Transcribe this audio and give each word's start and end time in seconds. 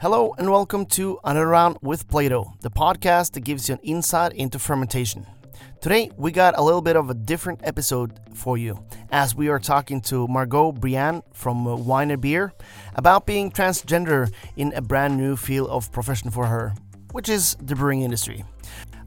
Hello 0.00 0.32
and 0.38 0.48
welcome 0.48 0.86
to 0.86 1.18
Another 1.24 1.48
Round 1.48 1.76
with 1.82 2.06
Plaato, 2.06 2.52
the 2.60 2.70
podcast 2.70 3.32
that 3.32 3.40
gives 3.40 3.68
you 3.68 3.74
an 3.74 3.80
insight 3.82 4.32
into 4.32 4.56
fermentation. 4.56 5.26
Today 5.80 6.12
we 6.16 6.30
got 6.30 6.56
a 6.56 6.62
little 6.62 6.80
bit 6.80 6.94
of 6.94 7.10
a 7.10 7.14
different 7.14 7.62
episode 7.64 8.20
for 8.32 8.56
you, 8.56 8.78
as 9.10 9.34
we 9.34 9.48
are 9.48 9.58
talking 9.58 10.00
to 10.02 10.28
Margot 10.28 10.70
Briane 10.70 11.24
from 11.34 11.64
Whiner 11.84 12.16
Beer 12.16 12.52
about 12.94 13.26
being 13.26 13.50
transgender 13.50 14.32
in 14.56 14.72
a 14.74 14.80
brand 14.80 15.16
new 15.16 15.34
field 15.34 15.68
of 15.68 15.90
profession 15.90 16.30
for 16.30 16.46
her, 16.46 16.74
which 17.10 17.28
is 17.28 17.56
the 17.60 17.74
brewing 17.74 18.02
industry. 18.02 18.44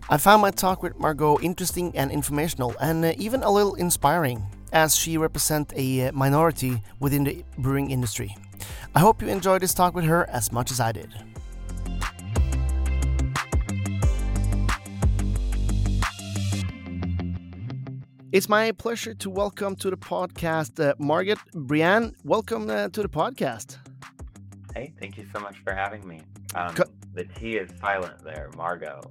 I 0.10 0.18
found 0.18 0.42
my 0.42 0.52
talk 0.52 0.84
with 0.84 1.00
Margot 1.00 1.40
interesting 1.40 1.96
and 1.96 2.12
informational, 2.12 2.76
and 2.82 3.06
uh, 3.06 3.14
even 3.18 3.44
a 3.44 3.50
little 3.50 3.76
inspiring, 3.76 4.46
as 4.74 4.94
she 4.94 5.18
represents 5.18 5.74
a 5.78 6.08
uh, 6.08 6.12
minority 6.12 6.82
within 7.00 7.24
the 7.24 7.46
brewing 7.58 7.92
industry. 7.92 8.36
I 8.94 9.00
hope 9.00 9.22
you 9.22 9.30
enjoyed 9.30 9.62
this 9.62 9.74
talk 9.74 9.96
with 9.96 10.04
her 10.04 10.30
as 10.30 10.52
much 10.52 10.70
as 10.70 10.82
I 10.82 10.92
did. 10.92 11.14
It's 18.34 18.48
my 18.48 18.72
pleasure 18.74 19.14
to 19.14 19.30
welcome 19.30 19.76
to 19.78 19.90
the 19.90 19.98
podcast 19.98 20.80
uh, 20.84 20.94
Margot 21.00 21.36
Briane. 21.54 22.14
Welcome 22.24 22.70
uh, 22.70 22.90
to 22.90 23.02
the 23.02 23.10
podcast. 23.10 23.78
Hey, 24.74 24.94
thank 25.00 25.18
you 25.18 25.26
so 25.34 25.40
much 25.40 25.58
for 25.60 25.74
having 25.74 26.06
me. 26.08 26.22
Um, 26.56 26.74
Co- 26.74 26.84
the 27.14 27.26
T 27.26 27.58
is 27.58 27.70
silent 27.80 28.24
there, 28.24 28.50
Margot. 28.56 29.02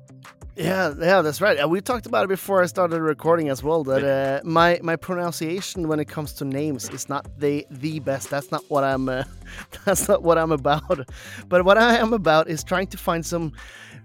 Yeah, 0.56 0.92
yeah, 0.98 1.22
that's 1.22 1.40
right. 1.40 1.58
Uh, 1.62 1.68
we 1.68 1.80
talked 1.80 2.06
about 2.06 2.24
it 2.24 2.28
before 2.28 2.62
I 2.62 2.66
started 2.66 3.00
recording 3.00 3.48
as 3.48 3.62
well. 3.62 3.84
That 3.84 4.04
uh, 4.04 4.40
my 4.44 4.78
my 4.82 4.96
pronunciation 4.96 5.88
when 5.88 6.00
it 6.00 6.06
comes 6.06 6.32
to 6.34 6.44
names 6.44 6.88
is 6.90 7.08
not 7.08 7.26
the 7.38 7.66
the 7.70 8.00
best. 8.00 8.30
That's 8.30 8.50
not 8.50 8.64
what 8.68 8.84
I'm. 8.84 9.08
Uh, 9.08 9.24
that's 9.84 10.08
not 10.08 10.22
what 10.22 10.38
I'm 10.38 10.52
about. 10.52 11.08
But 11.48 11.64
what 11.64 11.78
I 11.78 11.96
am 11.96 12.12
about 12.12 12.48
is 12.48 12.64
trying 12.64 12.88
to 12.88 12.98
find 12.98 13.24
some 13.24 13.52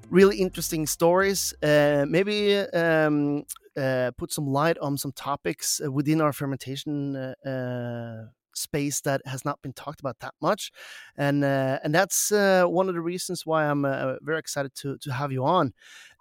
really 0.10 0.38
interesting 0.38 0.86
stories. 0.86 1.54
Uh, 1.64 2.06
maybe 2.08 2.58
um, 2.58 3.44
uh, 3.76 4.12
put 4.18 4.32
some 4.32 4.48
light 4.48 4.78
on 4.78 4.98
some 4.98 5.12
topics 5.12 5.82
uh, 5.84 5.92
within 5.92 6.22
our 6.22 6.32
fermentation 6.32 7.16
uh, 7.16 8.26
space 8.58 9.02
that 9.02 9.22
has 9.26 9.46
not 9.46 9.62
been 9.62 9.74
talked 9.74 10.00
about 10.00 10.20
that 10.20 10.34
much, 10.42 10.72
and 11.18 11.44
uh, 11.44 11.80
and 11.84 11.94
that's 11.94 12.32
uh, 12.32 12.66
one 12.66 12.90
of 12.90 12.96
the 12.96 13.02
reasons 13.02 13.46
why 13.46 13.66
I'm 13.66 13.86
uh, 13.86 14.16
very 14.22 14.40
excited 14.40 14.74
to 14.76 14.98
to 14.98 15.12
have 15.12 15.32
you 15.32 15.46
on, 15.46 15.74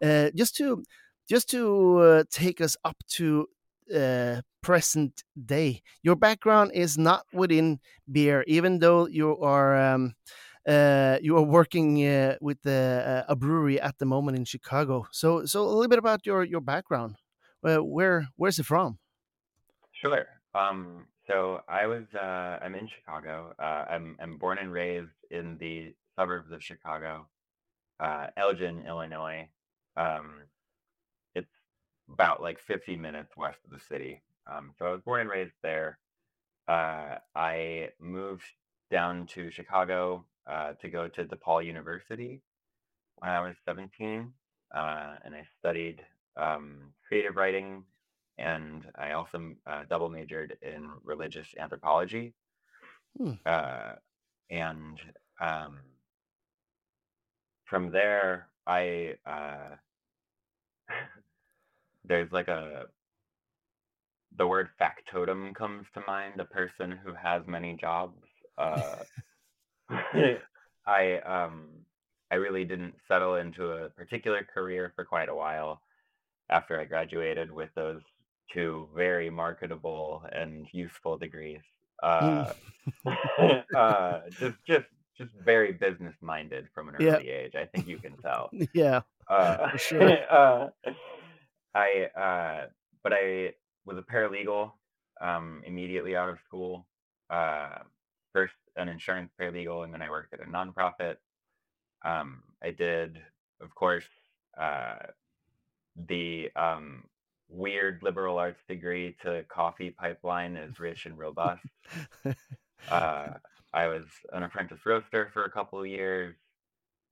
just 0.03 0.57
to 0.57 0.83
just 1.29 1.49
to 1.51 2.25
take 2.31 2.61
us 2.61 2.77
up 2.85 2.97
to 3.09 3.47
present 4.63 5.25
day. 5.45 5.83
Your 6.03 6.17
background 6.17 6.73
is 6.75 6.97
not 6.97 7.27
within 7.33 7.81
beer, 8.11 8.45
even 8.47 8.79
though 8.79 9.07
you 9.07 9.39
are. 9.39 9.77
Um, 9.77 10.15
uh, 10.67 11.19
you 11.21 11.37
are 11.37 11.43
working 11.43 12.07
uh, 12.07 12.37
with 12.41 12.67
uh, 12.67 13.23
a 13.29 13.37
brewery 13.37 13.79
at 13.79 13.99
the 13.99 14.07
moment 14.07 14.35
in 14.39 14.47
Chicago. 14.47 15.07
So, 15.11 15.45
so 15.45 15.61
a 15.61 15.69
little 15.69 15.89
bit 15.89 15.99
about 15.99 16.25
your 16.25 16.43
your 16.43 16.63
background. 16.63 17.17
where 17.61 18.29
where's 18.37 18.59
it 18.59 18.65
from? 18.65 18.99
Sure. 19.93 20.27
Um, 20.55 21.07
so 21.27 21.63
I 21.69 21.87
was 21.87 22.05
uh, 22.15 22.59
I'm 22.63 22.75
in 22.75 22.89
Chicago. 22.89 23.55
Uh, 23.59 23.85
I'm 23.91 24.17
I'm 24.21 24.37
born 24.39 24.59
and 24.59 24.73
raised 24.73 25.11
in 25.31 25.57
the 25.59 25.95
suburbs 26.17 26.53
of 26.53 26.63
Chicago, 26.63 27.27
uh, 28.01 28.27
Elgin, 28.37 28.85
Illinois. 28.87 29.49
Um, 29.97 30.43
it's 31.35 31.51
about 32.13 32.43
like 32.43 32.59
50 32.61 32.97
minutes 32.97 33.37
west 33.37 33.59
of 33.65 33.71
the 33.71 33.85
city. 33.85 34.23
Um, 34.51 34.73
so 34.79 34.87
I 34.87 34.91
was 34.93 35.01
born 35.01 35.23
and 35.23 35.31
raised 35.31 35.55
there. 35.63 35.99
Uh, 36.69 37.17
I 37.35 37.91
moved 38.01 38.45
down 38.91 39.27
to 39.29 39.51
Chicago 39.51 40.25
uh, 40.47 40.73
to 40.75 40.89
go 40.89 41.09
to 41.09 41.25
DePaul 41.25 41.65
University 41.65 42.43
when 43.17 43.31
I 43.31 43.41
was 43.41 43.55
17, 43.65 44.33
uh, 44.75 45.15
and 45.25 45.35
I 45.35 45.45
studied 45.59 46.03
um, 46.37 46.93
creative 47.07 47.37
writing 47.37 47.85
and 48.39 48.85
I 48.97 49.13
also 49.13 49.55
uh, 49.67 49.83
double 49.89 50.09
majored 50.09 50.57
in 50.63 50.89
religious 51.05 51.47
anthropology. 51.59 52.35
Hmm. 53.19 53.33
Uh, 53.47 53.93
and 54.51 54.99
um, 55.41 55.79
from 57.65 57.91
there, 57.91 58.49
I 58.67 59.15
uh, 59.27 59.77
there's 62.05 62.33
like 62.33 62.49
a 62.49 62.87
the 64.37 64.47
word 64.47 64.69
factotum 64.79 65.55
comes 65.55 65.87
to 65.95 66.03
mind. 66.07 66.41
A 66.41 66.45
person 66.45 66.91
who 67.05 67.15
has 67.15 67.43
many 67.47 67.77
jobs. 67.81 68.23
Uh, 68.59 68.97
I 70.87 71.19
um 71.19 71.69
I 72.31 72.37
really 72.37 72.65
didn't 72.65 72.95
settle 73.07 73.37
into 73.37 73.71
a 73.71 73.91
particular 73.91 74.43
career 74.43 74.93
for 74.97 75.05
quite 75.05 75.29
a 75.29 75.35
while 75.35 75.81
after 76.51 76.81
I 76.81 76.85
graduated 76.85 77.51
with 77.51 77.71
those 77.75 78.01
two 78.53 78.89
very 78.95 79.31
marketable 79.31 80.25
and 80.33 80.67
useful 80.73 81.19
degrees. 81.19 81.63
Uh, 82.03 82.53
uh, 83.75 84.21
just 84.39 84.57
just 84.67 84.87
just 85.17 85.33
very 85.35 85.73
business 85.73 86.15
minded 86.21 86.69
from 86.75 86.89
an 86.89 86.97
Yeah. 86.99 87.19
early 87.19 87.29
age. 87.31 87.55
I 87.55 87.67
think 87.67 87.87
you 87.87 87.99
can 87.99 88.17
tell. 88.19 88.53
yeah, 88.75 89.03
Uh, 89.29 89.69
sure. 89.77 90.19
uh, 90.31 90.69
I 91.75 92.05
uh, 92.17 92.69
but 93.03 93.13
I 93.13 93.55
was 93.85 93.99
a 93.99 94.03
paralegal 94.03 94.73
um, 95.21 95.63
immediately 95.67 96.17
out 96.17 96.29
of 96.29 96.39
school. 96.41 96.87
Uh, 97.31 97.81
first 98.33 98.55
an 98.77 98.89
insurance 98.89 99.31
paralegal, 99.41 99.85
and 99.85 99.93
then 99.93 100.03
I 100.03 100.11
worked 100.11 100.33
at 100.35 100.41
a 100.41 100.45
nonprofit. 100.45 101.17
Um, 102.05 102.45
I 102.63 102.71
did, 102.73 103.23
of 103.61 103.75
course, 103.75 104.09
uh, 104.59 104.97
the 105.97 106.51
um, 106.57 107.09
weird 107.49 108.03
liberal 108.03 108.39
arts 108.39 108.61
degree 108.69 109.17
to 109.23 109.45
coffee 109.49 109.91
pipeline 109.91 110.57
is 110.57 110.79
rich 110.79 111.07
and 111.07 111.19
robust. 111.19 111.63
Uh, 112.91 113.29
I 113.73 113.87
was 113.87 114.05
an 114.35 114.43
apprentice 114.43 114.85
roaster 114.85 115.31
for 115.33 115.45
a 115.45 115.51
couple 115.51 115.81
of 115.81 115.87
years. 115.87 116.35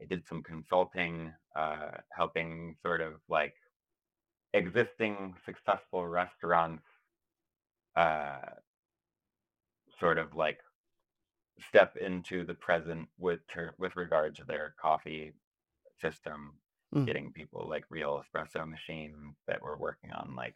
I 0.03 0.05
did 0.05 0.23
some 0.29 0.43
consulting, 0.43 1.33
uh, 1.57 1.93
helping 2.11 2.77
sort 2.83 3.01
of 3.01 3.15
like 3.29 3.55
existing 4.53 5.35
successful 5.47 6.07
restaurants 6.07 6.85
uh, 7.97 8.39
sort 9.99 10.19
of 10.19 10.35
like 10.35 10.59
step 11.69 11.97
into 11.97 12.45
the 12.45 12.55
present 12.55 13.09
with 13.19 13.41
ter- 13.53 13.75
with 13.79 13.97
regard 13.97 14.37
to 14.37 14.45
their 14.45 14.75
coffee 14.81 15.33
system 16.01 16.55
Mm. 16.95 17.07
getting 17.07 17.33
people 17.33 17.67
like 17.69 17.85
real 17.91 18.23
espresso 18.23 18.69
machines 18.69 19.35
that 19.47 19.63
were 19.63 19.77
working 19.77 20.13
on 20.13 20.35
like 20.37 20.55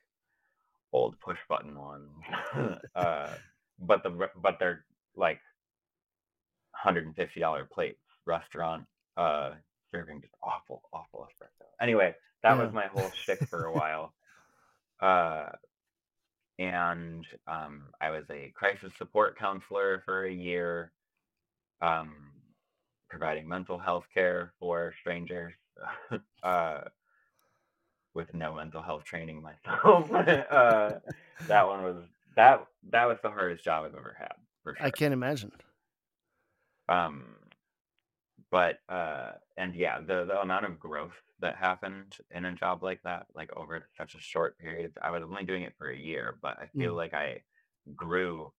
old 0.93 1.19
push 1.21 1.39
button 1.49 1.79
ones 1.79 2.11
uh, 2.97 3.35
but 3.81 4.03
the 4.03 4.29
but 4.43 4.57
they're 4.59 4.85
like 5.17 5.41
$150 6.73 7.71
plates 7.71 8.01
restaurant 8.27 8.85
uh 9.17 9.53
serving 9.93 10.21
just 10.21 10.35
awful 10.43 10.83
awful 10.93 11.27
espresso 11.27 11.65
anyway 11.81 12.15
that 12.43 12.59
Yeah. 12.59 12.59
was 12.59 12.73
my 12.73 12.87
whole 12.87 13.11
shtick 13.23 13.43
for 13.49 13.65
a 13.67 13.73
while 13.73 14.13
uh 15.01 15.51
and 16.59 17.27
um 17.47 17.85
i 18.01 18.11
was 18.11 18.25
a 18.31 18.53
crisis 18.55 18.93
support 18.99 19.39
counselor 19.39 20.03
for 20.05 20.25
a 20.25 20.33
year 20.33 20.93
um 21.83 22.33
providing 23.11 23.49
mental 23.49 23.79
health 23.79 24.05
care 24.15 24.53
for 24.59 24.95
strangers 25.01 25.55
uh 26.43 26.81
with 28.15 28.33
no 28.35 28.55
mental 28.55 28.83
health 28.83 29.05
training 29.05 29.43
myself 29.43 30.11
uh 30.13 30.99
that 31.47 31.67
one 31.67 31.83
was 31.85 32.05
that 32.35 32.67
that 32.91 33.05
was 33.07 33.19
the 33.23 33.31
hardest 33.31 33.65
job 33.65 33.85
i've 33.85 33.95
ever 33.95 34.17
had 34.19 34.35
for 34.63 34.75
sure 34.75 34.87
I 34.87 34.91
can't 34.91 35.13
imagine. 35.13 35.53
um 36.89 37.37
but 38.51 38.79
uh 38.89 39.33
and 39.57 39.75
yeah 39.75 40.01
the 40.01 40.25
the 40.25 40.41
amount 40.41 40.65
of 40.65 40.79
growth 40.79 41.15
that 41.41 41.57
happened 41.57 42.17
in 42.31 42.45
a 42.45 42.53
job 42.55 42.83
like 42.83 43.03
that 43.03 43.27
like 43.35 43.51
over 43.57 43.89
such 43.97 44.15
a 44.15 44.21
short 44.21 44.59
period 44.59 44.97
i 45.03 45.11
was 45.11 45.23
only 45.23 45.45
doing 45.45 45.63
it 45.63 45.75
for 45.77 45.89
a 45.91 45.97
year 45.97 46.39
but 46.43 46.59
i 46.59 46.67
feel 46.77 46.93
Mm. 46.93 46.97
like 46.97 47.15
i 47.15 47.43
grew 47.95 48.53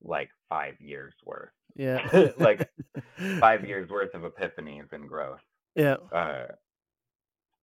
like 0.00 0.30
five 0.48 0.80
years 0.80 1.14
worth 1.24 1.50
Yeah. 1.74 2.32
like 2.38 2.66
five 3.40 3.64
years 3.66 3.90
worth 3.90 4.14
of 4.14 4.22
epiphanies 4.22 4.92
and 4.92 5.08
growth 5.08 5.42
Yeah. 5.78 5.98
uh 6.12 6.48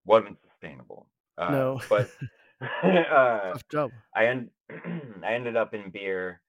wasn't 0.06 0.38
sustainable 0.50 1.08
uh 1.38 1.66
No. 1.66 1.81
but 1.88 2.12
uh 2.84 3.55
Tough 3.55 3.69
job. 3.69 3.93
I 4.14 4.26
end 4.26 4.50
I 5.25 5.34
ended 5.34 5.56
up 5.56 5.75
in 5.75 5.90
beer 5.90 6.43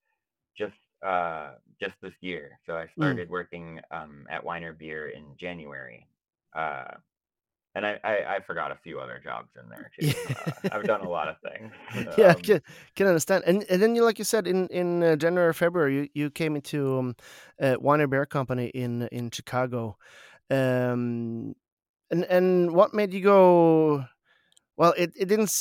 just 0.57 0.73
uh 1.06 1.56
just 1.81 1.95
this 2.01 2.13
year. 2.21 2.59
So 2.67 2.75
I 2.75 2.88
Mm. 2.97 2.97
started 2.97 3.29
working 3.29 3.81
um 3.91 4.27
at 4.29 4.44
Whiner 4.44 4.73
Beer 4.73 5.09
in 5.09 5.35
January. 5.39 6.07
Uh 6.56 6.95
and 7.75 7.85
I, 7.85 8.00
I, 8.03 8.35
I 8.35 8.39
forgot 8.47 8.71
a 8.71 8.79
few 8.83 9.00
other 9.00 9.21
jobs 9.23 9.50
in 9.62 9.69
there 9.69 9.91
too. 10.00 10.15
Uh, 10.35 10.51
I've 10.71 10.88
done 10.88 11.01
a 11.01 11.09
lot 11.09 11.29
of 11.29 11.38
things. 11.41 11.73
yeah, 12.17 12.33
Um, 12.33 12.41
can, 12.44 12.62
can 12.95 13.07
understand. 13.07 13.44
And 13.45 13.63
and 13.69 13.81
then 13.81 13.95
you, 13.95 14.03
like 14.03 14.19
you 14.19 14.25
said, 14.25 14.47
in 14.47 14.67
in 14.67 15.03
uh, 15.03 15.15
January, 15.15 15.50
or 15.50 15.53
February, 15.53 15.95
you, 15.95 16.09
you 16.13 16.29
came 16.29 16.56
into 16.56 16.97
um, 17.00 17.15
uh, 17.62 17.75
Whiner 17.75 18.07
Beer 18.07 18.25
Company 18.25 18.67
in 18.67 19.03
in 19.12 19.31
Chicago. 19.31 19.97
Um, 20.50 21.56
and 22.12 22.24
and 22.25 22.74
what 22.74 22.94
made 22.94 23.13
you 23.13 23.21
go? 23.21 24.06
Well, 24.77 24.94
it 24.97 25.13
it 25.15 25.27
didn't. 25.27 25.51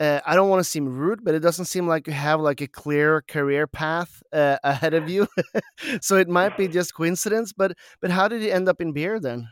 Uh, 0.00 0.20
I 0.26 0.34
don't 0.34 0.48
want 0.48 0.60
to 0.60 0.64
seem 0.68 0.88
rude, 0.88 1.24
but 1.24 1.34
it 1.34 1.40
doesn't 1.40 1.66
seem 1.66 1.86
like 1.86 2.08
you 2.08 2.12
have 2.12 2.40
like 2.40 2.60
a 2.60 2.66
clear 2.66 3.22
career 3.22 3.66
path 3.68 4.22
uh, 4.32 4.58
ahead 4.64 4.94
of 4.94 5.08
you. 5.08 5.28
so 6.00 6.16
it 6.16 6.28
might 6.28 6.56
be 6.56 6.68
just 6.68 6.94
coincidence. 6.94 7.52
But 7.52 7.76
but 8.00 8.10
how 8.10 8.28
did 8.28 8.42
you 8.42 8.50
end 8.50 8.68
up 8.68 8.80
in 8.80 8.92
beer 8.92 9.20
then? 9.20 9.48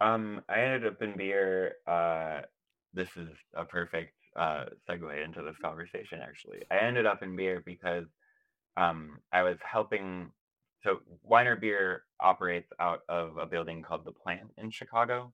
um, 0.00 0.42
I 0.48 0.60
ended 0.60 0.86
up 0.86 1.02
in 1.02 1.16
beer. 1.16 1.74
Uh, 1.86 2.42
this 2.92 3.08
is 3.16 3.28
a 3.54 3.64
perfect 3.64 4.14
uh, 4.36 4.64
segue 4.88 5.24
into 5.24 5.42
this 5.42 5.56
conversation. 5.62 6.20
Actually, 6.22 6.62
I 6.70 6.78
ended 6.78 7.06
up 7.06 7.22
in 7.22 7.36
beer 7.36 7.62
because 7.64 8.06
um, 8.76 9.18
I 9.32 9.42
was 9.42 9.58
helping. 9.62 10.30
So 10.84 11.00
Whiner 11.22 11.56
Beer 11.56 12.02
operates 12.20 12.70
out 12.80 13.02
of 13.08 13.36
a 13.36 13.46
building 13.46 13.82
called 13.82 14.04
the 14.04 14.12
Plant 14.12 14.50
in 14.58 14.70
Chicago, 14.70 15.32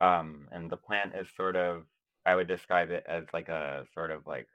um, 0.00 0.48
and 0.52 0.70
the 0.70 0.76
plant 0.76 1.14
is 1.14 1.28
sort 1.36 1.56
of. 1.56 1.84
I 2.26 2.34
would 2.34 2.48
describe 2.48 2.90
it 2.90 3.04
as 3.08 3.24
like 3.32 3.48
a 3.48 3.86
sort 3.94 4.10
of 4.10 4.26
like 4.26 4.46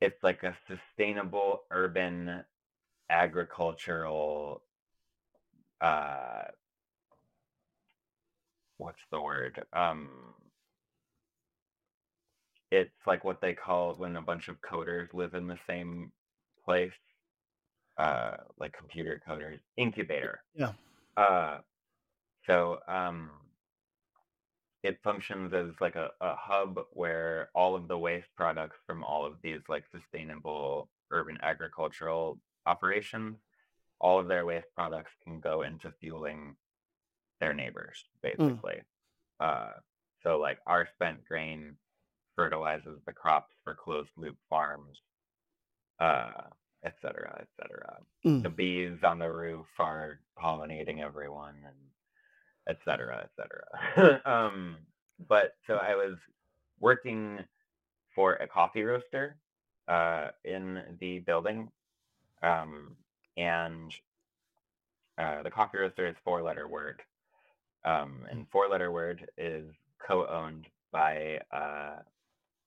it's 0.00 0.22
like 0.22 0.42
a 0.42 0.56
sustainable 0.68 1.62
urban 1.70 2.44
agricultural 3.10 4.62
uh 5.80 6.42
what's 8.78 9.00
the 9.10 9.20
word 9.20 9.62
um 9.72 10.08
it's 12.70 12.90
like 13.06 13.24
what 13.24 13.40
they 13.40 13.52
call 13.52 13.94
when 13.94 14.16
a 14.16 14.22
bunch 14.22 14.48
of 14.48 14.60
coders 14.60 15.12
live 15.12 15.34
in 15.34 15.46
the 15.46 15.58
same 15.66 16.10
place 16.64 16.92
uh 17.98 18.36
like 18.58 18.72
computer 18.76 19.20
coders 19.26 19.60
incubator. 19.76 20.40
Yeah. 20.54 20.72
uh 21.16 21.58
so 22.46 22.78
um 22.88 23.30
it 24.82 24.98
functions 25.02 25.54
as 25.54 25.70
like 25.80 25.96
a, 25.96 26.10
a 26.20 26.34
hub 26.36 26.78
where 26.92 27.48
all 27.54 27.74
of 27.74 27.88
the 27.88 27.96
waste 27.96 28.28
products 28.36 28.76
from 28.86 29.02
all 29.02 29.24
of 29.24 29.34
these 29.42 29.60
like 29.68 29.84
sustainable 29.90 30.88
urban 31.10 31.38
agricultural 31.42 32.38
operations 32.66 33.36
all 34.00 34.18
of 34.18 34.28
their 34.28 34.44
waste 34.44 34.66
products 34.74 35.12
can 35.22 35.40
go 35.40 35.62
into 35.62 35.90
fueling 36.00 36.54
their 37.40 37.54
neighbors 37.54 38.04
basically. 38.22 38.80
Uh, 39.40 39.70
so 40.22 40.38
like 40.38 40.58
our 40.66 40.88
spent 40.94 41.24
grain 41.26 41.76
fertilizes 42.36 42.98
the 43.06 43.12
crops 43.12 43.54
for 43.62 43.74
closed 43.74 44.10
loop 44.16 44.36
farms. 44.50 44.98
Uh, 46.00 46.30
et 46.84 46.94
cetera 47.02 47.38
et 47.40 47.48
cetera 47.60 47.98
Mm. 48.26 48.42
the 48.42 48.50
bees 48.50 48.98
on 49.04 49.18
the 49.18 49.30
roof 49.30 49.66
are 49.78 50.20
pollinating 50.42 51.00
everyone 51.02 51.56
and 51.66 51.76
etc., 52.68 52.84
cetera 52.84 53.24
et 53.24 53.30
cetera 53.36 54.22
um, 54.26 54.76
but 55.28 55.54
so 55.66 55.76
i 55.76 55.94
was 55.94 56.16
working 56.80 57.38
for 58.14 58.34
a 58.34 58.48
coffee 58.48 58.82
roaster 58.82 59.36
uh, 59.88 60.28
in 60.44 60.82
the 61.00 61.20
building 61.20 61.68
um, 62.42 62.96
and 63.36 63.92
uh, 65.18 65.42
the 65.42 65.50
coffee 65.50 65.78
roaster 65.78 66.06
is 66.08 66.16
four 66.24 66.42
letter 66.42 66.68
word 66.68 67.02
um, 67.84 68.26
and 68.30 68.46
four 68.52 68.68
letter 68.68 68.92
word 68.92 69.26
is 69.38 69.66
co-owned 70.06 70.66
by 70.92 71.38
uh, 71.52 71.96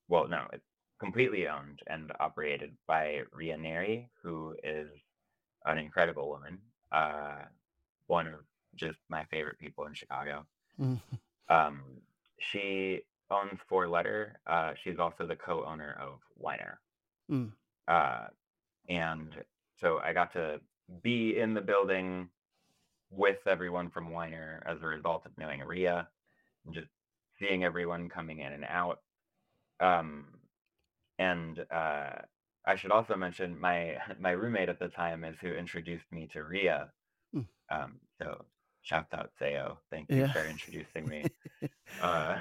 well 0.09 0.27
no 0.27 0.45
it's 0.53 0.63
completely 0.99 1.47
owned 1.47 1.79
and 1.87 2.11
operated 2.19 2.75
by 2.87 3.21
ria 3.33 3.57
neri 3.57 4.09
who 4.21 4.55
is 4.63 4.89
an 5.65 5.77
incredible 5.77 6.29
woman 6.29 6.57
uh, 6.91 7.43
one 8.07 8.27
of 8.27 8.39
just 8.75 8.97
my 9.09 9.23
favorite 9.25 9.59
people 9.59 9.85
in 9.85 9.93
chicago 9.93 10.45
Mm. 10.79 10.99
um, 11.49 11.81
she 12.39 13.01
owns 13.31 13.59
four 13.67 13.87
letter 13.87 14.39
uh, 14.47 14.73
she's 14.83 14.99
also 14.99 15.25
the 15.25 15.35
co-owner 15.35 15.97
of 15.99 16.19
Whiner 16.35 16.79
Mm. 17.31 17.51
uh, 17.87 18.27
and 18.89 19.29
so 19.81 19.99
I 20.03 20.13
got 20.13 20.31
to 20.33 20.59
be 21.03 21.37
in 21.39 21.53
the 21.53 21.61
building 21.61 22.29
with 23.09 23.37
everyone 23.47 23.89
from 23.89 24.11
Whiner 24.11 24.63
as 24.65 24.77
a 24.81 24.85
result 24.85 25.25
of 25.25 25.37
knowing 25.37 25.61
Ria 25.61 26.07
and 26.65 26.73
just 26.73 26.87
seeing 27.39 27.63
everyone 27.63 28.09
coming 28.09 28.39
in 28.39 28.53
and 28.53 28.65
out. 28.65 28.99
Um, 29.79 30.25
and 31.19 31.65
uh, 31.71 32.09
I 32.65 32.75
should 32.75 32.91
also 32.91 33.15
mention 33.15 33.59
my 33.59 33.97
my 34.19 34.31
roommate 34.31 34.69
at 34.69 34.79
the 34.79 34.89
time 34.89 35.23
is 35.23 35.35
who 35.41 35.49
introduced 35.49 36.05
me 36.11 36.27
to 36.33 36.43
Ria. 36.43 36.89
Mm. 37.35 37.45
Um, 37.69 37.99
so 38.21 38.45
shout 38.81 39.07
out 39.13 39.31
Sayo, 39.41 39.77
thank 39.91 40.09
you 40.09 40.17
Yeah. 40.21 40.31
for 40.33 40.45
introducing 40.45 41.07
me. 41.07 41.25
Uh, 42.01 42.37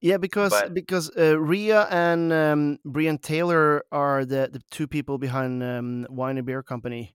Yeah, 0.00 0.16
because 0.26 0.50
But- 0.50 0.74
because 0.74 1.10
uh, 1.16 1.38
Ria 1.38 1.86
and 1.90 2.32
um, 2.32 2.78
Brian 2.84 3.18
Taylor 3.18 3.82
are 3.90 4.24
the, 4.24 4.48
the 4.52 4.60
two 4.70 4.86
people 4.86 5.18
behind 5.18 5.62
um, 5.62 6.06
Whiner 6.08 6.42
Beer 6.42 6.62
Company. 6.62 7.14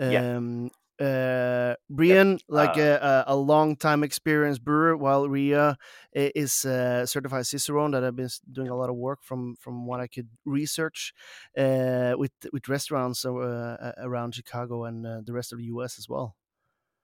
Um, 0.00 0.70
uh, 1.00 1.74
Brian, 1.90 2.38
like 2.48 2.76
uh, 2.78 2.98
a, 3.02 3.06
a, 3.06 3.24
a 3.28 3.36
long 3.36 3.76
time 3.76 4.02
experienced 4.02 4.64
brewer, 4.64 4.96
while 4.96 5.28
Ria 5.28 5.76
is 6.12 6.64
uh, 6.64 7.04
certified 7.06 7.46
Cicerone 7.46 7.90
that 7.92 8.04
I've 8.04 8.16
been 8.16 8.28
doing 8.50 8.68
a 8.68 8.76
lot 8.76 8.90
of 8.90 8.96
work 8.96 9.22
from 9.22 9.56
from 9.56 9.86
what 9.86 10.00
I 10.00 10.06
could 10.06 10.28
research 10.44 11.12
uh, 11.58 12.14
with 12.16 12.32
with 12.52 12.68
restaurants 12.68 13.24
uh, 13.24 13.32
uh, 13.32 13.92
around 13.98 14.34
Chicago 14.34 14.84
and 14.84 15.06
uh, 15.06 15.20
the 15.24 15.32
rest 15.32 15.52
of 15.52 15.58
the 15.58 15.64
U.S. 15.64 15.98
as 15.98 16.08
well. 16.08 16.36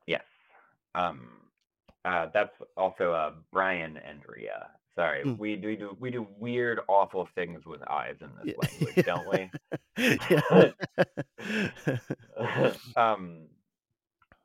Yes. 0.07 0.23
Um, 0.95 1.29
uh, 2.05 2.27
that's 2.33 2.55
also 2.77 3.13
uh, 3.13 3.33
Brian 3.53 3.97
and 3.97 4.21
Ria. 4.27 4.69
Sorry, 4.97 5.25
Mm. 5.25 5.39
we 5.39 5.57
do, 5.57 5.77
do 5.77 5.97
we 6.01 6.11
do 6.11 6.27
weird, 6.39 6.81
awful 6.89 7.29
things 7.35 7.65
with 7.65 7.81
eyes 7.89 8.17
in 8.21 8.29
this 8.43 8.55
Yeah. 8.55 8.61
language, 8.61 9.05
don't 9.07 9.29
we? 9.31 9.51
um, 12.97 13.47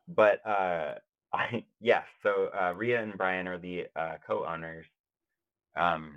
but 0.07 0.46
uh, 0.46 0.96
I 1.34 1.63
yes. 1.81 2.04
So 2.24 2.50
uh, 2.60 2.74
Ria 2.75 3.02
and 3.02 3.18
Brian 3.18 3.48
are 3.48 3.57
the 3.57 3.86
uh, 3.96 4.16
co-owners, 4.25 4.86
um, 5.75 6.16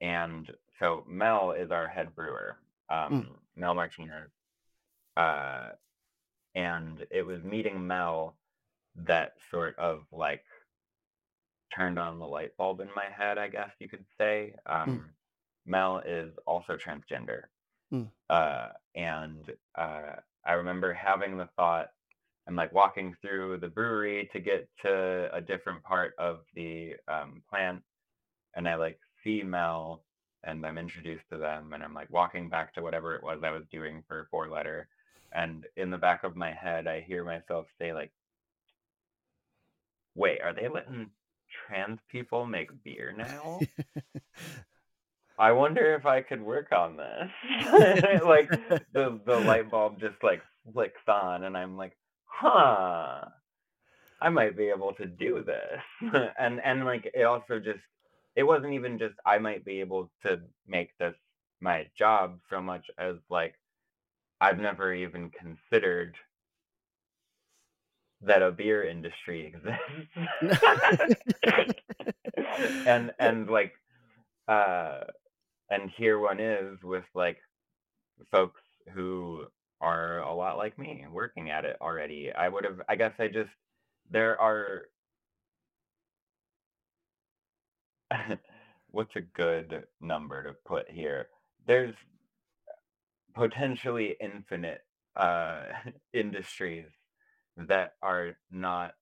and 0.00 0.50
so 0.78 1.04
Mel 1.08 1.52
is 1.52 1.70
our 1.70 1.88
head 1.88 2.14
brewer, 2.14 2.58
um, 2.90 3.28
Mel 3.56 3.74
Martinez, 3.74 4.30
uh, 5.16 5.70
and 6.54 7.06
it 7.10 7.24
was 7.26 7.42
meeting 7.42 7.86
Mel 7.86 8.36
that 9.06 9.34
sort 9.50 9.78
of 9.78 10.00
like 10.12 10.44
turned 11.74 11.98
on 11.98 12.18
the 12.18 12.26
light 12.26 12.56
bulb 12.56 12.80
in 12.80 12.88
my 12.96 13.04
head, 13.16 13.38
I 13.38 13.48
guess 13.48 13.70
you 13.78 13.88
could 13.88 14.04
say. 14.18 14.54
Um, 14.66 15.10
Mel 15.66 16.02
is 16.04 16.32
also 16.46 16.76
transgender. 16.76 17.42
Mm. 17.92 18.08
Uh, 18.28 18.68
and 18.94 19.52
uh, 19.76 20.16
I 20.44 20.52
remember 20.52 20.92
having 20.92 21.36
the 21.36 21.48
thought, 21.56 21.90
I'm 22.48 22.56
like 22.56 22.72
walking 22.72 23.14
through 23.20 23.58
the 23.58 23.68
brewery 23.68 24.30
to 24.32 24.40
get 24.40 24.68
to 24.82 25.28
a 25.34 25.40
different 25.40 25.82
part 25.82 26.14
of 26.18 26.40
the 26.54 26.94
um, 27.06 27.42
plant, 27.48 27.82
and 28.54 28.66
I 28.66 28.76
like 28.76 28.98
see 29.22 29.42
Mel 29.42 30.02
and 30.44 30.64
I'm 30.64 30.78
introduced 30.78 31.24
to 31.30 31.36
them, 31.36 31.72
and 31.74 31.82
I'm 31.82 31.94
like 31.94 32.10
walking 32.10 32.48
back 32.48 32.72
to 32.74 32.82
whatever 32.82 33.14
it 33.14 33.22
was 33.22 33.40
I 33.44 33.50
was 33.50 33.64
doing 33.70 34.02
for 34.08 34.28
four 34.30 34.48
letter. 34.48 34.88
And 35.32 35.66
in 35.76 35.90
the 35.90 35.98
back 35.98 36.24
of 36.24 36.36
my 36.36 36.52
head, 36.52 36.86
I 36.86 37.02
hear 37.02 37.22
myself 37.22 37.66
say, 37.78 37.92
like, 37.92 38.12
wait, 40.14 40.40
are 40.40 40.54
they 40.54 40.68
letting 40.68 41.10
trans 41.66 41.98
people 42.10 42.46
make 42.46 42.70
beer 42.82 43.14
now? 43.16 43.60
I 45.38 45.52
wonder 45.52 45.94
if 45.94 46.06
I 46.06 46.22
could 46.22 46.42
work 46.42 46.72
on 46.72 46.96
this. 46.96 47.30
like 48.24 48.50
the 48.92 49.20
the 49.24 49.38
light 49.38 49.70
bulb 49.70 50.00
just 50.00 50.16
like 50.22 50.42
flicks 50.72 51.00
on 51.06 51.44
and 51.44 51.56
I'm 51.56 51.76
like, 51.76 51.96
huh. 52.40 53.24
I 54.20 54.28
might 54.30 54.56
be 54.56 54.68
able 54.68 54.94
to 54.94 55.06
do 55.06 55.44
this. 55.44 56.12
and 56.38 56.60
and 56.64 56.84
like 56.84 57.10
it 57.14 57.22
also 57.22 57.58
just 57.58 57.80
it 58.36 58.42
wasn't 58.42 58.74
even 58.74 58.98
just 58.98 59.14
I 59.24 59.38
might 59.38 59.64
be 59.64 59.80
able 59.80 60.10
to 60.24 60.40
make 60.66 60.90
this 60.98 61.14
my 61.60 61.86
job 61.96 62.38
so 62.50 62.60
much 62.60 62.86
as 62.98 63.16
like 63.30 63.54
I've 64.40 64.58
never 64.58 64.92
even 64.92 65.30
considered 65.30 66.16
that 68.22 68.42
a 68.42 68.50
beer 68.50 68.84
industry 68.84 69.46
exists. 69.46 70.90
and 72.86 73.12
and 73.18 73.48
like 73.48 73.72
uh 74.48 75.00
and 75.70 75.90
here 75.96 76.18
one 76.18 76.40
is 76.40 76.82
with 76.82 77.04
like 77.14 77.38
folks 78.30 78.60
who 78.94 79.44
are 79.80 80.18
a 80.20 80.34
lot 80.34 80.56
like 80.56 80.78
me 80.78 81.04
working 81.10 81.50
at 81.50 81.64
it 81.64 81.76
already. 81.80 82.32
I 82.32 82.48
would 82.48 82.64
have 82.64 82.80
I 82.88 82.96
guess 82.96 83.12
I 83.18 83.28
just 83.28 83.50
there 84.10 84.40
are 84.40 84.82
what's 88.90 89.16
a 89.16 89.20
good 89.20 89.84
number 90.00 90.42
to 90.42 90.54
put 90.64 90.90
here? 90.90 91.28
There's 91.66 91.94
potentially 93.34 94.16
infinite 94.20 94.80
uh, 95.16 95.62
industries 96.12 96.86
that 97.56 97.94
are 98.02 98.36
not 98.50 98.92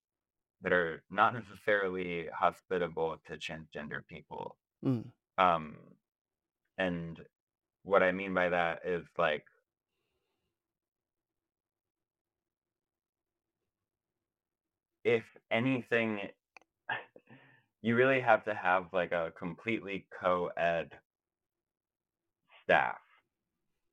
that 0.63 0.73
are 0.73 1.03
not 1.11 1.35
necessarily 1.35 2.27
hospitable 2.35 3.17
to 3.27 3.35
transgender 3.35 4.07
people. 4.09 4.57
Mm. 4.85 5.05
Um, 5.37 5.77
and 6.79 7.21
what 7.85 8.03
I 8.03 8.13
mean 8.13 8.33
by 8.33 8.49
that 8.49 8.81
is 8.85 9.05
like 9.19 9.45
if 15.07 15.25
anything 15.53 16.21
you 17.83 17.97
really 17.97 18.21
have 18.21 18.45
to 18.45 18.55
have 18.55 18.87
like 18.93 19.13
a 19.13 19.33
completely 19.39 20.07
co-ed 20.21 20.93
staff 22.65 22.99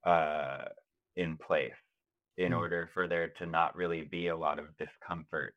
uh, 0.05 0.65
in 1.15 1.37
place 1.37 1.73
in 2.37 2.53
Mm. 2.53 2.57
order 2.57 2.89
for 2.93 3.07
there 3.07 3.29
to 3.29 3.45
not 3.45 3.75
really 3.75 4.01
be 4.03 4.27
a 4.27 4.35
lot 4.37 4.59
of 4.59 4.77
discomfort 4.77 5.55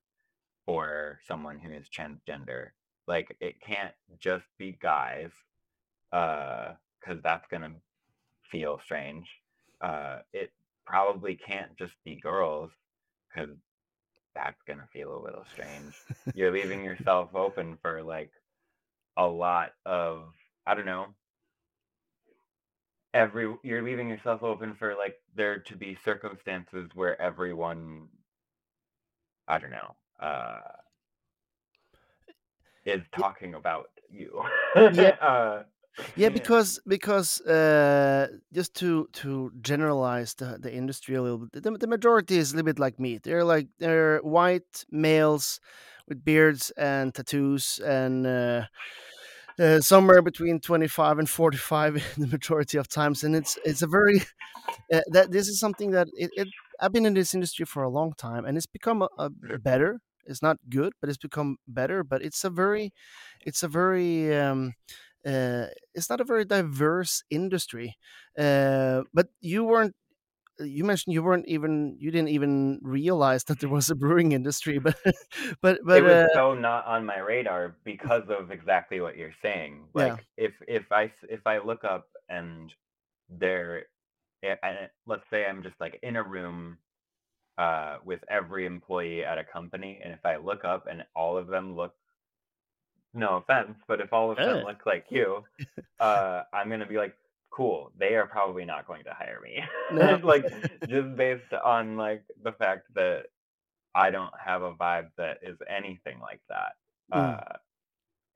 for 0.67 1.21
someone 1.27 1.59
who 1.59 1.73
is 1.73 1.89
transgender. 1.89 2.71
Like 3.09 3.37
it 3.41 3.61
can't 3.61 3.95
just 4.21 4.47
be 4.59 4.79
guys, 4.81 5.31
because 6.11 7.23
that's 7.23 7.47
gonna 7.51 7.75
feel 8.51 8.81
strange. 8.85 9.29
Uh, 9.81 10.21
it 10.33 10.53
probably 10.87 11.37
can't 11.37 11.77
just 11.79 11.95
be 12.05 12.17
girls, 12.17 12.71
because 13.35 13.57
that's 14.37 14.62
gonna 14.69 14.88
feel 14.93 15.16
a 15.16 15.25
little 15.25 15.47
strange. 15.52 15.95
You're 16.35 16.52
leaving 16.52 16.85
yourself 16.85 17.35
open 17.35 17.78
for 17.83 18.02
like 18.05 18.33
a 19.16 19.26
lot 19.26 19.73
of 19.87 20.35
I 20.66 20.75
don't 20.75 20.87
know. 20.87 21.09
Every 23.14 23.55
you're 23.64 23.83
leaving 23.83 24.09
yourself 24.11 24.43
open 24.45 24.75
for 24.76 24.95
like 24.95 25.16
there 25.37 25.61
to 25.61 25.76
be 25.76 25.99
circumstances 26.05 26.90
where 26.95 27.21
everyone 27.21 28.09
I 29.49 29.59
don't 29.59 29.71
know, 29.73 29.97
uh 30.21 30.61
is 32.87 33.02
talking 33.19 33.55
about 33.55 33.90
you. 34.11 34.43
Yeah, 34.88 35.16
uh 35.21 35.64
yeah, 36.17 36.29
because 36.29 36.81
because 36.87 37.41
uh, 37.43 38.29
just 38.53 38.75
to 38.76 39.09
to 39.15 39.50
generalize 39.61 40.35
the, 40.35 40.59
the 40.61 40.73
industry 40.73 41.15
a 41.15 41.23
little 41.23 41.38
bit, 41.38 41.62
the, 41.62 41.71
the 41.71 41.87
majority 41.87 42.37
is 42.37 42.53
a 42.53 42.57
little 42.57 42.67
bit 42.67 42.79
like 42.79 42.99
me. 43.00 43.19
They're 43.23 43.45
like 43.45 43.69
they're 43.79 44.19
white 44.19 44.85
males 44.91 45.61
with 46.09 46.25
beards 46.25 46.71
and 46.76 47.15
tattoos 47.15 47.81
and 47.85 48.26
uh, 48.26 48.67
uh, 49.59 49.81
somewhere 49.81 50.23
between 50.23 50.61
25 50.61 51.19
and 51.19 51.29
45 51.29 51.97
in 52.17 52.23
the 52.23 52.26
majority 52.29 52.79
of 52.79 52.88
times 52.88 53.25
and 53.25 53.35
it's 53.35 53.59
it's 53.65 53.83
a 53.83 53.87
very 53.87 54.21
uh, 54.93 55.00
that 55.09 55.31
this 55.31 55.49
is 55.49 55.59
something 55.59 55.91
that 55.93 56.09
it, 56.15 56.31
it 56.37 56.49
i've 56.81 56.93
been 56.93 57.07
in 57.07 57.15
this 57.15 57.35
industry 57.35 57.65
for 57.65 57.83
a 57.83 57.88
long 57.88 58.12
time 58.15 58.45
and 58.45 58.57
it's 58.57 58.67
become 58.67 59.03
a, 59.03 59.09
a 59.19 59.59
better 59.59 60.00
it's 60.26 60.43
not 60.43 60.57
good 60.69 60.93
but 61.00 61.09
it's 61.09 61.19
become 61.19 61.57
better 61.69 62.05
but 62.05 62.23
it's 62.23 62.45
a 62.45 62.50
very 62.50 62.93
it's 63.45 63.62
a 63.62 63.69
very 63.69 64.35
um 64.37 64.75
uh, 65.26 65.66
it's 65.95 66.11
not 66.11 66.21
a 66.21 66.25
very 66.25 66.45
diverse 66.45 67.23
industry 67.30 67.97
uh, 68.38 69.02
but 69.14 69.28
you 69.40 69.64
weren't 69.64 69.95
you 70.61 70.85
mentioned 70.85 71.12
you 71.14 71.23
weren't 71.23 71.47
even 71.49 71.97
you 71.99 72.11
didn't 72.11 72.28
even 72.28 72.78
realize 72.83 73.45
that 73.45 73.61
there 73.61 73.68
was 73.71 73.90
a 73.90 73.95
brewing 73.97 74.33
industry 74.33 74.78
but 74.78 74.97
but 75.61 75.78
but 75.85 75.99
it 75.99 76.02
was 76.02 76.18
uh, 76.18 76.28
so 76.33 76.54
not 76.54 76.87
on 76.87 77.04
my 77.04 77.18
radar 77.18 77.76
because 77.85 78.23
of 78.28 78.50
exactly 78.50 79.00
what 79.00 79.16
you're 79.16 79.35
saying. 79.42 79.87
yeah 79.95 80.16
Like 80.16 80.25
if 80.37 80.52
if 80.68 80.90
I 80.92 81.12
if 81.28 81.47
I 81.47 81.59
look 81.59 81.85
up 81.85 82.09
and 82.28 82.73
there 83.28 83.87
and 84.42 84.90
let's 85.06 85.25
say 85.30 85.47
I'm 85.47 85.62
just 85.62 85.76
like 85.80 85.99
in 86.02 86.16
a 86.16 86.23
room 86.23 86.78
uh 87.59 87.99
with 88.04 88.21
every 88.30 88.66
employee 88.66 89.25
at 89.25 89.38
a 89.38 89.45
company 89.45 90.00
and 90.02 90.12
if 90.12 90.25
I 90.25 90.37
look 90.37 90.64
up 90.64 90.87
and 90.90 91.04
all 91.14 91.37
of 91.37 91.47
them 91.49 91.76
look 91.76 91.95
no 93.15 93.37
offense, 93.37 93.77
but 93.89 94.01
if 94.01 94.13
all 94.13 94.31
of 94.31 94.43
them 94.43 94.63
yeah 94.63 94.65
look 94.65 94.87
like 94.87 95.07
you, 95.11 95.45
uh, 96.01 96.43
I'm 96.53 96.69
gonna 96.71 96.87
be 96.87 96.97
like, 96.99 97.15
cool, 97.51 97.93
they 97.99 98.15
are 98.17 98.27
probably 98.27 98.65
not 98.65 98.87
going 98.87 99.05
to 99.05 99.13
hire 99.15 99.41
me. 99.43 99.63
no 99.91 100.21
like 100.23 100.47
just 100.89 101.17
based 101.17 101.53
on 101.65 101.97
like 101.97 102.25
the 102.43 102.53
fact 102.53 102.87
that 102.95 103.25
I 103.95 104.11
don't 104.11 104.33
have 104.45 104.63
a 104.63 104.75
vibe 104.75 105.09
that 105.19 105.39
is 105.43 105.57
anything 105.69 106.21
like 106.21 106.41
that. 106.49 106.73
Mm, 107.15 107.41
Uh, 107.41 107.57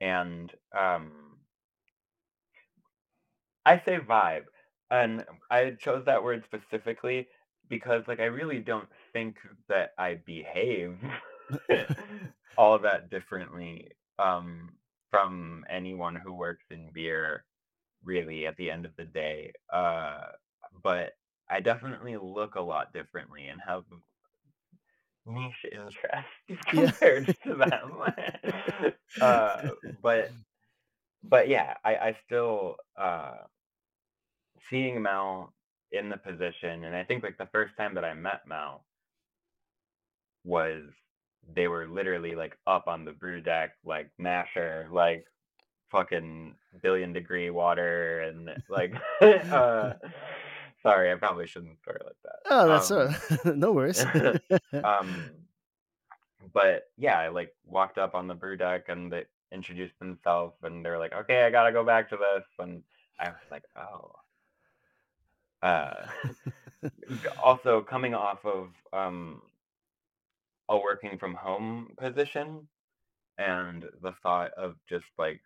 and 0.00 0.52
um, 0.78 1.12
I 3.64 3.78
say 3.84 3.98
vibe, 3.98 4.46
and 4.90 5.24
I 5.50 5.72
chose 5.72 6.04
that 6.06 6.22
word 6.22 6.44
specifically 6.44 7.28
because 7.68 8.04
like 8.08 8.20
I 8.20 8.24
really 8.26 8.60
don't 8.60 8.88
think 9.12 9.36
that 9.68 9.92
I 9.98 10.14
behave 10.14 10.98
all 12.56 12.78
that 12.80 13.10
differently 13.10 13.90
um, 14.20 14.70
from 15.10 15.64
anyone 15.68 16.14
who 16.14 16.32
works 16.32 16.64
in 16.70 16.90
beer, 16.92 17.44
really, 18.04 18.46
at 18.46 18.56
the 18.56 18.70
end 18.70 18.84
of 18.84 18.92
the 18.96 19.04
day. 19.04 19.52
Uh, 19.72 20.22
but 20.82 21.12
I 21.48 21.60
definitely 21.60 22.16
look 22.16 22.54
a 22.54 22.60
lot 22.60 22.92
differently 22.92 23.48
and 23.48 23.60
have 23.66 23.84
niche 25.26 25.66
interests 25.70 26.64
compared 26.66 27.26
to 27.44 27.54
them. 27.54 28.92
uh, 29.20 29.68
but 30.02 30.30
but 31.22 31.48
yeah, 31.48 31.74
I, 31.84 31.96
I 31.96 32.16
still 32.26 32.76
uh, 32.96 33.34
seeing 34.70 35.02
Mel 35.02 35.52
in 35.92 36.08
the 36.08 36.16
position, 36.16 36.84
and 36.84 36.94
I 36.94 37.04
think 37.04 37.22
like 37.22 37.36
the 37.36 37.48
first 37.52 37.76
time 37.76 37.94
that 37.94 38.04
I 38.04 38.14
met 38.14 38.42
Mel 38.46 38.84
was 40.44 40.82
they 41.54 41.68
were 41.68 41.86
literally 41.86 42.34
like 42.34 42.56
up 42.66 42.86
on 42.88 43.04
the 43.04 43.12
brew 43.12 43.40
deck, 43.40 43.72
like 43.84 44.10
masher, 44.18 44.88
like 44.92 45.26
fucking 45.90 46.54
billion 46.82 47.12
degree 47.12 47.50
water, 47.50 48.20
and 48.20 48.50
like 48.68 48.94
uh, 49.20 49.94
sorry, 50.82 51.12
I 51.12 51.16
probably 51.16 51.46
shouldn't 51.46 51.80
start 51.82 52.02
like 52.04 52.16
that. 52.24 52.38
oh 52.50 52.68
that's 52.68 52.90
uh, 52.90 53.12
Um, 53.44 53.58
no 53.58 53.72
worries 53.72 54.04
um, 54.84 55.30
but 56.52 56.88
yeah, 56.96 57.18
I 57.18 57.28
like 57.28 57.54
walked 57.66 57.98
up 57.98 58.14
on 58.14 58.26
the 58.28 58.34
brew 58.34 58.56
deck 58.56 58.88
and 58.88 59.12
they 59.12 59.24
introduced 59.52 59.98
themselves, 59.98 60.54
and 60.62 60.84
they're 60.84 60.98
like, 60.98 61.12
"Okay, 61.12 61.42
I 61.44 61.50
gotta 61.50 61.72
go 61.72 61.84
back 61.84 62.08
to 62.10 62.16
this," 62.16 62.44
and 62.58 62.82
I 63.18 63.28
was 63.28 63.50
like, 63.50 63.64
"Oh." 63.76 64.12
Uh, 65.62 66.06
also 67.42 67.82
coming 67.82 68.14
off 68.14 68.38
of 68.46 68.68
um 68.94 69.42
a 70.70 70.78
working 70.78 71.18
from 71.18 71.34
home 71.36 71.94
position 71.98 72.68
and 73.38 73.84
the 74.02 74.12
thought 74.22 74.52
of 74.54 74.76
just 74.88 75.06
like 75.18 75.42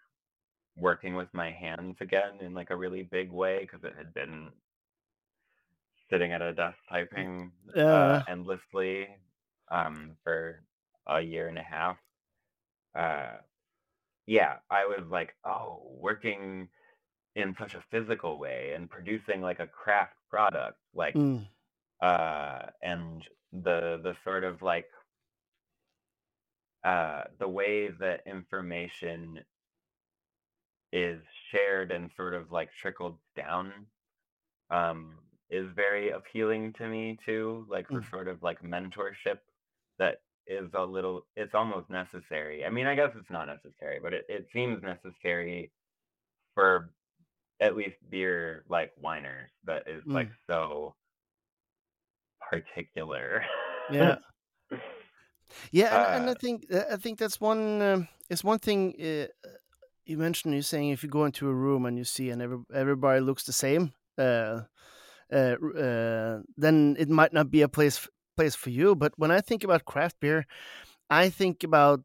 working 0.76 1.14
with 1.16 1.32
my 1.34 1.50
hands 1.52 1.96
again 2.00 2.40
in 2.40 2.54
like 2.54 2.70
a 2.70 2.76
really 2.76 3.02
big 3.04 3.30
way 3.32 3.60
because 3.60 3.84
it 3.84 3.96
had 3.96 4.14
been 4.14 4.52
sitting 6.10 6.32
at 6.32 6.42
a 6.42 6.52
desk 6.54 6.78
typing 6.88 7.52
uh, 7.88 8.18
yeah 8.18 8.24
endlessly 8.28 9.08
um, 9.70 10.16
for 10.22 10.64
a 11.06 11.20
year 11.20 11.48
and 11.48 11.58
a 11.58 11.62
half. 11.62 11.98
Uh, 12.94 13.38
yeah, 14.26 14.58
I 14.70 14.86
was 14.86 15.06
like, 15.10 15.34
oh, 15.44 15.96
working 16.00 16.68
in 17.36 17.54
such 17.58 17.74
a 17.74 17.84
physical 17.90 18.38
way 18.38 18.74
and 18.74 18.90
producing 18.90 19.40
like 19.42 19.60
a 19.60 19.68
craft 19.68 20.16
product, 20.30 20.78
like, 20.94 21.16
mm, 21.16 21.46
uh, 22.02 22.66
and 22.82 23.28
the 23.52 24.00
the 24.02 24.16
sort 24.24 24.44
of 24.44 24.62
like 24.62 24.90
uh, 26.84 27.22
the 27.38 27.48
way 27.48 27.88
that 27.88 28.20
information 28.26 29.40
is 30.92 31.20
shared 31.50 31.90
and 31.90 32.10
sort 32.16 32.34
of 32.34 32.52
like 32.52 32.68
trickled 32.80 33.16
down 33.34 33.72
um, 34.70 35.14
is 35.50 35.66
very 35.74 36.10
appealing 36.10 36.72
to 36.74 36.86
me 36.86 37.18
too, 37.24 37.66
like 37.68 37.88
for 37.88 38.00
mm, 38.00 38.10
sort 38.10 38.28
of 38.28 38.42
like 38.42 38.62
mentorship 38.62 39.38
that 39.98 40.18
is 40.46 40.68
a 40.74 40.84
little, 40.84 41.26
it's 41.36 41.54
almost 41.54 41.88
necessary. 41.88 42.64
I 42.64 42.70
mean, 42.70 42.86
I 42.86 42.94
guess 42.94 43.10
it's 43.16 43.30
not 43.30 43.46
necessary, 43.46 43.98
but 44.02 44.12
it, 44.12 44.26
it 44.28 44.46
seems 44.52 44.82
necessary 44.82 45.72
for 46.54 46.90
at 47.60 47.76
least 47.76 47.96
beer 48.10 48.64
like 48.68 48.92
Whiner's 49.00 49.50
that 49.64 49.84
is 49.88 50.02
like 50.06 50.28
mm. 50.28 50.34
so 50.48 50.94
particular. 52.50 53.42
yeah 53.90 54.16
Yeah, 55.70 55.94
and, 55.94 56.22
and 56.22 56.28
uh, 56.28 56.32
I 56.32 56.34
think 56.34 56.66
uh, 56.72 56.94
I 56.94 56.96
think 56.96 57.18
that's 57.18 57.40
one 57.40 57.82
um, 57.82 58.08
it's 58.30 58.44
one 58.44 58.58
thing 58.58 58.94
uh, 59.00 59.26
you 60.06 60.18
mentioned. 60.18 60.54
You're 60.54 60.62
saying 60.62 60.90
if 60.90 61.02
you 61.02 61.08
go 61.08 61.24
into 61.24 61.48
a 61.48 61.54
room 61.54 61.86
and 61.86 61.98
you 61.98 62.04
see 62.04 62.30
and 62.30 62.42
every, 62.42 62.58
everybody 62.74 63.20
looks 63.20 63.44
the 63.44 63.52
same, 63.52 63.92
uh, 64.18 64.60
uh, 65.32 65.56
uh, 65.78 66.40
then 66.56 66.96
it 66.98 67.08
might 67.08 67.32
not 67.32 67.50
be 67.50 67.62
a 67.62 67.68
place 67.68 68.08
place 68.36 68.54
for 68.54 68.70
you. 68.70 68.94
But 68.94 69.12
when 69.16 69.30
I 69.30 69.40
think 69.40 69.64
about 69.64 69.84
craft 69.84 70.20
beer, 70.20 70.46
I 71.10 71.30
think 71.30 71.64
about 71.64 72.02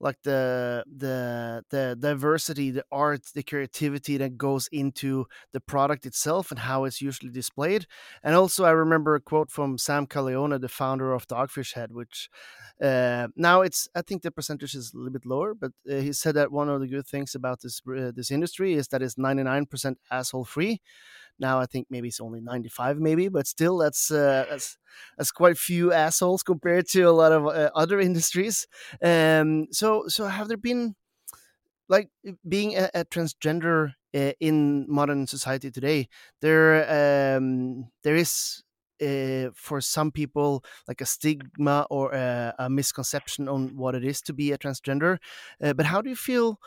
like 0.00 0.16
the 0.22 0.84
the 0.86 1.64
the 1.70 1.96
diversity, 1.98 2.70
the 2.70 2.84
art, 2.92 3.22
the 3.34 3.42
creativity 3.42 4.16
that 4.18 4.36
goes 4.38 4.68
into 4.70 5.26
the 5.52 5.60
product 5.60 6.06
itself 6.06 6.50
and 6.50 6.60
how 6.60 6.84
it's 6.84 7.00
usually 7.02 7.30
displayed. 7.32 7.86
And 8.22 8.34
also, 8.36 8.64
I 8.64 8.70
remember 8.70 9.14
a 9.14 9.20
quote 9.20 9.50
from 9.50 9.78
Sam 9.78 10.06
Calagione, 10.06 10.60
the 10.60 10.68
founder 10.68 11.12
of 11.12 11.26
Dogfish 11.26 11.74
Head, 11.74 11.92
which 11.92 12.30
uh, 12.82 13.28
now 13.36 13.62
it's 13.62 13.88
I 13.94 14.02
think 14.02 14.22
the 14.22 14.30
percentage 14.30 14.74
is 14.74 14.92
a 14.92 14.96
little 14.96 15.12
bit 15.12 15.26
lower, 15.26 15.54
but 15.54 15.72
uh, 15.90 15.96
he 15.96 16.12
said 16.12 16.34
that 16.36 16.52
one 16.52 16.68
of 16.68 16.80
the 16.80 16.86
good 16.86 17.06
things 17.06 17.34
about 17.34 17.60
this 17.62 17.80
uh, 17.88 18.12
this 18.14 18.30
industry 18.30 18.74
is 18.74 18.88
that 18.88 19.02
it's 19.02 19.18
ninety 19.18 19.42
nine 19.42 19.66
percent 19.66 19.98
asshole 20.10 20.44
free. 20.44 20.80
Now 21.38 21.60
I 21.60 21.66
think 21.66 21.86
maybe 21.90 22.08
it's 22.08 22.20
only 22.20 22.40
95, 22.40 22.98
maybe, 22.98 23.28
but 23.28 23.46
still 23.46 23.78
that's 23.78 24.10
uh, 24.10 24.46
that's 24.50 24.78
that's 25.16 25.30
quite 25.30 25.58
few 25.58 25.92
assholes 25.92 26.42
compared 26.42 26.88
to 26.88 27.02
a 27.02 27.12
lot 27.12 27.32
of 27.32 27.46
uh, 27.46 27.70
other 27.74 28.00
industries. 28.08 28.66
Um, 29.02 29.66
so 29.70 30.04
so 30.08 30.26
have 30.26 30.48
there 30.48 30.56
been 30.56 30.94
like 31.88 32.10
being 32.46 32.76
a, 32.76 32.90
a 32.94 33.04
transgender 33.04 33.94
uh, 34.14 34.32
in 34.40 34.86
modern 34.88 35.26
society 35.26 35.70
today? 35.70 36.08
There 36.40 37.36
um, 37.36 37.90
there 38.02 38.16
is 38.16 38.62
uh, 39.00 39.50
for 39.54 39.80
some 39.80 40.10
people 40.10 40.64
like 40.86 41.00
a 41.00 41.06
stigma 41.06 41.86
or 41.90 42.12
a, 42.12 42.54
a, 42.58 42.70
misconception 42.70 43.48
on 43.48 43.76
what 43.76 43.94
it 43.94 44.04
is 44.04 44.20
to 44.22 44.32
be 44.32 44.52
a 44.52 44.58
transgender. 44.58 45.18
Uh, 45.62 45.72
but 45.72 45.86
how 45.86 46.02
do 46.02 46.10
you 46.10 46.16
feel 46.16 46.58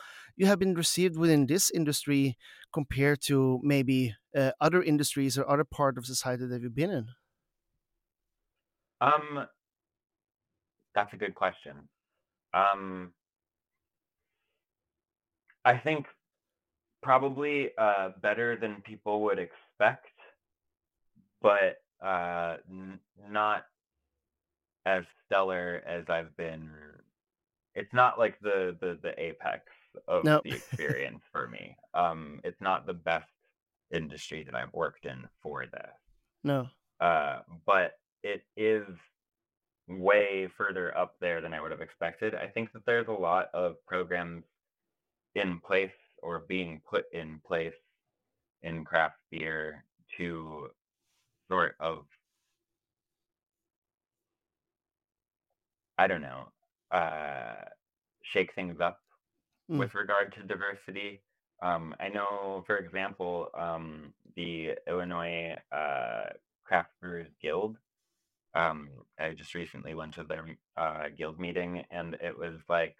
you 0.42 0.48
have 0.48 0.58
been 0.58 0.74
received 0.74 1.16
within 1.16 1.46
this 1.46 1.70
industry 1.70 2.36
compared 2.72 3.20
to 3.22 3.60
maybe 3.62 4.14
uh, 4.36 4.50
other 4.60 4.82
industries 4.82 5.38
or 5.38 5.48
other 5.48 5.64
part 5.64 5.96
of 5.96 6.04
society 6.04 6.46
that 6.46 6.60
you've 6.60 6.74
been 6.74 6.90
in? 6.90 7.06
Um, 9.00 9.46
that's 10.94 11.12
a 11.12 11.16
good 11.16 11.36
question. 11.36 11.88
Um, 12.52 13.12
I 15.64 15.78
think 15.78 16.06
probably 17.02 17.70
uh, 17.78 18.10
better 18.20 18.56
than 18.56 18.82
people 18.82 19.22
would 19.22 19.38
expect, 19.38 20.06
but 21.40 21.82
uh, 22.04 22.56
n- 22.68 22.98
not 23.30 23.64
as 24.86 25.04
stellar 25.24 25.82
as 25.86 26.04
I've 26.08 26.36
been. 26.36 26.68
It's 27.76 27.92
not 27.92 28.18
like 28.18 28.38
the 28.40 28.76
the 28.80 28.98
the 29.00 29.18
apex 29.20 29.62
of 30.08 30.24
the 30.24 30.40
experience 30.44 31.22
for 31.30 31.48
me. 31.48 31.76
Um, 31.94 32.40
it's 32.44 32.60
not 32.60 32.86
the 32.86 32.94
best 32.94 33.30
industry 33.92 34.42
that 34.44 34.54
I've 34.54 34.72
worked 34.72 35.06
in 35.06 35.28
for 35.42 35.66
this. 35.66 35.90
No. 36.44 36.68
Uh, 37.00 37.40
but 37.66 37.92
it 38.22 38.42
is 38.56 38.86
way 39.88 40.48
further 40.56 40.96
up 40.96 41.16
there 41.20 41.40
than 41.40 41.52
I 41.52 41.60
would 41.60 41.70
have 41.70 41.80
expected. 41.80 42.34
I 42.34 42.46
think 42.46 42.72
that 42.72 42.86
there's 42.86 43.08
a 43.08 43.12
lot 43.12 43.48
of 43.52 43.76
programs 43.86 44.44
in 45.34 45.60
place 45.60 45.90
or 46.22 46.44
being 46.48 46.80
put 46.88 47.04
in 47.12 47.40
place 47.46 47.74
in 48.62 48.84
craft 48.84 49.16
beer 49.30 49.84
to 50.16 50.68
sort 51.48 51.74
of 51.80 52.04
I 55.98 56.06
don't 56.06 56.22
know, 56.22 56.48
uh, 56.90 57.54
shake 58.22 58.54
things 58.54 58.80
up 58.80 59.01
mm. 59.70 59.78
with 59.78 59.94
regard 59.94 60.34
to 60.34 60.42
diversity. 60.42 61.22
Um, 61.62 61.94
I 62.00 62.08
know, 62.08 62.64
for 62.66 62.76
example, 62.76 63.48
um, 63.56 64.12
the 64.34 64.72
Illinois 64.88 65.56
uh, 65.70 66.24
Craft 66.64 66.90
Brewers 67.00 67.28
Guild. 67.40 67.76
Um, 68.54 68.88
I 69.18 69.30
just 69.30 69.54
recently 69.54 69.94
went 69.94 70.14
to 70.14 70.24
their 70.24 70.44
uh, 70.76 71.04
guild 71.16 71.38
meeting, 71.38 71.84
and 71.90 72.14
it 72.14 72.36
was 72.36 72.56
like 72.68 72.96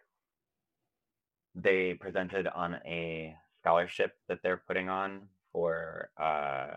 they 1.54 1.94
presented 1.94 2.46
on 2.46 2.76
a 2.86 3.36
scholarship 3.60 4.16
that 4.28 4.38
they're 4.42 4.62
putting 4.66 4.88
on 4.88 5.22
for 5.52 6.10
uh, 6.20 6.76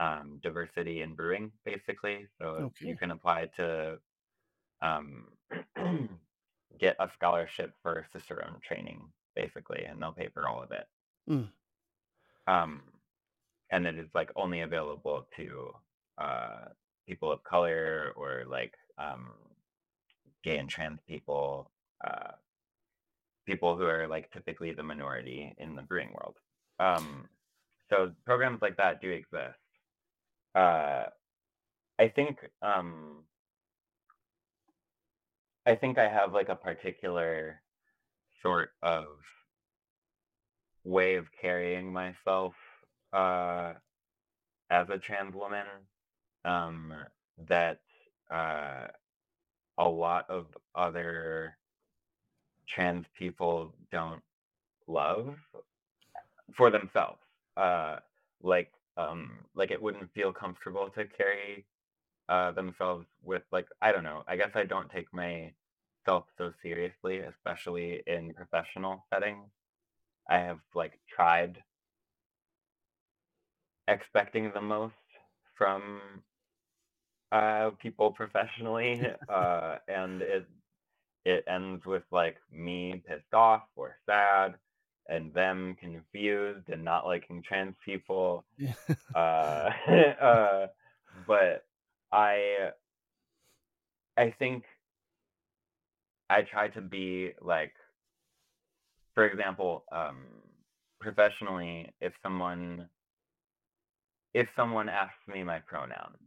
um, 0.00 0.40
diversity 0.42 1.02
in 1.02 1.14
brewing, 1.14 1.52
basically. 1.64 2.26
So 2.38 2.46
okay. 2.46 2.86
you 2.86 2.96
can 2.96 3.10
apply 3.10 3.50
to 3.56 3.98
um, 4.80 5.26
get 6.78 6.96
a 6.98 7.08
scholarship 7.14 7.72
for 7.82 8.06
Cicerone 8.12 8.60
training, 8.62 9.00
basically, 9.34 9.84
and 9.84 10.00
they'll 10.00 10.12
pay 10.12 10.28
for 10.32 10.48
all 10.48 10.62
of 10.62 10.70
it. 10.72 10.86
Mm. 11.28 11.48
Um, 12.46 12.82
and 13.70 13.86
it 13.86 13.98
is 13.98 14.08
like 14.14 14.30
only 14.36 14.60
available 14.60 15.26
to 15.36 15.72
uh, 16.18 16.66
people 17.06 17.32
of 17.32 17.42
color 17.42 18.12
or 18.16 18.44
like 18.48 18.74
um, 18.98 19.30
gay 20.42 20.58
and 20.58 20.68
trans 20.68 21.00
people, 21.08 21.70
uh, 22.06 22.32
people 23.46 23.76
who 23.76 23.84
are 23.84 24.06
like 24.06 24.30
typically 24.32 24.72
the 24.72 24.82
minority 24.82 25.54
in 25.58 25.74
the 25.74 25.82
brewing 25.82 26.12
world. 26.14 26.36
Um, 26.78 27.28
so 27.90 28.12
programs 28.24 28.62
like 28.62 28.76
that 28.76 29.00
do 29.00 29.10
exist. 29.10 29.58
Uh, 30.54 31.04
I 31.98 32.08
think 32.08 32.38
um, 32.62 33.24
I 35.66 35.74
think 35.74 35.98
I 35.98 36.08
have 36.08 36.32
like 36.32 36.48
a 36.48 36.54
particular 36.54 37.60
sort 38.40 38.70
of 38.82 39.06
way 40.84 41.16
of 41.16 41.26
carrying 41.40 41.92
myself 41.92 42.54
uh, 43.12 43.72
as 44.70 44.86
a 44.88 44.98
trans 44.98 45.34
woman 45.34 45.66
um, 46.44 46.94
that 47.48 47.80
uh, 48.30 48.86
a 49.78 49.88
lot 49.88 50.30
of 50.30 50.46
other 50.76 51.56
trans 52.68 53.04
people 53.18 53.74
don't 53.90 54.22
love 54.86 55.34
for 56.56 56.70
themselves. 56.70 57.18
Uh, 57.56 57.96
like, 58.40 58.70
um, 58.96 59.32
like 59.56 59.72
it 59.72 59.82
wouldn't 59.82 60.12
feel 60.14 60.32
comfortable 60.32 60.88
to 60.90 61.04
carry 61.06 61.66
uh, 62.28 62.52
themselves 62.52 63.06
with 63.22 63.42
like 63.52 63.68
I 63.80 63.92
don't 63.92 64.04
know. 64.04 64.22
I 64.28 64.36
guess 64.36 64.50
I 64.54 64.64
don't 64.64 64.90
take 64.90 65.12
myself 65.12 66.24
so 66.38 66.52
seriously, 66.62 67.20
especially 67.20 68.02
in 68.06 68.34
professional 68.34 69.04
settings. 69.12 69.48
I 70.28 70.38
have 70.38 70.60
like 70.74 70.98
tried 71.14 71.58
expecting 73.88 74.50
the 74.54 74.60
most 74.60 74.94
from 75.56 76.00
uh, 77.32 77.70
people 77.80 78.12
professionally, 78.12 79.02
uh, 79.28 79.76
and 79.88 80.22
it 80.22 80.46
it 81.24 81.44
ends 81.48 81.84
with 81.84 82.04
like 82.12 82.36
me 82.52 83.02
pissed 83.06 83.34
off 83.34 83.62
or 83.76 83.96
sad, 84.06 84.54
and 85.08 85.32
them 85.34 85.76
confused 85.80 86.68
and 86.68 86.84
not 86.84 87.06
liking 87.06 87.42
trans 87.42 87.74
people. 87.84 88.44
uh, 89.14 89.70
uh, 90.20 90.66
but 91.26 91.65
I 92.12 92.70
I 94.16 94.30
think 94.38 94.64
I 96.30 96.42
try 96.42 96.68
to 96.68 96.80
be 96.80 97.32
like 97.40 97.72
for 99.14 99.24
example, 99.26 99.84
um 99.92 100.18
professionally 101.00 101.92
if 102.00 102.12
someone 102.22 102.88
if 104.34 104.48
someone 104.56 104.88
asks 104.88 105.26
me 105.28 105.42
my 105.42 105.60
pronouns, 105.60 106.18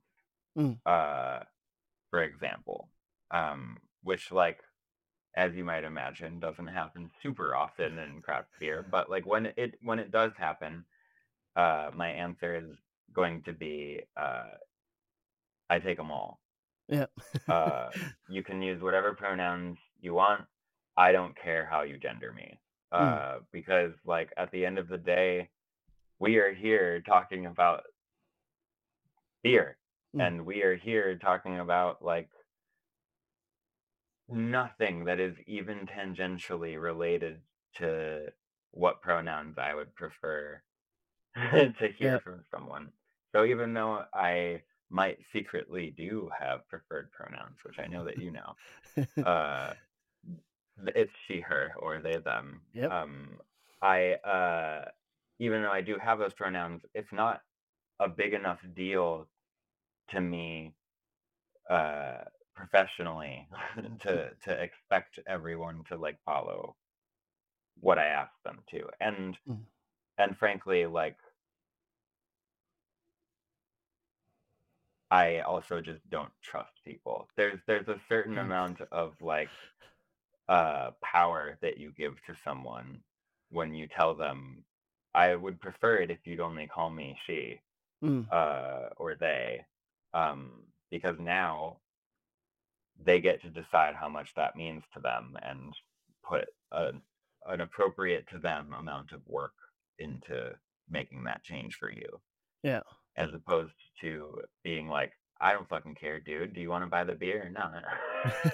mm. 0.57 0.77
uh 0.85 1.43
for 2.09 2.23
example, 2.23 2.89
um 3.31 3.77
which 4.03 4.31
like 4.31 4.59
as 5.35 5.53
you 5.53 5.63
might 5.63 5.83
imagine 5.83 6.39
doesn't 6.39 6.67
happen 6.67 7.09
super 7.21 7.55
often 7.55 7.99
in 7.99 8.21
craft 8.21 8.49
beer, 8.59 8.85
but 8.89 9.09
like 9.09 9.25
when 9.25 9.47
it 9.57 9.75
when 9.81 9.99
it 9.99 10.11
does 10.11 10.31
happen, 10.37 10.85
uh 11.55 11.91
my 11.95 12.09
answer 12.09 12.55
is 12.55 12.69
going 13.13 13.41
to 13.43 13.53
be 13.53 14.01
uh 14.17 14.45
I 15.69 15.79
take 15.79 15.97
them 15.97 16.11
all. 16.11 16.39
Yeah. 16.87 17.05
uh, 17.47 17.89
you 18.27 18.43
can 18.43 18.61
use 18.61 18.81
whatever 18.81 19.13
pronouns 19.13 19.77
you 20.01 20.13
want. 20.13 20.41
I 20.97 21.11
don't 21.11 21.37
care 21.39 21.67
how 21.69 21.83
you 21.83 21.97
gender 21.97 22.33
me. 22.33 22.59
Hmm. 22.91 23.03
Uh, 23.03 23.07
mm. 23.07 23.39
Because, 23.51 23.93
like, 24.05 24.33
at 24.37 24.51
the 24.51 24.65
end 24.65 24.79
of 24.79 24.87
the 24.87 24.97
day, 24.97 25.49
we 26.19 26.37
are 26.37 26.53
here 26.53 27.01
talking 27.01 27.45
about 27.45 27.83
beer. 29.43 29.77
Mm. 30.15 30.27
And 30.27 30.45
we 30.45 30.63
are 30.63 30.75
here 30.75 31.17
talking 31.17 31.59
about, 31.59 32.03
like, 32.03 32.29
nothing 34.27 35.05
that 35.05 35.19
is 35.19 35.35
even 35.47 35.87
tangentially 35.87 36.79
related 36.79 37.39
to 37.75 38.27
what 38.71 39.01
pronouns 39.01 39.57
I 39.57 39.73
would 39.73 39.93
prefer 39.95 40.61
to 41.35 41.73
hear 41.97 42.13
yeah. 42.13 42.19
from 42.19 42.43
someone. 42.51 42.89
So 43.31 43.45
even 43.45 43.73
though 43.73 44.03
I 44.13 44.61
might 44.89 45.19
secretly 45.33 45.93
do 45.95 46.29
have 46.37 46.67
preferred 46.67 47.11
pronouns, 47.11 47.57
which 47.63 47.79
I 47.79 47.87
know 47.87 48.03
that 48.05 48.17
you 48.19 48.31
know. 48.31 49.23
uh, 49.23 49.73
it's 50.95 51.11
she, 51.27 51.41
her, 51.41 51.73
or 51.77 51.99
they, 51.99 52.17
them. 52.17 52.61
Yep. 52.73 52.91
Um, 52.91 53.29
I, 53.81 54.13
uh, 54.13 54.85
even 55.39 55.61
though 55.61 55.71
I 55.71 55.81
do 55.81 55.97
have 56.01 56.19
those 56.19 56.33
pronouns, 56.33 56.81
it's 56.93 57.11
not 57.11 57.41
a 57.99 58.07
big 58.07 58.33
enough 58.33 58.59
deal 58.75 59.27
to 60.11 60.21
me 60.21 60.73
uh, 61.69 62.19
professionally 62.55 63.47
to 64.01 64.31
to 64.45 64.51
expect 64.51 65.19
everyone 65.27 65.83
to 65.89 65.97
like 65.97 66.17
follow 66.25 66.75
what 67.79 67.99
I 67.99 68.07
ask 68.07 68.31
them 68.43 68.59
to. 68.71 68.87
And 68.99 69.37
Mm. 69.47 69.65
and 70.17 70.37
frankly, 70.37 70.85
like 70.85 71.17
I 75.11 75.39
also 75.41 75.81
just 75.81 76.07
don't 76.09 76.31
trust 76.41 76.81
people. 76.85 77.29
There's 77.35 77.59
there's 77.67 77.87
a 77.87 77.99
certain 78.09 78.37
Mm. 78.37 78.45
amount 78.45 78.81
of 78.91 79.21
like 79.21 79.53
uh 80.47 80.91
power 81.03 81.57
that 81.61 81.77
you 81.77 81.91
give 81.91 82.21
to 82.25 82.35
someone 82.43 83.03
when 83.49 83.73
you 83.73 83.87
tell 83.87 84.15
them 84.15 84.65
I 85.13 85.35
would 85.35 85.61
prefer 85.61 85.97
it 85.97 86.11
if 86.11 86.25
you'd 86.27 86.39
only 86.39 86.67
call 86.67 86.89
me 86.89 87.17
she 87.25 87.61
Mm. 88.01 88.29
uh 88.31 88.89
or 88.97 89.15
they 89.15 89.65
um 90.13 90.67
because 90.91 91.19
now 91.19 91.81
they 92.97 93.19
get 93.21 93.41
to 93.41 93.49
decide 93.49 93.95
how 93.95 94.09
much 94.09 94.33
that 94.35 94.55
means 94.55 94.83
to 94.93 94.99
them 94.99 95.37
and 95.41 95.75
put 96.23 96.47
an 96.71 97.01
an 97.45 97.61
appropriate 97.61 98.27
to 98.27 98.37
them 98.37 98.73
amount 98.73 99.11
of 99.13 99.25
work 99.25 99.55
into 99.97 100.59
making 100.89 101.23
that 101.23 101.41
change 101.43 101.75
for 101.75 101.89
you 101.91 102.21
Yeah. 102.63 102.83
As 103.15 103.29
opposed 103.33 103.73
to 104.01 104.41
being 104.63 104.87
like 104.87 105.13
I 105.41 105.53
don't 105.53 105.69
fucking 105.69 105.95
care, 105.95 106.19
dude. 106.19 106.53
Do 106.53 106.59
you 106.59 106.69
want 106.69 106.83
to 106.83 106.89
buy 106.89 107.05
the 107.05 107.13
beer 107.13 107.45
or 107.45 107.49
not? 107.49 107.73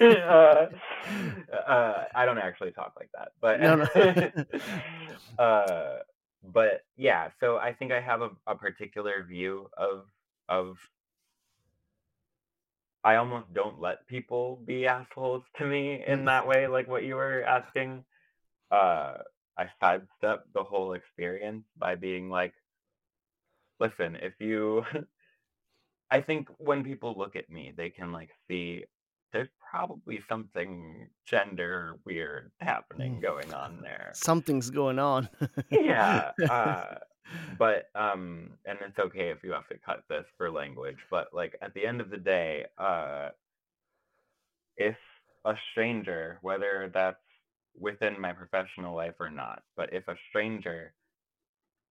uh, 0.00 1.56
uh, 1.68 2.04
I 2.14 2.24
don't 2.24 2.38
actually 2.38 2.70
talk 2.70 2.92
like 2.96 3.10
that, 3.14 3.32
but 3.40 3.60
No, 3.60 3.76
no. 3.76 5.44
uh, 5.44 5.98
but 6.44 6.84
yeah. 6.96 7.30
So 7.40 7.56
I 7.56 7.72
think 7.72 7.90
I 7.92 8.00
have 8.00 8.22
a, 8.22 8.30
a 8.46 8.54
particular 8.54 9.24
view 9.24 9.68
of 9.76 10.04
of. 10.48 10.76
I 13.02 13.16
almost 13.16 13.52
don't 13.52 13.80
let 13.80 14.06
people 14.08 14.60
be 14.64 14.86
assholes 14.86 15.44
to 15.58 15.64
me 15.64 16.02
in 16.04 16.24
that 16.24 16.46
way, 16.46 16.66
like 16.66 16.88
what 16.88 17.04
you 17.04 17.14
were 17.14 17.44
asking. 17.44 18.04
Uh, 18.70 19.18
I 19.56 19.66
sidestep 19.80 20.44
the 20.54 20.64
whole 20.64 20.92
experience 20.92 21.64
by 21.78 21.94
being 21.94 22.28
like, 22.30 22.52
listen, 23.80 24.16
if 24.16 24.34
you 24.40 24.84
I 26.10 26.20
think 26.20 26.48
when 26.58 26.84
people 26.84 27.14
look 27.16 27.36
at 27.36 27.50
me, 27.50 27.72
they 27.76 27.90
can 27.90 28.12
like 28.12 28.30
see 28.48 28.84
there's 29.32 29.48
probably 29.70 30.20
something 30.28 31.10
gender 31.26 31.98
weird 32.04 32.52
happening 32.60 33.18
Mm. 33.18 33.20
going 33.20 33.52
on 33.52 33.80
there. 33.82 34.12
Something's 34.14 34.70
going 34.70 34.98
on. 34.98 35.28
Yeah, 35.70 36.32
uh, 36.48 36.96
but 37.58 37.90
um, 37.94 38.58
and 38.64 38.78
it's 38.82 38.98
okay 38.98 39.30
if 39.30 39.42
you 39.42 39.52
have 39.52 39.68
to 39.68 39.78
cut 39.78 40.04
this 40.08 40.24
for 40.36 40.50
language, 40.50 40.98
but 41.10 41.28
like 41.32 41.56
at 41.60 41.74
the 41.74 41.86
end 41.86 42.00
of 42.00 42.10
the 42.10 42.18
day, 42.18 42.66
uh, 42.78 43.30
if 44.76 44.96
a 45.44 45.54
stranger, 45.72 46.38
whether 46.42 46.90
that's 46.92 47.20
within 47.78 48.20
my 48.20 48.32
professional 48.32 48.94
life 48.94 49.14
or 49.20 49.30
not, 49.30 49.62
but 49.76 49.92
if 49.92 50.06
a 50.08 50.16
stranger 50.30 50.94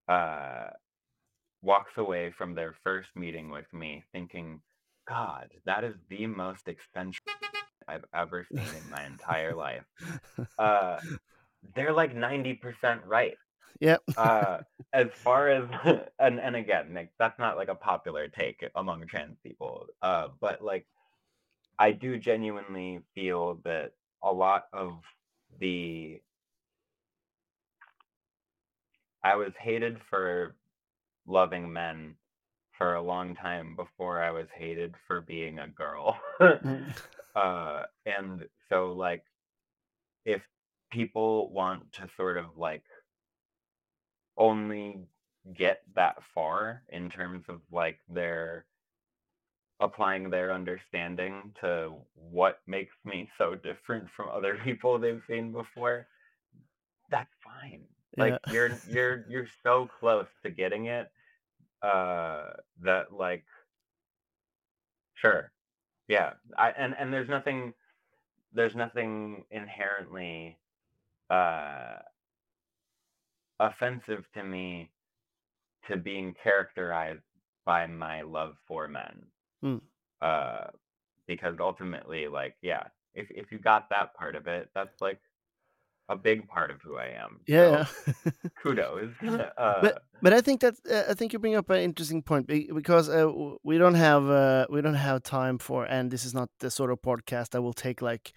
uh 0.07 0.69
walks 1.65 1.97
away 1.97 2.31
from 2.37 2.53
their 2.53 2.75
first 2.83 3.09
meeting 3.15 3.49
with 3.49 3.65
me 3.73 4.03
thinking, 4.13 4.61
God, 5.07 5.49
that 5.65 5.83
is 5.83 5.95
the 6.09 6.27
most 6.27 6.67
expensive 6.67 7.19
I've 7.87 8.05
ever 8.13 8.45
seen 8.51 8.59
in 8.59 8.89
my 8.91 9.05
entire 9.05 9.55
life. 9.55 9.83
Uh, 10.57 10.99
they're 11.75 11.93
like 11.93 12.15
90% 12.15 13.01
right. 13.05 13.37
Yep. 13.79 14.01
Uh, 14.15 14.59
as 14.93 15.07
far 15.13 15.49
as, 15.49 15.65
and, 16.19 16.39
and 16.39 16.55
again, 16.55 16.93
Nick, 16.93 17.11
that's 17.17 17.39
not 17.39 17.57
like 17.57 17.67
a 17.67 17.75
popular 17.75 18.27
take 18.27 18.63
among 18.75 19.05
trans 19.07 19.37
people. 19.43 19.87
Uh, 20.01 20.27
but 20.39 20.63
like, 20.63 20.85
I 21.77 21.91
do 21.91 22.17
genuinely 22.17 23.01
feel 23.15 23.59
that 23.65 23.91
a 24.23 24.31
lot 24.31 24.65
of 24.71 24.93
the, 25.59 26.21
I 29.23 29.35
was 29.35 29.53
hated 29.59 29.99
for 30.09 30.55
loving 31.27 31.71
men 31.71 32.15
for 32.77 32.95
a 32.95 33.01
long 33.01 33.35
time 33.35 33.75
before 33.75 34.21
I 34.21 34.31
was 34.31 34.47
hated 34.53 34.95
for 35.07 35.21
being 35.21 35.59
a 35.59 35.67
girl. 35.67 36.19
Mm. 36.41 36.93
uh, 37.35 37.83
and 38.05 38.45
so, 38.69 38.91
like, 38.93 39.23
if 40.25 40.41
people 40.91 41.51
want 41.51 41.91
to 41.93 42.07
sort 42.17 42.37
of 42.37 42.45
like 42.57 42.83
only 44.37 45.07
get 45.55 45.81
that 45.95 46.17
far 46.33 46.83
in 46.89 47.09
terms 47.09 47.43
of 47.49 47.61
like 47.71 47.99
their 48.09 48.65
applying 49.79 50.29
their 50.29 50.53
understanding 50.53 51.53
to 51.61 51.93
what 52.15 52.59
makes 52.65 52.93
me 53.03 53.29
so 53.37 53.55
different 53.55 54.05
from 54.15 54.29
other 54.29 54.57
people 54.63 54.97
they've 54.97 55.21
seen 55.27 55.51
before, 55.51 56.07
that's 57.09 57.29
fine. 57.43 57.83
Like 58.17 58.39
Yeah. 58.47 58.53
you're 58.53 58.71
you're 58.89 59.25
you're 59.29 59.47
so 59.63 59.89
close 59.99 60.27
to 60.43 60.49
getting 60.49 60.85
it 60.85 61.11
uh 61.81 62.49
that 62.83 63.13
like 63.13 63.45
sure. 65.15 65.51
Yeah. 66.07 66.33
I 66.57 66.71
and 66.71 66.95
and 66.97 67.11
there's 67.13 67.29
nothing 67.29 67.73
there's 68.53 68.75
nothing 68.75 69.45
inherently 69.51 70.57
uh 71.29 71.97
offensive 73.59 74.25
to 74.33 74.43
me 74.43 74.91
to 75.87 75.97
being 75.97 76.35
characterized 76.43 77.21
by 77.65 77.87
my 77.87 78.21
love 78.21 78.55
for 78.67 78.87
men. 78.87 79.25
Mm. 79.63 79.81
uh 80.21 80.67
because 81.27 81.55
ultimately 81.59 82.27
like 82.27 82.55
yeah 82.61 82.83
if 83.15 83.27
if 83.31 83.51
you 83.51 83.57
got 83.57 83.89
that 83.89 84.13
part 84.13 84.35
of 84.35 84.47
it 84.47 84.69
that's 84.75 85.01
like 85.01 85.19
a 86.09 86.15
big 86.15 86.47
part 86.47 86.69
of 86.71 86.77
who 86.83 86.97
i 86.97 87.07
am 87.23 87.39
Yeah. 87.47 87.85
so 87.85 88.31
kudos 88.61 89.11
uh 89.57 89.81
but 89.81 90.03
but 90.21 90.33
I 90.33 90.41
think 90.41 90.61
that 90.61 90.75
uh, 90.89 91.11
I 91.11 91.13
think 91.13 91.33
you 91.33 91.39
bring 91.39 91.55
up 91.55 91.69
an 91.69 91.81
interesting 91.81 92.23
point 92.23 92.47
because 92.47 93.09
uh, 93.09 93.29
we 93.63 93.77
don't 93.77 93.93
have 93.95 94.27
uh, 94.27 94.65
we 94.71 94.81
don't 94.81 94.95
have 95.09 95.21
time 95.21 95.59
for 95.59 95.85
and 95.85 96.09
this 96.09 96.25
is 96.25 96.33
not 96.33 96.49
the 96.61 96.71
sort 96.71 96.89
of 96.91 96.99
podcast 97.01 97.49
that 97.51 97.61
will 97.61 97.73
take 97.73 98.01
like 98.01 98.31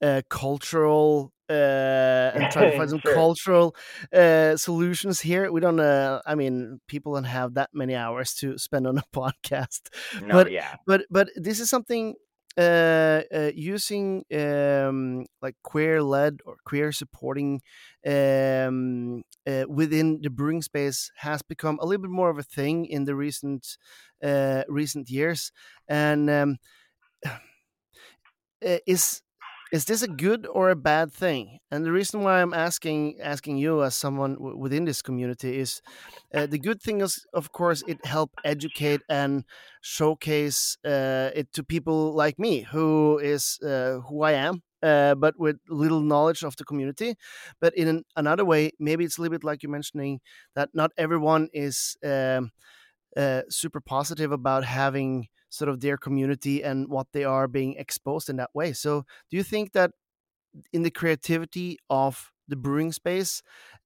uh, 0.00 0.22
cultural 0.30 1.32
uh, 1.50 1.52
and 2.34 2.50
try 2.52 2.70
to 2.70 2.76
find 2.78 2.90
some 2.90 3.00
Sure. 3.00 3.12
cultural 3.14 3.76
uh, 4.12 4.56
solutions 4.56 5.20
here. 5.20 5.50
We 5.52 5.60
don't. 5.60 5.80
Uh, 5.80 6.22
I 6.24 6.34
mean, 6.36 6.80
people 6.86 7.14
don't 7.14 7.24
have 7.24 7.54
that 7.54 7.70
many 7.74 7.94
hours 7.94 8.34
to 8.36 8.56
spend 8.56 8.86
on 8.86 8.96
a 8.98 9.04
podcast 9.12 9.90
no 10.22 10.34
but- 10.36 10.50
yeah 10.52 10.76
but 10.86 11.04
but 11.10 11.28
this 11.36 11.60
is 11.60 11.68
something 11.68 12.14
uh, 12.58 13.22
uh 13.34 13.50
using 13.54 14.24
um 14.34 15.26
like 15.42 15.56
queer 15.62 16.02
led 16.02 16.40
or 16.46 16.56
queer 16.64 16.92
supporting 16.92 17.60
um 18.06 19.22
uh, 19.46 19.64
within 19.68 20.20
the 20.22 20.30
brewing 20.30 20.62
space 20.62 21.10
has 21.16 21.42
become 21.42 21.78
a 21.80 21.86
little 21.86 22.02
bit 22.02 22.10
more 22.10 22.30
of 22.30 22.38
a 22.38 22.42
thing 22.42 22.86
in 22.86 23.04
the 23.04 23.14
recent 23.14 23.76
uh 24.22 24.62
recent 24.68 25.10
years. 25.10 25.52
And 25.88 26.30
um 26.30 26.56
uh, 27.26 28.78
is 28.86 29.22
is 29.72 29.84
this 29.84 30.02
a 30.02 30.08
good 30.08 30.46
or 30.46 30.70
a 30.70 30.76
bad 30.76 31.12
thing? 31.12 31.58
And 31.70 31.84
the 31.84 31.92
reason 31.92 32.22
why 32.22 32.40
i'm 32.40 32.54
asking 32.54 33.18
asking 33.20 33.58
you 33.58 33.82
as 33.82 33.96
someone 33.96 34.36
within 34.58 34.84
this 34.84 35.02
community 35.02 35.58
is 35.58 35.82
uh, 36.34 36.46
the 36.46 36.58
good 36.58 36.80
thing 36.80 37.00
is 37.00 37.26
of 37.34 37.52
course 37.52 37.82
it 37.86 38.04
help 38.04 38.30
educate 38.44 39.00
and 39.08 39.44
showcase 39.80 40.76
uh, 40.84 41.30
it 41.34 41.52
to 41.52 41.64
people 41.64 42.12
like 42.14 42.38
me 42.38 42.60
who 42.60 43.18
is 43.18 43.58
uh, 43.64 43.98
who 44.08 44.22
i 44.22 44.32
am 44.32 44.62
uh, 44.82 45.14
but 45.14 45.34
with 45.38 45.56
little 45.68 46.00
knowledge 46.00 46.44
of 46.44 46.54
the 46.56 46.64
community. 46.64 47.16
But 47.60 47.74
in 47.74 47.88
an, 47.88 48.04
another 48.14 48.44
way 48.44 48.70
maybe 48.78 49.04
it's 49.04 49.18
a 49.18 49.22
little 49.22 49.36
bit 49.36 49.44
like 49.44 49.62
you're 49.62 49.72
mentioning 49.72 50.20
that 50.54 50.70
not 50.74 50.92
everyone 50.96 51.48
is 51.52 51.96
um, 52.04 52.52
uh, 53.16 53.42
super 53.48 53.80
positive 53.80 54.32
about 54.32 54.64
having 54.64 55.28
sort 55.56 55.68
of 55.68 55.80
their 55.80 55.96
community 55.96 56.62
and 56.62 56.88
what 56.88 57.08
they 57.12 57.24
are 57.24 57.48
being 57.48 57.74
exposed 57.74 58.28
in 58.28 58.36
that 58.36 58.50
way. 58.54 58.72
So, 58.72 59.04
do 59.30 59.36
you 59.36 59.42
think 59.42 59.72
that 59.72 59.92
in 60.72 60.82
the 60.82 60.90
creativity 60.90 61.78
of 61.90 62.32
the 62.48 62.56
brewing 62.56 62.92
space, 62.92 63.42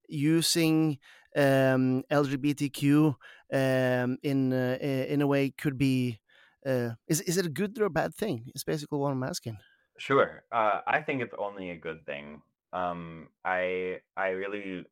using 0.09 0.99
um, 1.37 2.03
LGBTQ 2.11 3.15
um, 3.53 4.19
in 4.23 4.53
uh, 4.53 4.79
in 4.81 5.23
a 5.23 5.27
way 5.27 5.51
could 5.51 5.79
be 5.79 6.21
uh, 6.67 6.91
is 7.07 7.21
is 7.23 7.37
it 7.39 7.47
a 7.47 7.51
good 7.51 7.79
or 7.81 7.87
a 7.87 7.91
bad 7.91 8.15
thing? 8.15 8.51
It's 8.55 8.65
basically 8.65 8.99
what 8.99 9.13
I'm 9.13 9.23
asking. 9.23 9.59
Sure. 9.99 10.43
Uh, 10.51 10.81
I 10.87 11.01
think 11.03 11.23
it's 11.23 11.35
only 11.39 11.71
a 11.71 11.77
good 11.77 12.05
thing. 12.07 12.43
Um, 12.73 13.29
I 13.45 14.01
I 14.17 14.29
really 14.31 14.85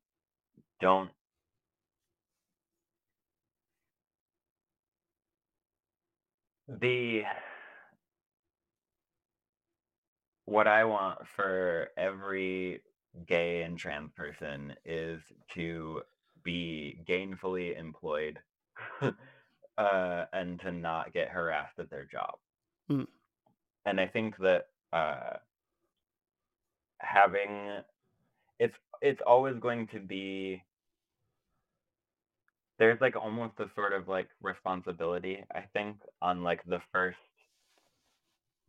don't. 0.81 1.11
The 6.69 7.25
what 10.45 10.67
I 10.67 10.85
want 10.85 11.19
for 11.37 11.89
every 11.97 12.83
gay 13.27 13.63
and 13.63 13.79
trans 13.79 14.13
person 14.17 14.75
is 14.85 15.21
to 15.55 16.03
be 16.45 17.01
gainfully 17.09 17.79
employed, 17.79 18.39
uh, 19.79 20.25
and 20.33 20.61
to 20.61 20.73
not 20.73 21.13
get 21.13 21.29
harassed 21.29 21.79
at 21.79 21.91
their 21.91 22.05
job. 22.07 22.37
Mm. 22.91 23.07
and 23.87 24.01
I 24.01 24.07
think 24.07 24.37
that 24.39 24.67
uh, 24.93 25.37
having 27.01 27.79
it's 28.59 28.77
it's 29.03 29.21
always 29.27 29.57
going 29.59 29.87
to 29.89 30.01
be 30.01 30.63
there's 32.79 33.01
like 33.01 33.17
almost 33.17 33.59
a 33.61 33.71
sort 33.75 33.93
of 33.93 34.09
like 34.09 34.29
responsibility 34.41 35.45
I 35.55 35.63
think 35.73 35.99
on 36.23 36.43
like 36.43 36.65
the 36.67 36.81
first 36.93 37.19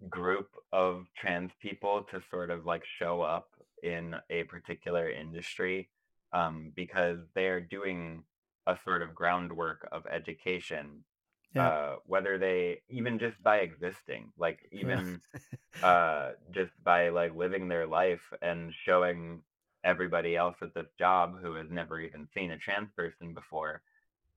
group 0.10 0.50
of 0.72 1.06
trans 1.20 1.52
people 1.62 2.06
to 2.12 2.22
sort 2.30 2.50
of 2.52 2.66
like 2.66 2.84
show 3.00 3.22
up 3.22 3.50
in 3.84 4.16
a 4.30 4.44
particular 4.44 5.10
industry 5.10 5.90
um, 6.32 6.72
because 6.76 7.20
they're 7.36 7.60
doing 7.62 8.24
a 8.68 8.78
sort 8.86 9.02
of 9.02 9.14
groundwork 9.14 9.88
of 9.92 10.06
education 10.08 11.04
Yeah. 11.54 11.72
uh, 11.72 11.96
whether 12.06 12.38
they 12.38 12.82
even 12.90 13.20
just 13.20 13.42
by 13.44 13.58
existing 13.58 14.32
like 14.38 14.60
even 14.72 15.20
uh, 15.84 16.32
just 16.52 16.72
by 16.84 17.10
like 17.10 17.36
living 17.36 17.68
their 17.68 17.88
life 17.88 18.22
and 18.42 18.74
showing 18.86 19.42
everybody 19.84 20.36
else 20.36 20.56
at 20.62 20.74
this 20.74 20.88
job 20.98 21.36
who 21.42 21.56
has 21.56 21.68
never 21.72 22.00
even 22.00 22.28
seen 22.34 22.52
a 22.52 22.58
trans 22.58 22.90
person 22.96 23.34
before 23.34 23.82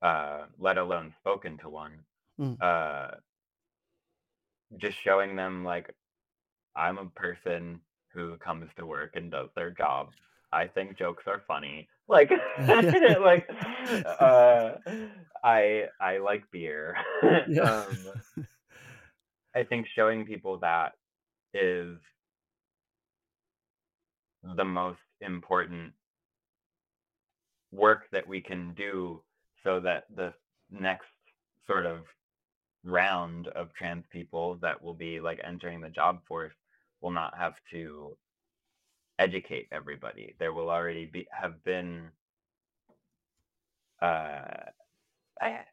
uh, 0.03 0.47
let 0.59 0.79
alone 0.79 1.15
spoken 1.21 1.59
to 1.59 1.69
one 1.69 1.93
Mm. 2.39 2.57
uh, 2.61 3.09
just 4.79 4.97
showing 5.05 5.37
them 5.37 5.65
like 5.65 5.95
I'm 6.77 6.99
a 6.99 7.07
person 7.07 7.81
who 8.13 8.37
comes 8.39 8.69
to 8.77 8.87
work 8.87 9.13
and 9.15 9.31
does 9.31 9.49
their 9.55 9.71
job. 9.71 10.09
I 10.53 10.67
think 10.67 10.99
jokes 10.99 11.25
are 11.27 11.43
funny. 11.47 11.89
Like 12.09 12.31
like 13.21 13.49
uh 14.21 14.73
I 15.45 15.85
I 16.01 16.19
like 16.19 16.51
beer. 16.51 16.97
Yeah. 17.47 17.63
um 17.63 18.07
I 19.55 19.65
think 19.65 19.87
showing 19.95 20.27
people 20.27 20.59
that 20.59 20.93
is 21.55 21.99
the 24.57 24.65
most 24.65 25.01
important 25.21 25.95
work 27.73 28.05
that 28.13 28.27
we 28.27 28.41
can 28.41 28.75
do 28.75 29.23
so 29.65 29.81
that 29.81 30.05
the 30.15 30.35
next 30.71 31.09
sort 31.67 31.87
of 31.87 32.07
round 32.85 33.49
of 33.49 33.73
trans 33.75 34.05
people 34.11 34.57
that 34.57 34.83
will 34.83 34.95
be 34.95 35.21
like 35.21 35.41
entering 35.45 35.81
the 35.81 35.91
job 35.91 36.21
force 36.27 36.55
will 37.01 37.11
not 37.13 37.37
have 37.37 37.55
to 37.71 38.17
educate 39.19 39.69
everybody. 39.71 40.35
There 40.39 40.53
will 40.53 40.71
already 40.71 41.07
be 41.07 41.27
have 41.31 41.63
been 41.65 42.11
uh 44.01 44.71
I, 45.41 45.65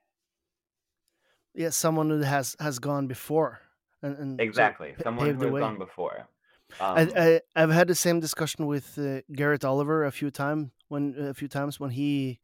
Yeah, 1.53 1.69
someone 1.69 2.09
who 2.09 2.19
has 2.19 2.55
has 2.59 2.79
gone 2.79 3.07
before 3.07 3.59
and, 4.01 4.17
and 4.17 4.39
exactly 4.39 4.93
pa- 4.93 5.03
someone 5.03 5.35
who 5.35 5.55
has 5.55 5.59
gone 5.59 5.77
before. 5.77 6.27
I, 6.79 7.01
Um 7.01 7.11
I 7.15 7.41
I've 7.55 7.71
had 7.71 7.87
the 7.87 7.95
same 7.95 8.19
discussion 8.19 8.67
with 8.67 8.97
uh, 8.97 9.21
Garrett 9.33 9.65
Oliver 9.65 10.05
a 10.05 10.11
few 10.11 10.31
time 10.31 10.71
when 10.87 11.15
a 11.17 11.33
few 11.33 11.47
times 11.47 11.79
when 11.79 11.89
he 11.91 12.39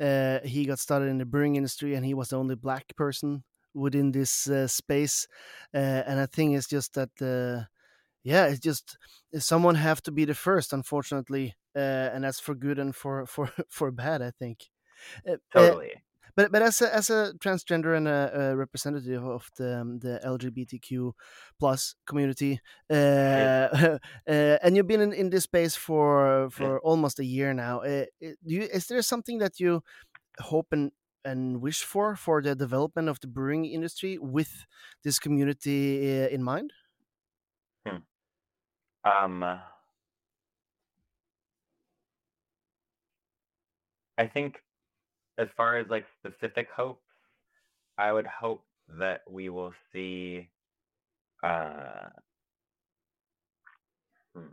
uh, 0.00 0.40
he 0.40 0.64
got 0.66 0.78
started 0.78 1.06
in 1.08 1.18
the 1.18 1.26
brewing 1.26 1.56
industry 1.56 1.94
and 1.94 2.04
he 2.04 2.14
was 2.14 2.28
the 2.30 2.36
only 2.38 2.54
black 2.56 2.94
person 2.96 3.44
within 3.74 4.12
this 4.12 4.48
uh, 4.48 4.66
space. 4.68 5.26
Uh, 5.72 6.02
and 6.06 6.20
I 6.20 6.26
think 6.26 6.56
it's 6.56 6.68
just 6.68 6.94
that 6.94 7.10
uh, 7.20 7.66
yeah, 8.22 8.46
it's 8.46 8.60
just 8.60 8.98
someone 9.38 9.76
have 9.76 10.02
to 10.02 10.12
be 10.12 10.24
the 10.24 10.34
first, 10.34 10.72
unfortunately, 10.72 11.54
uh, 11.76 11.78
and 12.12 12.24
that's 12.24 12.40
for 12.40 12.54
good 12.54 12.78
and 12.78 12.94
for 12.96 13.26
for 13.28 13.50
for 13.70 13.90
bad. 13.92 14.22
I 14.22 14.30
think. 14.32 14.70
Uh, 15.28 15.36
uh, 15.54 15.76
totally. 15.76 16.03
But 16.36 16.50
but 16.50 16.62
as 16.62 16.82
a 16.82 16.94
as 16.94 17.10
a 17.10 17.32
transgender 17.38 17.96
and 17.96 18.08
a, 18.08 18.50
a 18.50 18.56
representative 18.56 19.24
of 19.24 19.48
the 19.56 19.80
um, 19.80 19.98
the 20.00 20.20
LGBTQ 20.24 21.12
plus 21.58 21.94
community, 22.06 22.60
uh, 22.90 22.94
uh, 22.94 23.98
and 24.26 24.76
you've 24.76 24.88
been 24.88 25.00
in, 25.00 25.12
in 25.12 25.30
this 25.30 25.44
space 25.44 25.76
for 25.76 26.48
for 26.50 26.80
almost 26.80 27.18
a 27.20 27.24
year 27.24 27.54
now. 27.54 27.80
Uh, 27.80 28.06
uh, 28.24 28.34
do 28.46 28.54
you 28.54 28.62
is 28.62 28.86
there 28.86 29.02
something 29.02 29.38
that 29.38 29.60
you 29.60 29.82
hope 30.40 30.68
and 30.72 30.92
and 31.24 31.60
wish 31.62 31.82
for 31.82 32.16
for 32.16 32.42
the 32.42 32.54
development 32.54 33.08
of 33.08 33.20
the 33.20 33.26
brewing 33.26 33.64
industry 33.64 34.18
with 34.18 34.66
this 35.02 35.18
community 35.18 36.24
uh, 36.24 36.28
in 36.28 36.42
mind? 36.42 36.72
Hmm. 37.86 38.02
Um 39.04 39.60
I 44.16 44.26
think 44.26 44.62
as 45.38 45.48
far 45.56 45.76
as 45.78 45.86
like 45.88 46.06
specific 46.18 46.68
hopes, 46.74 47.02
I 47.98 48.12
would 48.12 48.26
hope 48.26 48.64
that 48.98 49.22
we 49.28 49.48
will 49.48 49.72
see 49.92 50.48
uh 51.42 52.08
hmm, 54.34 54.46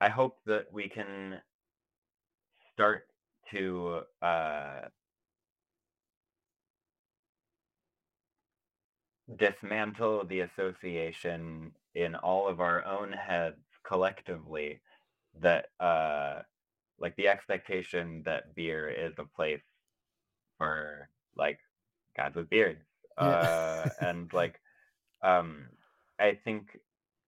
I 0.00 0.08
hope 0.08 0.38
that 0.46 0.72
we 0.72 0.88
can 0.88 1.40
start 2.72 3.06
to 3.50 4.02
uh 4.22 4.88
dismantle 9.36 10.24
the 10.26 10.40
association 10.40 11.72
in 11.94 12.14
all 12.14 12.48
of 12.48 12.60
our 12.60 12.84
own 12.84 13.12
heads 13.12 13.56
collectively 13.84 14.80
that 15.40 15.66
uh 15.80 16.42
like 16.98 17.16
the 17.16 17.28
expectation 17.28 18.22
that 18.24 18.54
beer 18.54 18.88
is 18.88 19.12
a 19.18 19.24
place 19.36 19.62
for 20.58 21.08
like 21.36 21.58
guys 22.16 22.32
with 22.34 22.48
beards 22.50 22.80
Yeah. 23.18 23.38
uh 23.40 23.86
and 24.00 24.30
like 24.32 24.60
um 25.22 25.64
i 26.20 26.38
think 26.44 26.78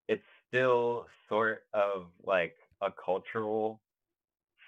it's 0.08 0.22
still 0.48 1.06
sort 1.28 1.64
of 1.72 2.06
like 2.24 2.56
a 2.82 2.90
cultural 3.04 3.80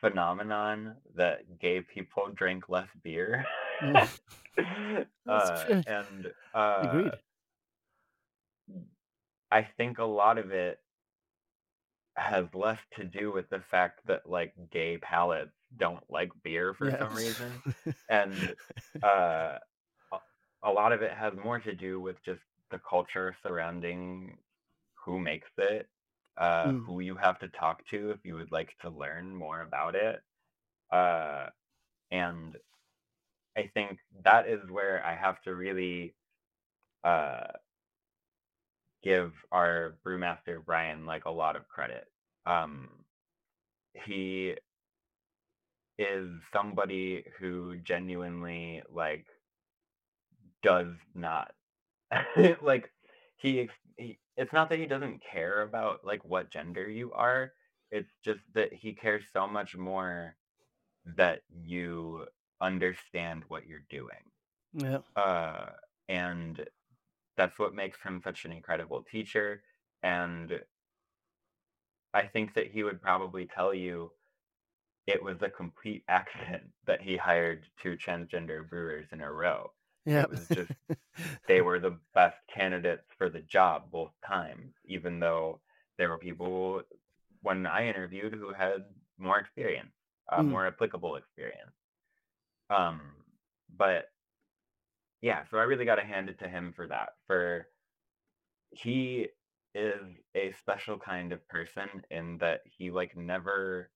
phenomenon 0.00 0.94
that 1.14 1.58
gay 1.60 1.80
people 1.80 2.28
drink 2.34 2.68
less 2.68 2.88
beer 3.02 3.44
Mm, 3.82 4.08
uh 5.28 5.66
and 5.86 6.26
uh 6.54 6.82
Agreed. 6.82 7.20
i 9.50 9.62
think 9.76 9.98
a 9.98 10.04
lot 10.04 10.38
of 10.38 10.50
it 10.50 10.80
has 12.16 12.46
less 12.54 12.78
to 12.96 13.04
do 13.04 13.32
with 13.32 13.48
the 13.50 13.62
fact 13.70 14.00
that 14.06 14.28
like 14.28 14.54
gay 14.72 14.98
palates 14.98 15.52
don't 15.78 16.04
like 16.10 16.30
beer 16.42 16.74
for 16.74 16.92
Yeah. 16.92 16.98
some 16.98 17.14
reason 17.14 17.62
and 18.08 18.54
uh 19.02 19.58
a 20.12 20.18
a 20.64 20.70
lot 20.72 20.92
of 20.92 21.02
it 21.02 21.12
has 21.12 21.32
more 21.42 21.60
to 21.60 21.74
do 21.74 22.00
with 22.00 22.16
just 22.24 22.40
the 22.70 22.80
culture 22.88 23.36
surrounding 23.42 24.38
who 25.04 25.18
makes 25.18 25.48
it 25.58 25.88
uh 26.38 26.72
Mm, 26.72 26.86
who 26.86 27.00
you 27.00 27.16
have 27.16 27.38
to 27.40 27.48
talk 27.48 27.86
to 27.88 28.10
if 28.10 28.20
you 28.24 28.34
would 28.34 28.52
like 28.52 28.70
to 28.80 28.90
learn 28.90 29.34
more 29.34 29.62
about 29.62 29.94
it 29.94 30.20
uh 30.92 31.48
and 32.10 32.56
i 33.56 33.70
think 33.74 33.98
that 34.24 34.48
is 34.48 34.60
where 34.70 35.04
i 35.04 35.14
have 35.14 35.40
to 35.42 35.54
really 35.54 36.14
uh 37.04 37.48
give 39.06 39.32
our 39.52 39.94
brewmaster 40.04 40.58
brian 40.64 41.06
like 41.06 41.26
a 41.26 41.30
lot 41.30 41.54
of 41.54 41.68
credit 41.68 42.06
um 42.44 42.88
he 43.94 44.52
is 45.96 46.28
somebody 46.52 47.24
who 47.38 47.76
genuinely 47.84 48.82
like 48.92 49.26
does 50.60 50.92
not 51.14 51.52
like 52.62 52.90
he, 53.36 53.68
he 53.96 54.18
it's 54.36 54.52
not 54.52 54.68
that 54.70 54.80
he 54.80 54.86
doesn't 54.86 55.22
care 55.22 55.62
about 55.62 56.04
like 56.04 56.24
what 56.24 56.50
gender 56.50 56.90
you 56.90 57.12
are 57.12 57.52
it's 57.92 58.10
just 58.24 58.40
that 58.54 58.72
he 58.72 58.92
cares 58.92 59.22
so 59.32 59.46
much 59.46 59.76
more 59.76 60.34
that 61.16 61.42
you 61.64 62.26
understand 62.60 63.44
what 63.46 63.68
you're 63.68 63.86
doing 63.88 64.08
yeah. 64.74 64.98
uh 65.14 65.66
and 66.08 66.66
that's 67.36 67.58
what 67.58 67.74
makes 67.74 67.98
him 68.02 68.20
such 68.24 68.44
an 68.44 68.52
incredible 68.52 69.02
teacher 69.10 69.62
and 70.02 70.52
i 72.14 72.22
think 72.26 72.54
that 72.54 72.70
he 72.70 72.82
would 72.82 73.00
probably 73.00 73.46
tell 73.46 73.72
you 73.74 74.10
it 75.06 75.22
was 75.22 75.42
a 75.42 75.50
complete 75.50 76.04
accident 76.08 76.64
that 76.86 77.00
he 77.02 77.16
hired 77.16 77.66
two 77.82 77.96
transgender 77.96 78.68
brewers 78.68 79.06
in 79.12 79.20
a 79.20 79.32
row 79.32 79.70
Yeah. 80.04 80.24
it 80.24 80.30
was 80.30 80.48
just 80.52 80.70
they 81.48 81.60
were 81.62 81.80
the 81.80 81.98
best 82.14 82.38
candidates 82.54 83.04
for 83.18 83.30
the 83.30 83.40
job 83.40 83.90
both 83.92 84.12
times, 84.26 84.74
even 84.86 85.20
though 85.20 85.60
there 85.98 86.08
were 86.08 86.18
people 86.18 86.82
when 87.42 87.66
I 87.66 87.88
interviewed 87.88 88.34
who 88.34 88.52
had 88.54 88.84
more 89.18 89.38
experience, 89.38 89.92
uh, 90.32 90.42
Mm, 90.42 90.44
more 90.44 90.66
applicable 90.66 91.16
experience. 91.16 91.72
Um, 92.70 93.00
but 93.76 94.10
yeah, 95.26 95.42
so 95.50 95.58
I 95.58 95.64
really 95.64 95.84
got 95.84 95.96
to 95.96 96.04
hand 96.04 96.28
it 96.28 96.38
to 96.38 96.48
him 96.48 96.72
for 96.76 96.86
that. 96.86 97.08
For 97.26 97.66
he 98.70 99.26
is 99.74 100.00
a 100.36 100.52
special 100.60 100.98
kind 100.98 101.32
of 101.32 101.46
person 101.48 101.88
in 102.12 102.38
that 102.38 102.60
he 102.78 102.92
like 102.92 103.16
never 103.16 103.90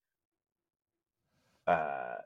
uh 1.69 2.17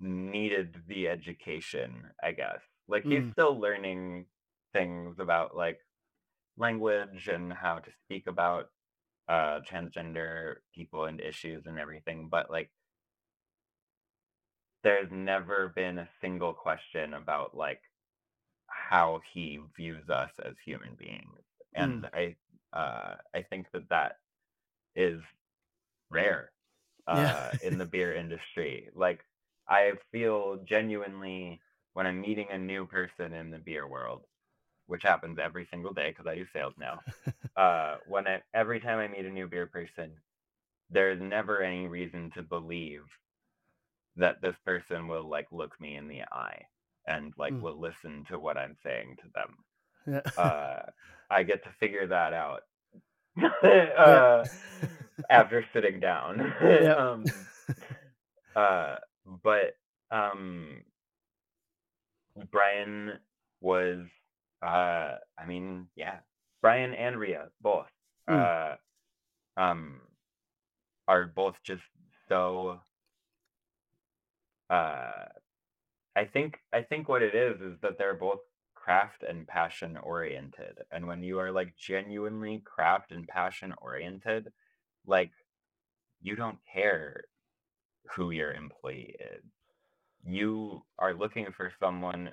needed 0.00 0.80
the 0.88 1.08
education, 1.08 2.04
I 2.22 2.32
guess. 2.32 2.60
Like 2.88 3.04
he's 3.04 3.18
mm, 3.20 3.32
still 3.32 3.60
learning 3.60 4.24
things 4.72 5.16
about 5.18 5.54
like 5.54 5.80
language 6.56 7.28
and 7.28 7.52
how 7.52 7.80
to 7.80 7.90
speak 8.06 8.26
about 8.28 8.70
uh 9.28 9.60
transgender 9.70 10.56
people 10.74 11.04
and 11.04 11.20
issues 11.20 11.64
and 11.66 11.78
everything 11.78 12.28
but 12.30 12.50
like 12.50 12.70
there's 14.84 15.10
never 15.12 15.72
been 15.76 15.98
a 15.98 16.08
single 16.22 16.54
question 16.54 17.14
about 17.14 17.56
like 17.56 17.82
how 18.68 19.20
he 19.32 19.60
views 19.76 20.08
us 20.10 20.30
as 20.44 20.54
human 20.64 20.94
beings 20.98 21.40
and 21.74 22.04
Mm. 22.04 22.10
i 22.14 22.34
uh 22.74 23.14
i 23.34 23.42
think 23.42 23.66
that 23.72 23.88
that 23.90 24.18
is 24.96 25.20
rare 26.10 26.52
Yeah. 27.08 27.08
uh 27.08 27.50
in 27.62 27.78
the 27.78 27.84
beer 27.84 28.14
industry 28.14 28.88
like 28.94 29.20
i 29.68 29.92
feel 30.12 30.58
genuinely 30.68 31.60
when 31.94 32.06
i'm 32.06 32.20
meeting 32.20 32.46
a 32.50 32.58
new 32.58 32.86
person 32.86 33.32
in 33.32 33.50
the 33.50 33.58
beer 33.58 33.88
world 33.88 34.22
which 34.86 35.02
happens 35.02 35.38
every 35.42 35.66
single 35.70 35.92
day 35.92 36.10
because 36.10 36.26
i 36.26 36.34
do 36.34 36.46
sales 36.52 36.74
now 36.78 37.00
uh 37.56 37.96
when 38.06 38.26
I, 38.26 38.42
every 38.54 38.80
time 38.80 38.98
i 38.98 39.08
meet 39.08 39.26
a 39.26 39.30
new 39.30 39.48
beer 39.48 39.66
person 39.66 40.12
there's 40.90 41.20
never 41.20 41.62
any 41.62 41.86
reason 41.88 42.30
to 42.34 42.42
believe 42.42 43.02
that 44.16 44.40
this 44.42 44.56
person 44.64 45.08
will 45.08 45.28
like 45.28 45.46
look 45.52 45.78
me 45.80 45.96
in 45.96 46.08
the 46.08 46.22
eye 46.32 46.62
and 47.06 47.32
like 47.38 47.54
Mm. 47.54 47.62
will 47.62 47.80
listen 47.80 48.24
to 48.30 48.38
what 48.38 48.56
i'm 48.56 48.76
saying 48.84 49.16
to 49.22 49.28
them 49.34 49.56
Yeah. 50.06 50.20
uh 50.36 50.80
i 51.30 51.42
get 51.42 51.62
to 51.64 51.70
figure 51.80 52.06
that 52.06 52.32
out 52.32 52.62
uh 53.98 54.44
after 55.30 55.64
sitting 55.72 56.00
down 56.00 56.40
Yeah. 56.62 56.94
um 56.96 57.46
uh 58.56 58.96
but 59.42 59.76
um 60.10 60.82
brian 62.50 63.12
was 63.60 64.00
uh 64.62 65.16
i 65.38 65.46
mean 65.46 65.86
yeah 65.96 66.16
brian 66.60 66.94
and 66.94 67.18
ria 67.18 67.48
both 67.60 67.86
Mm. 68.28 68.48
uh 68.48 68.74
um 69.56 70.00
are 71.08 71.26
both 71.26 71.54
just 71.64 71.82
so 72.28 72.78
uh 74.70 75.26
i 76.16 76.24
think 76.24 76.58
i 76.72 76.82
think 76.82 77.08
what 77.08 77.22
it 77.22 77.34
is 77.34 77.60
is 77.60 77.78
that 77.82 77.98
they're 77.98 78.14
both 78.14 78.40
craft 78.74 79.22
and 79.28 79.46
passion 79.46 79.96
oriented 79.98 80.78
and 80.92 81.06
when 81.06 81.22
you 81.22 81.38
are 81.38 81.52
like 81.52 81.74
genuinely 81.76 82.62
craft 82.64 83.12
and 83.12 83.26
passion 83.28 83.74
oriented 83.80 84.52
like 85.06 85.32
you 86.22 86.36
don't 86.36 86.58
care 86.72 87.24
who 88.14 88.30
your 88.30 88.52
employee 88.52 89.16
is 89.20 89.44
you 90.24 90.82
are 90.98 91.14
looking 91.14 91.46
for 91.56 91.72
someone 91.80 92.30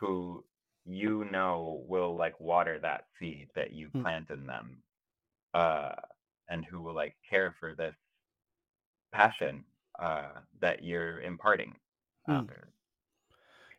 who 0.00 0.44
you 0.84 1.24
know 1.30 1.84
will 1.88 2.16
like 2.16 2.38
water 2.40 2.78
that 2.80 3.04
seed 3.18 3.48
that 3.54 3.72
you 3.72 3.90
Mm. 3.94 4.02
plant 4.02 4.30
in 4.30 4.46
them 4.46 4.82
uh 5.54 5.94
and 6.48 6.64
who 6.64 6.82
will 6.82 6.94
like 6.94 7.16
care 7.28 7.54
for 7.60 7.74
this 7.74 7.96
passion 9.12 9.64
uh 9.98 10.28
that 10.60 10.82
you're 10.84 11.20
imparting 11.20 11.74
Mm. 12.28 12.34
out 12.36 12.46
there 12.48 12.68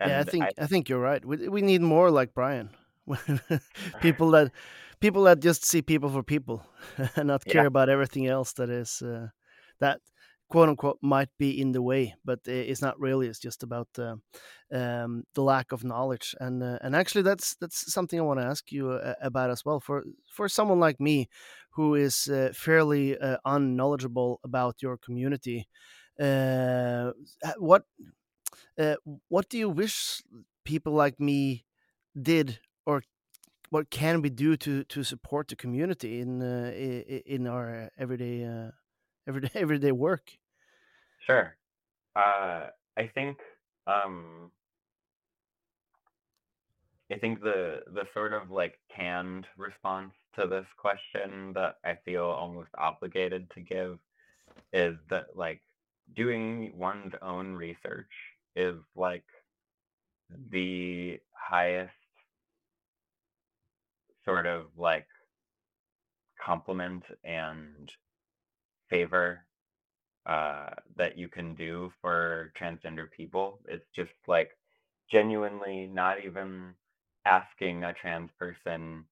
Yeah, 0.03 0.19
I 0.19 0.23
think 0.23 0.51
i 0.59 0.63
I 0.63 0.67
think 0.67 0.89
you're 0.89 0.99
right. 1.01 1.23
We 1.25 1.47
we 1.49 1.61
need 1.61 1.81
more 1.81 2.11
like 2.11 2.33
Brian. 2.33 2.69
people 3.99 4.31
that 4.31 4.51
people 4.99 5.23
that 5.23 5.39
just 5.39 5.65
see 5.65 5.81
people 5.81 6.09
for 6.09 6.23
people 6.23 6.61
and 7.15 7.27
not 7.27 7.47
care 7.47 7.65
yeah 7.65 7.65
about 7.65 7.89
everything 7.89 8.27
else 8.27 8.53
that 8.53 8.69
is 8.69 9.01
uh, 9.01 9.27
that 9.79 10.01
quote 10.49 10.69
unquote 10.69 10.99
might 11.01 11.29
be 11.37 11.59
in 11.61 11.71
the 11.71 11.81
way, 11.81 12.15
but 12.25 12.39
it's 12.45 12.81
not 12.81 12.99
really. 12.99 13.27
It's 13.27 13.39
just 13.39 13.63
about 13.63 13.87
uh, 13.99 14.15
um, 14.73 15.23
the 15.35 15.41
lack 15.43 15.71
of 15.71 15.83
knowledge. 15.83 16.35
And 16.39 16.63
uh, 16.63 16.79
and 16.81 16.95
actually, 16.95 17.23
that's 17.23 17.55
that's 17.55 17.91
something 17.93 18.19
I 18.19 18.23
want 18.23 18.39
to 18.39 18.45
ask 18.45 18.71
you 18.71 18.91
uh, 18.91 19.15
about 19.21 19.49
as 19.51 19.65
well. 19.65 19.79
For 19.79 20.03
for 20.31 20.49
someone 20.49 20.79
like 20.79 20.99
me, 20.99 21.29
who 21.71 21.95
is 21.95 22.27
uh, 22.27 22.51
fairly 22.53 23.17
uh, 23.17 23.37
unknowledgeable 23.45 24.39
about 24.43 24.81
your 24.81 24.97
community, 24.97 25.67
uh, 26.19 27.13
what 27.57 27.85
uh, 28.77 28.95
what 29.29 29.49
do 29.49 29.57
you 29.57 29.69
wish 29.69 30.21
people 30.65 30.93
like 30.93 31.19
me 31.19 31.65
did, 32.21 32.59
or 32.85 33.03
what 33.69 33.89
can 33.91 34.21
we 34.21 34.29
do 34.29 34.57
to 34.57 34.83
to 34.85 35.03
support 35.03 35.49
the 35.49 35.55
community 35.55 36.21
in 36.21 36.41
uh, 36.41 36.71
in 37.25 37.47
our 37.47 37.91
everyday 37.97 38.45
uh, 38.45 38.71
everyday 39.27 39.51
everyday 39.61 39.91
work? 39.93 40.39
sure 41.25 41.57
uh 42.15 42.69
i 42.97 43.07
think 43.15 43.39
um 43.87 44.51
i 47.11 47.17
think 47.17 47.39
the 47.41 47.81
the 47.87 48.05
sort 48.13 48.33
of 48.33 48.49
like 48.49 48.79
canned 48.93 49.47
response 49.57 50.13
to 50.35 50.47
this 50.47 50.65
question 50.77 51.53
that 51.53 51.75
i 51.83 51.95
feel 52.05 52.23
almost 52.25 52.69
obligated 52.77 53.49
to 53.51 53.61
give 53.61 53.99
is 54.73 54.97
that 55.09 55.35
like 55.35 55.61
doing 56.15 56.73
one's 56.77 57.13
own 57.21 57.53
research 57.55 58.11
is 58.55 58.75
like 58.95 59.25
the 60.51 61.19
highest 61.33 61.93
sort 64.25 64.45
of 64.45 64.65
like 64.77 65.07
compliment 66.43 67.03
and 67.23 67.91
favor 68.89 69.45
uh, 70.25 70.69
that 70.97 71.17
you 71.17 71.27
can 71.27 71.55
do 71.55 71.91
for 72.01 72.51
transgender 72.59 73.09
people. 73.11 73.59
It's 73.67 73.85
just 73.95 74.11
like 74.27 74.51
genuinely 75.11 75.87
not 75.87 76.23
even 76.23 76.73
asking 77.25 77.83
a 77.83 77.93
trans 77.93 78.31
person. 78.39 79.05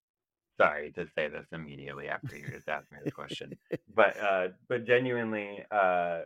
Sorry 0.60 0.92
to 0.94 1.08
say 1.16 1.28
this 1.30 1.48
immediately 1.52 2.08
after 2.10 2.38
you 2.38 2.50
just 2.50 2.70
asked 2.70 2.92
me 2.92 3.00
this 3.02 3.12
question, 3.14 3.56
but 3.94 4.18
uh, 4.20 4.48
but 4.70 4.86
genuinely, 4.86 5.66
uh, 5.72 6.22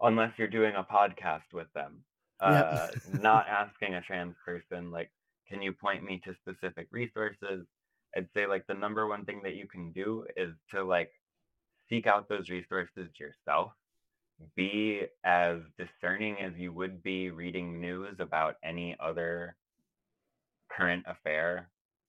unless 0.00 0.32
you're 0.38 0.48
doing 0.48 0.74
a 0.76 0.84
podcast 0.84 1.52
with 1.52 1.72
them, 1.74 2.04
uh, 2.40 2.88
not 3.20 3.46
asking 3.48 3.94
a 3.94 4.00
trans 4.00 4.34
person 4.44 4.90
like, 4.90 5.10
can 5.48 5.62
you 5.62 5.72
point 5.72 6.04
me 6.04 6.20
to 6.24 6.34
specific 6.42 6.88
resources? 6.90 7.66
I'd 8.16 8.28
say 8.34 8.46
like 8.46 8.66
the 8.66 8.74
number 8.74 9.06
one 9.06 9.24
thing 9.24 9.40
that 9.44 9.54
you 9.54 9.66
can 9.66 9.92
do 9.92 10.24
is 10.36 10.52
to 10.72 10.84
like 10.84 11.10
seek 11.88 12.06
out 12.06 12.28
those 12.28 12.48
resources 12.48 13.08
yourself 13.18 13.72
be 14.56 15.02
as 15.24 15.58
discerning 15.76 16.36
as 16.40 16.52
you 16.56 16.72
would 16.72 17.02
be 17.02 17.30
reading 17.30 17.80
news 17.80 18.16
about 18.20 18.56
any 18.62 18.96
other 19.00 19.56
current 20.70 21.04
affair, 21.06 21.68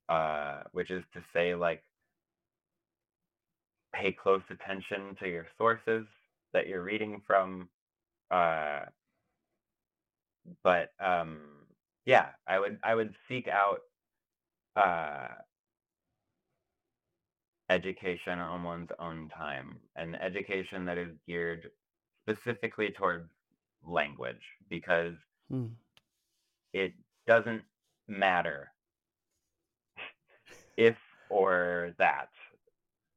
uh, 0.10 0.62
which 0.72 0.92
is 0.92 1.04
to 1.14 1.24
say, 1.34 1.56
like, 1.56 1.84
pay 3.94 4.12
close 4.12 4.44
attention 4.50 5.16
to 5.20 5.28
your 5.28 5.48
sources 5.58 6.06
that 6.54 6.68
you're 6.68 6.84
reading 6.84 7.22
from. 7.26 7.70
Uh, 8.32 8.86
but 10.64 10.92
um, 11.00 11.40
yeah, 12.06 12.30
I 12.48 12.60
would 12.60 12.80
I 12.84 12.96
would 12.96 13.14
seek 13.28 13.48
out 13.48 13.80
uh, 14.76 15.36
education 17.70 18.40
on 18.40 18.64
one's 18.64 18.90
own 19.00 19.30
time, 19.30 19.80
and 19.96 20.16
education 20.22 20.86
that 20.86 20.98
is 20.98 21.16
geared 21.28 21.72
specifically 22.24 22.92
towards 22.92 23.30
language 23.86 24.44
because 24.70 25.16
Mm. 25.52 25.76
it 26.74 26.94
doesn't 27.28 27.64
matter 28.08 28.74
if 30.78 30.98
or 31.30 31.94
that 32.00 32.30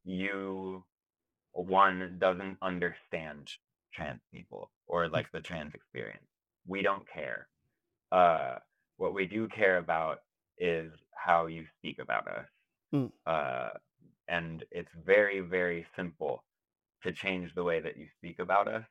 you 0.05 0.85
one 1.53 2.18
doesn't 2.18 2.59
understand 2.62 3.51
trans 3.95 4.21
people 4.33 4.71
or 4.87 5.09
like 5.09 5.31
the 5.33 5.41
trans 5.41 5.75
experience 5.75 6.27
we 6.67 6.83
don't 6.83 7.09
care 7.09 7.49
uh 8.13 8.57
what 8.99 9.15
we 9.15 9.27
do 9.27 9.49
care 9.49 9.79
about 9.79 10.21
is 10.59 10.93
how 11.15 11.47
you 11.47 11.67
speak 11.79 11.99
about 12.01 12.29
us 12.29 12.49
Mm. 12.93 13.13
uh 13.27 13.71
and 14.29 14.65
it's 14.71 14.91
very 15.05 15.41
very 15.41 15.87
simple 15.97 16.45
to 17.03 17.13
change 17.13 17.55
the 17.55 17.65
way 17.65 17.81
that 17.81 17.97
you 17.97 18.07
speak 18.19 18.38
about 18.38 18.69
us 18.69 18.85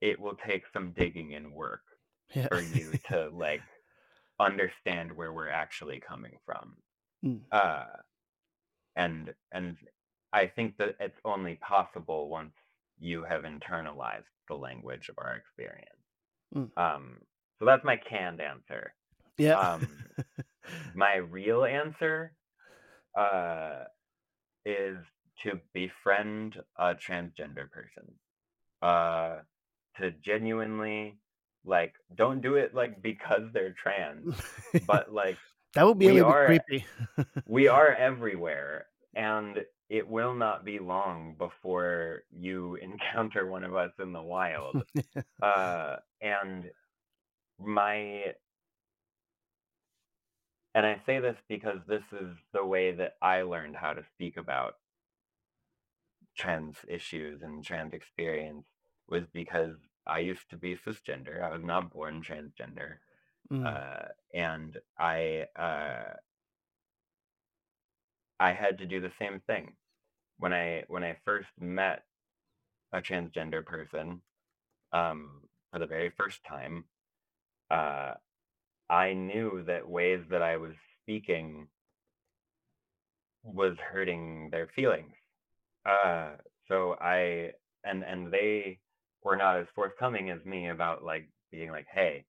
it 0.00 0.18
will 0.20 0.36
take 0.46 0.64
some 0.72 0.92
digging 0.92 1.34
and 1.34 1.52
work 1.52 1.82
Yeah. 2.34 2.48
for 2.48 2.62
you 2.62 2.98
to 3.10 3.30
like 3.30 3.64
understand 4.40 5.12
where 5.12 5.32
we're 5.32 5.48
actually 5.50 6.00
coming 6.00 6.38
from 6.46 6.76
Mm. 7.24 7.40
uh 7.52 7.86
and 8.96 9.34
and 9.52 9.76
i 10.32 10.46
think 10.46 10.76
that 10.78 10.96
it's 11.00 11.18
only 11.24 11.56
possible 11.56 12.28
once 12.28 12.54
you 13.00 13.24
have 13.24 13.42
internalized 13.42 14.24
the 14.48 14.54
language 14.54 15.08
of 15.08 15.16
our 15.18 15.34
experience 15.36 15.86
Mm. 16.54 16.70
um 16.76 17.18
so 17.58 17.64
that's 17.64 17.84
my 17.84 17.96
canned 17.96 18.40
answer 18.40 18.92
Yeah. 19.38 19.54
um 19.60 19.82
my 20.94 21.16
real 21.16 21.64
answer 21.64 22.34
uh 23.18 23.84
is 24.64 24.96
to 25.42 25.60
befriend 25.72 26.56
a 26.76 26.94
transgender 26.94 27.70
person 27.70 28.12
uh 28.82 29.38
to 29.98 30.10
genuinely 30.24 31.18
like 31.64 31.94
don't 32.14 32.40
do 32.40 32.56
it 32.56 32.74
like 32.74 33.00
because 33.02 33.42
they're 33.52 33.74
trans 33.82 34.34
but 34.86 35.12
like 35.12 35.38
That 35.74 35.84
would 35.86 35.98
be 35.98 36.08
a 36.08 36.12
little 36.14 36.32
are 36.32 36.46
creepy. 36.46 36.84
we 37.46 37.68
are 37.68 37.92
everywhere, 37.94 38.86
and 39.14 39.64
it 39.90 40.08
will 40.08 40.34
not 40.34 40.64
be 40.64 40.78
long 40.78 41.34
before 41.36 42.22
you 42.30 42.76
encounter 42.82 43.46
one 43.46 43.64
of 43.64 43.74
us 43.74 43.90
in 44.00 44.12
the 44.12 44.22
wild. 44.22 44.82
uh, 45.42 45.96
and 46.22 46.70
my 47.58 48.22
and 50.72 50.86
I 50.86 51.00
say 51.04 51.18
this 51.18 51.36
because 51.48 51.80
this 51.88 52.04
is 52.12 52.28
the 52.54 52.64
way 52.64 52.92
that 52.92 53.16
I 53.20 53.42
learned 53.42 53.74
how 53.74 53.92
to 53.92 54.04
speak 54.14 54.36
about 54.36 54.76
trans 56.38 56.76
issues 56.86 57.42
and 57.42 57.64
trans 57.64 57.92
experience 57.92 58.66
was 59.08 59.24
because 59.32 59.74
I 60.06 60.20
used 60.20 60.48
to 60.50 60.56
be 60.56 60.76
cisgender. 60.76 61.42
I 61.42 61.50
was 61.50 61.64
not 61.64 61.92
born 61.92 62.22
transgender. 62.22 62.98
Mm. 63.52 63.66
Uh, 63.66 64.08
and 64.32 64.78
I 64.96 65.46
uh, 65.58 66.14
I 68.38 68.52
had 68.52 68.78
to 68.78 68.86
do 68.86 69.00
the 69.00 69.12
same 69.18 69.40
thing 69.48 69.72
when 70.40 70.52
I 70.54 70.84
when 70.88 71.04
I 71.04 71.16
first 71.24 71.50
met 71.60 72.04
a 72.92 73.00
transgender 73.02 73.64
person 73.64 74.22
um, 74.92 75.42
for 75.72 75.80
the 75.80 75.86
very 75.86 76.10
first 76.10 76.44
time. 76.44 76.86
Uh, 77.70 78.14
I 78.90 79.14
knew 79.14 79.64
that 79.66 79.88
ways 79.88 80.24
that 80.30 80.42
I 80.42 80.56
was 80.58 80.74
speaking 81.02 81.68
was 83.44 83.76
hurting 83.78 84.50
their 84.50 84.68
feelings. 84.68 85.14
Uh, 85.86 86.36
so 86.68 86.96
I 87.00 87.52
and 87.84 88.04
and 88.04 88.32
they 88.32 88.80
were 89.22 89.36
not 89.36 89.58
as 89.58 89.68
forthcoming 89.74 90.30
as 90.30 90.44
me 90.44 90.68
about 90.68 91.04
like 91.04 91.30
being 91.52 91.70
like, 91.70 91.88
hey, 91.92 92.26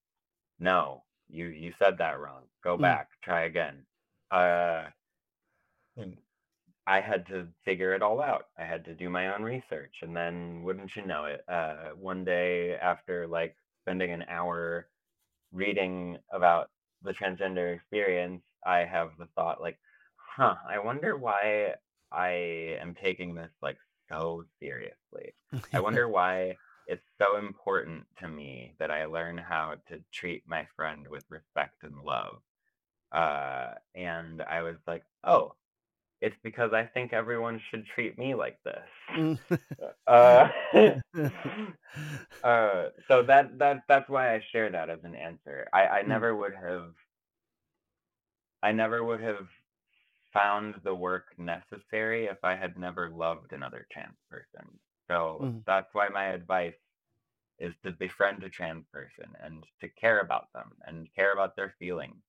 no, 0.59 1.03
you 1.29 1.47
you 1.47 1.73
said 1.79 1.97
that 1.99 2.19
wrong. 2.19 2.43
Go 2.63 2.77
Mm. 2.77 2.81
back, 2.81 3.09
try 3.23 3.43
again. 3.43 3.85
Uh, 4.31 4.89
and 5.97 6.17
I 6.91 6.99
had 6.99 7.25
to 7.27 7.47
figure 7.63 7.93
it 7.93 8.01
all 8.01 8.21
out. 8.21 8.47
I 8.59 8.65
had 8.65 8.83
to 8.83 8.93
do 8.93 9.09
my 9.09 9.33
own 9.33 9.43
research, 9.43 9.95
and 10.01 10.13
then 10.13 10.61
wouldn't 10.63 10.93
you 10.93 11.05
know 11.05 11.23
it, 11.23 11.41
uh, 11.47 11.91
one 11.95 12.25
day 12.25 12.75
after 12.75 13.27
like 13.27 13.55
spending 13.81 14.11
an 14.11 14.25
hour 14.27 14.89
reading 15.53 16.17
about 16.33 16.69
the 17.01 17.13
transgender 17.13 17.73
experience, 17.73 18.43
I 18.65 18.79
have 18.79 19.11
the 19.17 19.27
thought 19.35 19.61
like, 19.61 19.79
huh, 20.17 20.55
I 20.69 20.79
wonder 20.79 21.15
why 21.15 21.75
I 22.11 22.75
am 22.81 22.93
taking 23.01 23.35
this 23.35 23.51
like 23.61 23.77
so 24.09 24.43
seriously. 24.59 25.33
I 25.73 25.79
wonder 25.79 26.09
why 26.09 26.57
it's 26.87 27.07
so 27.21 27.37
important 27.37 28.05
to 28.19 28.27
me 28.27 28.73
that 28.79 28.91
I 28.91 29.05
learn 29.05 29.37
how 29.37 29.75
to 29.87 30.03
treat 30.11 30.43
my 30.45 30.67
friend 30.75 31.07
with 31.07 31.23
respect 31.29 31.83
and 31.83 31.95
love. 32.03 32.41
Uh, 33.13 33.75
and 33.95 34.41
I 34.41 34.61
was 34.61 34.75
like, 34.85 35.05
oh, 35.23 35.53
it's 36.21 36.35
because 36.43 36.73
I 36.73 36.85
think 36.85 37.13
everyone 37.13 37.59
should 37.69 37.85
treat 37.87 38.17
me 38.17 38.35
like 38.35 38.59
this. 38.63 38.87
Mm. 39.15 39.39
Uh, 40.07 40.47
uh, 42.43 42.85
so 43.07 43.23
that 43.23 43.57
that 43.59 43.83
that's 43.87 44.09
why 44.09 44.33
I 44.35 44.41
share 44.51 44.69
that 44.71 44.89
as 44.89 44.99
an 45.03 45.15
answer. 45.15 45.67
I, 45.73 45.87
I 45.87 46.01
Mm. 46.03 46.03
never 46.03 46.35
would 46.35 46.55
have 46.55 46.93
I 48.63 48.71
never 48.71 49.03
would 49.03 49.21
have 49.21 49.47
found 50.33 50.75
the 50.83 50.95
work 50.95 51.37
necessary 51.37 52.25
if 52.25 52.43
I 52.43 52.55
had 52.55 52.77
never 52.77 53.09
loved 53.09 53.53
another 53.53 53.87
trans 53.91 54.17
person. 54.29 54.79
So 55.07 55.47
Mm. 55.47 55.63
that's 55.65 55.93
why 55.93 56.09
my 56.09 56.25
advice 56.27 56.75
is 57.59 57.73
to 57.83 57.91
befriend 57.91 58.43
a 58.43 58.49
trans 58.49 58.85
person 58.91 59.33
and 59.39 59.65
to 59.81 59.89
care 59.89 60.19
about 60.19 60.51
them 60.53 60.71
and 60.85 61.13
care 61.15 61.33
about 61.33 61.55
their 61.55 61.75
feelings. 61.79 62.23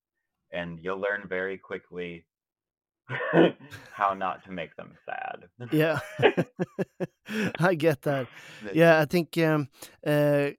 And 0.52 0.78
you'll 0.80 0.98
learn 1.00 1.28
very 1.28 1.58
quickly 1.58 2.26
how 3.92 4.14
not 4.14 4.44
to 4.44 4.52
make 4.52 4.74
them 4.76 4.94
sad. 5.06 5.48
yeah, 5.72 6.00
I 7.58 7.74
get 7.74 8.02
that. 8.02 8.26
Yeah, 8.72 9.00
I 9.00 9.04
think 9.04 9.36
um, 9.38 9.68
uh, 10.06 10.50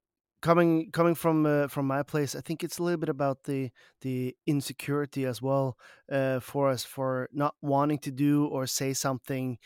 coming 0.41 0.91
coming 0.91 1.15
from 1.15 1.45
uh, 1.45 1.67
from 1.67 1.87
my 1.87 2.03
place, 2.03 2.35
I 2.35 2.41
think 2.41 2.63
it's 2.63 2.77
a 2.77 2.83
little 2.83 2.99
bit 2.99 3.09
about 3.09 3.43
the 3.43 3.71
the 4.01 4.35
insecurity 4.45 5.25
as 5.25 5.41
well 5.41 5.77
uh, 6.11 6.39
for 6.39 6.69
us 6.69 6.83
for 6.83 7.29
not 7.31 7.55
wanting 7.61 7.99
to 7.99 8.11
do 8.11 8.45
or 8.45 8.67
say 8.67 8.93
something 8.93 9.57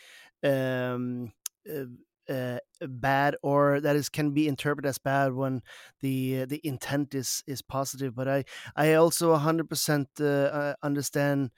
um, 0.42 1.32
uh, 1.68 2.32
uh, 2.32 2.58
bad 2.82 3.36
or 3.42 3.80
that 3.80 3.96
is 3.96 4.08
can 4.08 4.32
be 4.32 4.46
interpreted 4.46 4.88
as 4.88 4.98
bad 4.98 5.32
when 5.32 5.62
the 6.00 6.42
uh, 6.42 6.46
the 6.46 6.60
intent 6.64 7.14
is 7.14 7.42
is 7.46 7.62
positive. 7.62 8.14
But 8.14 8.28
I 8.28 8.44
I 8.76 8.94
also 8.94 9.32
100% 9.32 10.06
uh, 10.20 10.24
uh, 10.24 10.74
understand. 10.82 11.50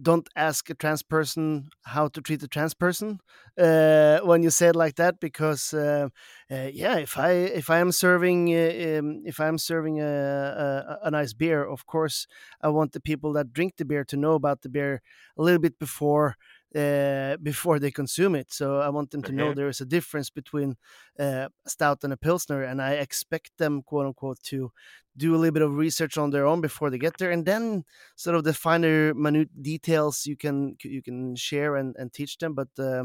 Don't 0.00 0.26
ask 0.34 0.70
a 0.70 0.74
trans 0.74 1.02
person 1.02 1.68
how 1.82 2.08
to 2.08 2.22
treat 2.22 2.42
a 2.42 2.48
trans 2.48 2.72
person 2.72 3.20
uh, 3.58 4.20
when 4.20 4.42
you 4.42 4.48
say 4.48 4.68
it 4.68 4.76
like 4.76 4.94
that 4.94 5.20
because 5.20 5.74
uh, 5.74 6.08
uh, 6.50 6.68
yeah 6.72 6.96
if 6.96 7.18
i 7.18 7.30
if 7.32 7.68
i 7.68 7.78
am 7.80 7.92
serving 7.92 8.48
uh, 8.54 8.98
um, 8.98 9.22
if 9.26 9.38
i'm 9.40 9.58
serving 9.58 10.00
a, 10.00 10.06
a, 10.06 10.98
a 11.02 11.10
nice 11.10 11.34
beer 11.34 11.62
of 11.62 11.84
course 11.84 12.26
i 12.62 12.68
want 12.68 12.92
the 12.92 13.00
people 13.00 13.34
that 13.34 13.52
drink 13.52 13.74
the 13.76 13.84
beer 13.84 14.04
to 14.04 14.16
know 14.16 14.32
about 14.32 14.62
the 14.62 14.70
beer 14.70 15.02
a 15.36 15.42
little 15.42 15.60
bit 15.60 15.78
before 15.78 16.34
uh, 16.74 17.36
before 17.42 17.78
they 17.78 17.90
consume 17.90 18.34
it. 18.34 18.52
So 18.52 18.78
i 18.80 18.88
want 18.88 19.10
them 19.10 19.22
to 19.22 19.32
know 19.32 19.52
there 19.54 19.68
is 19.68 19.80
a 19.80 19.86
difference 19.86 20.30
between 20.30 20.76
uh, 21.18 21.48
a 21.66 21.70
stout 21.70 22.04
and 22.04 22.12
a 22.12 22.16
pilsner 22.16 22.62
and 22.62 22.82
i 22.82 22.92
expect 22.92 23.52
them 23.58 23.82
quote 23.82 24.06
unquote 24.06 24.40
to 24.42 24.72
do 25.16 25.34
a 25.34 25.38
little 25.38 25.52
bit 25.52 25.62
of 25.62 25.76
research 25.76 26.18
on 26.18 26.30
their 26.30 26.46
own 26.46 26.60
before 26.60 26.90
they 26.90 26.98
get 26.98 27.16
there 27.18 27.30
and 27.30 27.46
then 27.46 27.84
sort 28.16 28.36
of 28.36 28.44
the 28.44 28.52
finer 28.52 29.14
minute 29.14 29.50
details 29.62 30.26
you 30.26 30.36
can 30.36 30.76
you 30.82 31.02
can 31.02 31.36
share 31.36 31.76
and, 31.76 31.94
and 31.96 32.12
teach 32.12 32.38
them. 32.38 32.54
But 32.54 32.68
uh, 32.78 33.04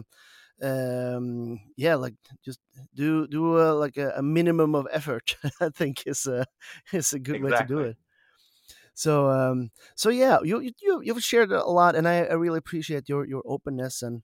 um 0.61 1.59
yeah 1.77 1.95
like 1.95 2.15
just 2.43 2.59
do 2.93 3.27
do 3.27 3.57
a, 3.59 3.71
like 3.71 3.95
a, 3.95 4.11
a 4.17 4.21
minimum 4.21 4.75
of 4.75 4.87
effort 4.91 5.37
i 5.61 5.69
think 5.69 6.03
is 6.05 6.27
a 6.27 6.45
is 6.91 7.13
a 7.13 7.19
good 7.19 7.39
way 7.39 7.51
to 7.53 7.63
do 7.63 7.79
it 7.79 7.97
so 8.99 9.29
um 9.29 9.71
so 9.95 10.09
yeah 10.09 10.37
you 10.43 10.59
you 10.81 11.01
you've 11.03 11.23
shared 11.23 11.51
a 11.51 11.63
lot 11.65 11.95
and 11.95 12.07
i, 12.07 12.15
I 12.25 12.33
really 12.33 12.57
appreciate 12.59 13.07
your 13.09 13.25
your 13.25 13.43
openness 13.45 14.01
and 14.01 14.21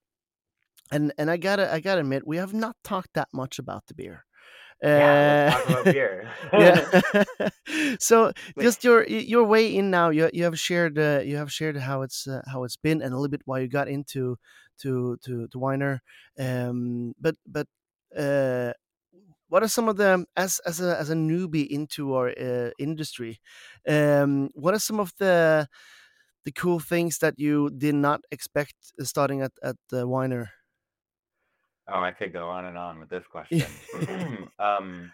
and 0.91 1.13
and 1.17 1.29
i 1.31 1.37
gotta 1.37 1.71
i 1.73 1.79
gotta 1.79 2.01
admit 2.01 2.27
we 2.27 2.37
have 2.37 2.53
not 2.53 2.75
talked 2.83 3.13
that 3.13 3.29
much 3.33 3.59
about 3.59 3.83
the 3.87 3.93
beer. 3.93 4.25
Yeah, 4.81 5.55
Uh, 5.63 5.83
beer. 5.83 6.29
yeah. 6.59 6.85
So 7.99 8.31
just 8.59 8.83
your 8.83 9.05
your 9.07 9.43
way 9.45 9.75
in 9.75 9.89
now 9.89 10.09
you 10.09 10.29
you 10.33 10.43
have 10.43 10.59
shared 10.59 10.97
uh, 10.99 11.21
you 11.23 11.37
have 11.37 11.51
shared 11.51 11.77
how 11.77 12.01
it's 12.03 12.27
uh, 12.27 12.41
how 12.51 12.63
it's 12.65 12.77
been 12.77 13.01
and 13.01 13.13
a 13.13 13.17
little 13.17 13.29
bit 13.31 13.41
why 13.45 13.59
you 13.59 13.67
got 13.67 13.87
into 13.87 14.37
to 14.81 15.17
to 15.25 15.47
to 15.51 15.57
Whiner 15.59 16.01
um 16.39 17.13
but 17.19 17.35
but 17.47 17.67
uh 18.17 18.73
what 19.49 19.63
are 19.63 19.67
some 19.67 19.87
of 19.89 19.97
the 19.97 20.25
as 20.35 20.59
as 20.65 20.81
a 20.81 20.97
as 20.99 21.09
a 21.09 21.15
newbie 21.15 21.67
into 21.67 22.13
our 22.15 22.29
uh, 22.29 22.71
industry 22.79 23.39
um 23.87 24.49
what 24.55 24.73
are 24.73 24.79
some 24.79 24.99
of 24.99 25.13
the 25.19 25.67
the 26.45 26.51
cool 26.51 26.79
things 26.79 27.19
that 27.19 27.35
you 27.39 27.69
did 27.71 27.95
not 27.95 28.21
expect 28.31 28.75
uh, 28.99 29.03
starting 29.05 29.41
at 29.41 29.53
at 29.63 29.77
the 29.89 30.07
Whiner 30.07 30.51
oh, 31.87 31.99
I 31.99 32.11
could 32.11 32.33
go 32.33 32.49
on 32.49 32.65
and 32.65 32.77
on 32.77 32.99
with 32.99 33.09
this 33.09 33.25
question. 33.31 33.79
um, 34.59 35.11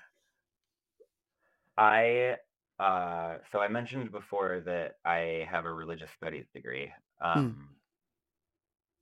I 1.78 2.38
uh, 2.80 3.38
so 3.52 3.60
I 3.60 3.68
mentioned 3.68 4.12
before 4.12 4.62
that 4.62 4.98
I 5.06 5.48
have 5.50 5.66
a 5.66 5.74
religious 5.74 6.10
studies 6.12 6.46
degree. 6.54 6.92
Mm, 7.36 7.56
Um, 7.56 7.76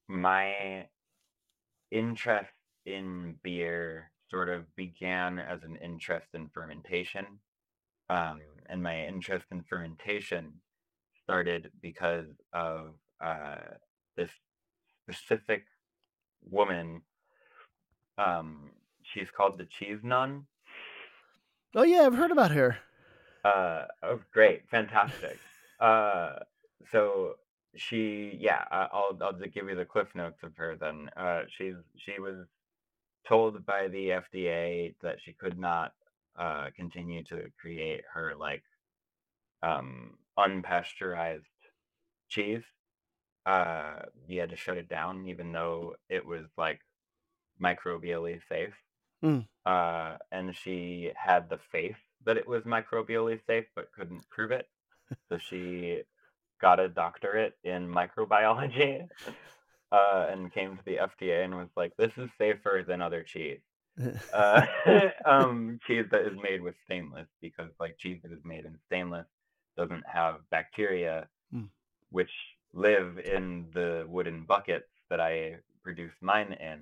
my 0.07 0.89
interest 1.91 2.53
in 2.85 3.39
beer 3.43 4.11
sort 4.29 4.49
of 4.49 4.75
began 4.75 5.39
as 5.39 5.63
an 5.63 5.75
interest 5.77 6.27
in 6.33 6.49
fermentation. 6.49 7.25
Um, 8.09 8.39
and 8.67 8.81
my 8.81 9.05
interest 9.05 9.45
in 9.51 9.63
fermentation 9.63 10.61
started 11.23 11.71
because 11.81 12.25
of 12.53 12.95
uh, 13.23 13.57
this 14.15 14.31
specific 15.03 15.65
woman. 16.43 17.01
Um, 18.17 18.71
she's 19.03 19.29
called 19.35 19.57
the 19.57 19.65
Cheese 19.65 19.99
Nun. 20.03 20.45
oh 21.75 21.83
yeah 21.83 22.01
I've 22.05 22.15
heard 22.15 22.31
about 22.31 22.51
her 22.51 22.77
Uh, 23.43 23.85
oh, 24.03 24.19
great, 24.33 24.69
fantastic. 24.69 25.37
Uh, 25.79 26.39
so 26.91 27.35
she, 27.75 28.37
yeah, 28.39 28.65
I'll 28.69 29.17
I'll 29.21 29.31
just 29.33 29.53
give 29.53 29.69
you 29.69 29.75
the 29.75 29.85
cliff 29.85 30.09
notes 30.13 30.43
of 30.43 30.55
her. 30.57 30.75
Then, 30.75 31.09
uh, 31.15 31.43
she's 31.47 31.75
she 31.95 32.19
was 32.19 32.47
told 33.27 33.65
by 33.65 33.87
the 33.87 34.11
FDA 34.11 34.95
that 35.01 35.21
she 35.21 35.33
could 35.33 35.57
not 35.59 35.93
uh 36.37 36.69
continue 36.75 37.23
to 37.25 37.51
create 37.59 38.03
her 38.13 38.33
like 38.37 38.63
um 39.63 40.17
unpasteurized 40.37 41.43
cheese. 42.29 42.63
Uh, 43.45 44.01
he 44.27 44.37
had 44.37 44.49
to 44.49 44.55
shut 44.55 44.77
it 44.77 44.89
down, 44.89 45.25
even 45.27 45.51
though 45.51 45.95
it 46.09 46.25
was 46.25 46.45
like 46.57 46.81
microbially 47.61 48.39
safe. 48.49 48.73
Mm, 49.23 49.45
Uh, 49.65 50.17
and 50.31 50.55
she 50.55 51.11
had 51.15 51.49
the 51.49 51.59
faith 51.71 51.97
that 52.25 52.37
it 52.37 52.47
was 52.47 52.63
microbially 52.63 53.39
safe, 53.47 53.65
but 53.75 53.91
couldn't 53.93 54.27
prove 54.29 54.51
it. 54.51 54.67
So 55.29 55.37
she 55.37 56.03
got 56.61 56.79
a 56.79 56.89
doctorate 56.89 57.57
in 57.63 57.87
microbiology 57.87 59.07
uh, 59.91 60.27
and 60.29 60.53
came 60.53 60.77
to 60.77 60.83
the 60.85 60.97
FDA 60.97 61.43
and 61.43 61.55
was 61.55 61.69
like, 61.75 61.93
"This 61.97 62.11
is 62.17 62.29
safer 62.37 62.83
than 62.87 63.01
other 63.01 63.23
cheese." 63.23 63.61
uh, 64.33 64.65
um, 65.25 65.79
cheese 65.85 66.05
that 66.11 66.21
is 66.21 66.37
made 66.41 66.61
with 66.61 66.75
stainless 66.85 67.27
because 67.41 67.69
like 67.79 67.97
cheese 67.97 68.19
that 68.23 68.31
is 68.31 68.43
made 68.45 68.65
in 68.65 68.77
stainless 68.87 69.27
doesn't 69.77 70.05
have 70.07 70.35
bacteria 70.49 71.27
Mm. 71.53 71.69
which 72.11 72.31
live 72.73 73.17
in 73.17 73.65
the 73.73 74.05
wooden 74.07 74.43
buckets 74.45 74.89
that 75.09 75.19
I 75.19 75.55
produce 75.83 76.13
mine 76.21 76.53
in. 76.53 76.79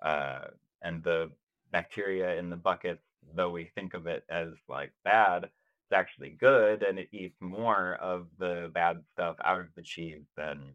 Uh, 0.00 0.46
and 0.82 1.02
the 1.02 1.30
bacteria 1.70 2.36
in 2.38 2.48
the 2.50 2.56
buckets, 2.56 3.02
though 3.34 3.50
we 3.50 3.70
think 3.74 3.94
of 3.94 4.06
it 4.06 4.24
as 4.30 4.48
like 4.68 4.92
bad, 5.04 5.44
it's 5.44 5.92
actually 5.92 6.30
good 6.30 6.82
and 6.82 6.98
it 6.98 7.08
eats 7.12 7.36
more 7.40 7.96
of 7.96 8.26
the 8.38 8.70
bad 8.72 9.02
stuff 9.12 9.36
out 9.44 9.60
of 9.60 9.74
the 9.76 9.82
cheese 9.82 10.24
than 10.36 10.72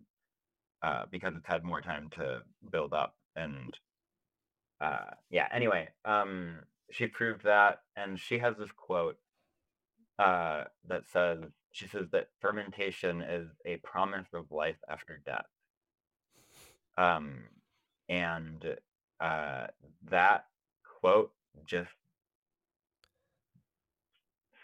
uh, 0.81 1.03
because 1.11 1.33
it's 1.35 1.47
had 1.47 1.63
more 1.63 1.81
time 1.81 2.09
to 2.11 2.41
build 2.71 2.93
up 2.93 3.15
and 3.35 3.77
uh, 4.81 5.11
yeah 5.29 5.47
anyway 5.53 5.87
um, 6.05 6.59
she 6.91 7.07
proved 7.07 7.43
that 7.43 7.81
and 7.95 8.19
she 8.19 8.39
has 8.39 8.55
this 8.57 8.71
quote 8.71 9.17
uh, 10.19 10.65
that 10.87 11.03
says 11.11 11.39
she 11.71 11.87
says 11.87 12.07
that 12.11 12.27
fermentation 12.41 13.21
is 13.21 13.47
a 13.65 13.77
promise 13.77 14.27
of 14.33 14.51
life 14.51 14.77
after 14.89 15.21
death. 15.25 15.45
Um, 16.97 17.43
and 18.09 18.75
uh, 19.19 19.67
that 20.09 20.45
quote 20.99 21.31
just 21.65 21.91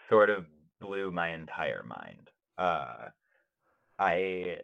sort 0.08 0.30
of 0.30 0.46
blew 0.80 1.10
my 1.10 1.30
entire 1.30 1.84
mind. 1.84 2.30
Uh, 2.58 3.08
i 3.98 4.58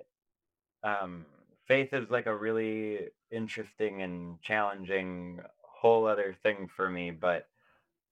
um, 0.84 1.24
faith 1.66 1.92
is 1.92 2.10
like 2.10 2.26
a 2.26 2.36
really 2.36 3.08
interesting 3.30 4.02
and 4.02 4.40
challenging 4.42 5.40
whole 5.62 6.06
other 6.06 6.36
thing 6.42 6.68
for 6.76 6.88
me 6.88 7.10
but 7.10 7.48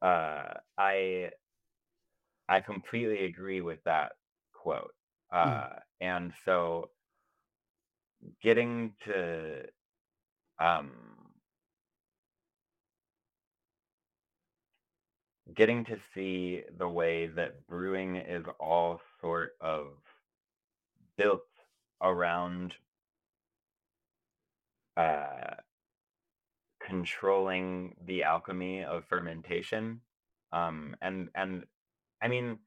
uh, 0.03 0.55
i 0.79 1.31
i 2.49 2.61
completely 2.61 3.25
agree 3.25 3.61
with 3.61 3.83
that 3.85 4.13
quote 4.53 4.95
uh, 5.33 5.69
and 6.01 6.33
so 6.45 6.91
getting 8.43 8.93
to 9.05 9.65
um, 10.59 10.91
getting 15.55 15.85
to 15.85 15.99
see 16.15 16.63
the 16.79 16.89
way 16.89 17.27
that 17.27 17.67
brewing 17.67 18.17
is 18.17 18.45
all 18.59 19.01
sort 19.21 19.53
of 19.61 19.89
built 21.17 21.47
around 22.03 22.75
uh, 24.97 25.55
controlling 26.84 27.95
the 28.07 28.22
alchemy 28.24 28.84
of 28.84 29.05
fermentation 29.09 30.01
um, 30.53 30.97
and 31.03 31.28
and 31.34 31.64
i 32.22 32.28
mean 32.28 32.59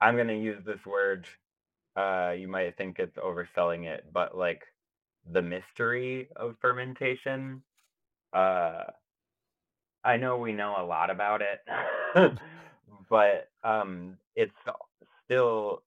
i'm 0.00 0.16
going 0.16 0.28
to 0.28 0.38
use 0.38 0.62
this 0.66 0.84
word 0.86 1.26
uh, 1.96 2.32
you 2.38 2.48
might 2.48 2.76
think 2.76 2.98
it's 2.98 3.16
overselling 3.18 3.84
it 3.86 4.06
but 4.12 4.36
like 4.36 4.62
the 5.32 5.42
mystery 5.42 6.28
of 6.36 6.56
fermentation 6.60 7.62
uh, 8.34 8.84
i 10.04 10.16
know 10.16 10.38
we 10.38 10.52
know 10.52 10.76
a 10.78 10.84
lot 10.84 11.10
about 11.10 11.42
it 11.42 11.60
but 13.10 13.48
um, 13.64 14.16
it's 14.34 14.52
still 15.24 15.82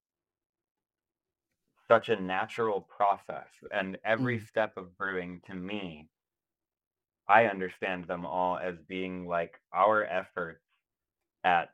such 1.89 2.09
a 2.09 2.21
natural 2.21 2.81
process 2.81 3.49
and 3.71 3.97
every 4.05 4.39
Mm. 4.39 4.47
step 4.47 4.77
of 4.77 4.97
brewing 4.97 5.41
to 5.47 5.55
me 5.55 6.09
i 7.29 7.45
understand 7.45 8.05
them 8.07 8.25
all 8.25 8.57
as 8.57 8.75
being 8.87 9.27
like 9.27 9.61
our 9.73 10.03
efforts 10.05 10.65
at 11.43 11.71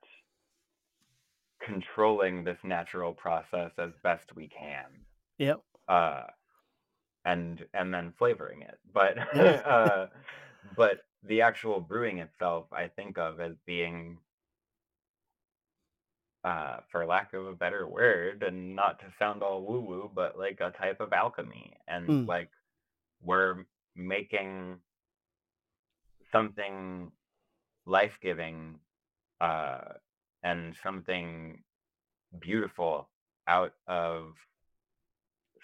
controlling 1.61 2.43
this 2.43 2.59
natural 2.63 3.13
process 3.13 3.72
as 3.78 3.91
best 4.03 4.36
we 4.36 4.47
can 4.47 5.05
Yep. 5.38 5.63
uh 5.88 6.24
and 7.26 7.66
and 7.74 7.93
then 7.93 8.13
flavoring 8.18 8.61
it 8.61 8.80
but 8.93 9.18
uh 9.38 10.07
but 10.76 11.01
the 11.24 11.41
actual 11.41 11.80
brewing 11.82 12.20
itself 12.20 12.68
i 12.74 12.88
think 12.88 13.18
of 13.18 13.39
as 13.39 13.55
being 13.66 14.20
uh 16.46 16.78
for 16.91 17.06
lack 17.06 17.34
of 17.34 17.48
a 17.48 17.54
better 17.54 17.88
word 17.88 18.43
and 18.43 18.76
not 18.76 19.00
to 19.00 19.06
sound 19.20 19.41
all 19.43 19.66
woo 19.66 19.82
woo 19.82 20.12
but 20.14 20.38
like 20.38 20.60
a 20.62 20.72
type 20.72 21.00
of 21.02 21.12
alchemy 21.12 21.74
and 21.88 22.08
Mm. 22.08 22.28
like 22.28 22.52
we're 23.22 23.66
making 23.96 24.78
something 26.32 27.12
life-giving 27.86 28.80
uh 29.41 29.80
and 30.43 30.76
something 30.84 31.64
beautiful 32.39 33.10
out 33.48 33.74
of 33.88 34.34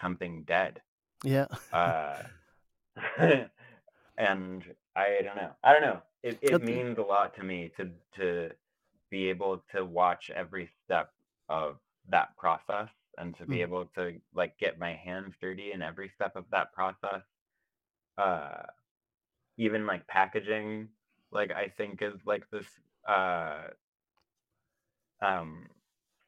something 0.00 0.42
dead 0.44 0.80
Yeah. 1.24 1.46
uh 1.72 2.16
and 4.18 4.62
i 4.96 5.20
don't 5.24 5.36
know 5.36 5.52
i 5.64 5.72
don't 5.72 5.82
know 5.82 6.00
it, 6.22 6.38
it 6.42 6.62
means 6.62 6.98
a 6.98 7.02
lot 7.02 7.34
to 7.36 7.42
me 7.42 7.70
to 7.76 7.90
to 8.16 8.50
be 9.12 9.30
able 9.30 9.64
to 9.72 9.86
watch 9.86 10.32
every 10.34 10.70
step 10.84 11.12
of 11.50 11.78
that 12.10 12.36
process 12.38 12.90
and 13.18 13.36
to 13.38 13.46
be 13.46 13.62
Mm. 13.62 13.62
able 13.62 13.86
to 13.86 14.20
like 14.34 14.58
get 14.58 14.80
my 14.80 14.94
hands 14.94 15.36
dirty 15.40 15.72
in 15.72 15.82
every 15.82 16.10
step 16.16 16.36
of 16.36 16.46
that 16.52 16.74
process 16.74 17.22
uh 18.18 18.62
even 19.58 19.86
like 19.86 20.06
packaging 20.08 20.88
like 21.32 21.52
i 21.52 21.68
think 21.68 22.02
is 22.02 22.20
like 22.26 22.44
this 22.50 22.66
uh 23.08 23.68
um 25.22 25.68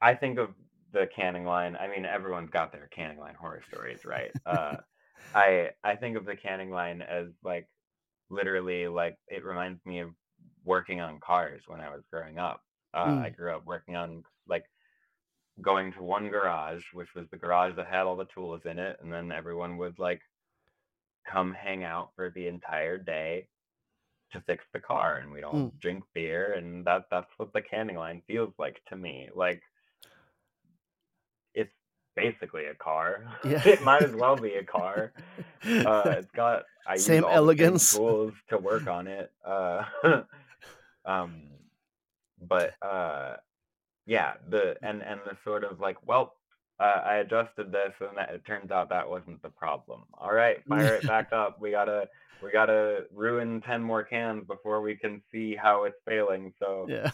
i 0.01 0.13
think 0.15 0.39
of 0.39 0.49
the 0.93 1.07
canning 1.15 1.45
line 1.45 1.75
i 1.77 1.87
mean 1.87 2.05
everyone's 2.05 2.49
got 2.49 2.71
their 2.71 2.87
canning 2.87 3.19
line 3.19 3.35
horror 3.35 3.63
stories 3.67 4.05
right 4.05 4.33
uh 4.45 4.77
I 5.35 5.71
I 5.83 5.97
think 5.97 6.17
of 6.17 6.25
the 6.25 6.37
canning 6.37 6.71
line 6.71 7.03
as 7.03 7.27
like 7.43 7.69
literally 8.29 8.87
like 8.87 9.17
it 9.27 9.45
reminds 9.45 9.85
me 9.85 9.99
of 9.99 10.11
working 10.65 11.01
on 11.01 11.19
cars 11.21 11.63
when 11.67 11.81
I 11.81 11.89
was 11.89 12.03
growing 12.11 12.39
up. 12.39 12.63
Uh, 12.95 13.17
I 13.23 13.29
Mm. 13.29 13.35
grew 13.35 13.55
up 13.55 13.65
working 13.65 13.95
on 13.95 14.23
like 14.47 14.65
going 15.61 15.91
to 15.93 16.03
one 16.03 16.29
garage, 16.29 16.83
which 16.93 17.13
was 17.15 17.27
the 17.29 17.37
garage 17.37 17.75
that 17.75 17.87
had 17.87 18.01
all 18.05 18.15
the 18.15 18.25
tools 18.25 18.61
in 18.65 18.79
it, 18.79 18.97
and 19.01 19.11
then 19.11 19.31
everyone 19.31 19.77
would 19.77 19.99
like 19.99 20.21
come 21.31 21.53
hang 21.53 21.83
out 21.83 22.11
for 22.15 22.29
the 22.29 22.47
entire 22.47 22.97
day 22.97 23.47
to 24.31 24.41
fix 24.41 24.63
the 24.73 24.79
car, 24.79 25.17
and 25.17 25.31
we'd 25.31 25.43
all 25.43 25.55
Mm. 25.55 25.71
drink 25.79 26.03
beer, 26.13 26.53
and 26.53 26.85
that 26.85 27.05
that's 27.11 27.31
what 27.37 27.53
the 27.53 27.61
canning 27.61 27.95
line 27.97 28.21
feels 28.27 28.53
like 28.57 28.81
to 28.89 28.95
me. 28.95 29.29
Like 29.35 29.61
it's 31.53 31.71
basically 32.15 32.65
a 32.65 32.75
car. 32.75 33.25
Yeah. 33.43 33.61
it 33.65 33.81
might 33.81 34.03
as 34.03 34.13
well 34.13 34.37
be 34.37 34.55
a 34.55 34.63
car. 34.63 35.13
Uh, 35.85 36.17
it's 36.19 36.31
got 36.35 36.63
I 36.87 36.95
use 36.95 37.05
Same 37.05 37.23
all 37.23 37.31
the 37.31 37.35
elegance. 37.35 37.91
tools 37.91 38.33
to 38.49 38.57
work 38.57 38.87
on 38.87 39.07
it. 39.07 39.31
Uh, 39.45 39.83
um, 41.05 41.43
but 42.47 42.73
uh, 42.81 43.35
yeah, 44.05 44.33
the 44.49 44.75
and 44.81 45.01
and 45.01 45.19
the 45.25 45.37
sort 45.43 45.63
of 45.63 45.79
like, 45.79 45.97
well, 46.05 46.33
uh, 46.79 47.01
I 47.05 47.15
adjusted 47.15 47.71
this, 47.71 47.93
and 47.99 48.17
that, 48.17 48.29
it 48.29 48.45
turns 48.45 48.71
out 48.71 48.89
that 48.89 49.09
wasn't 49.09 49.41
the 49.41 49.49
problem. 49.49 50.03
All 50.13 50.33
right, 50.33 50.63
fire 50.69 50.95
it 50.95 51.07
back 51.07 51.31
up. 51.31 51.59
We 51.59 51.71
gotta 51.71 52.07
we 52.43 52.51
gotta 52.51 53.05
ruin 53.13 53.61
ten 53.61 53.81
more 53.81 54.03
cans 54.03 54.45
before 54.47 54.81
we 54.81 54.95
can 54.95 55.21
see 55.31 55.55
how 55.55 55.83
it's 55.85 55.97
failing. 56.05 56.53
So, 56.59 56.87
yeah. 56.89 57.11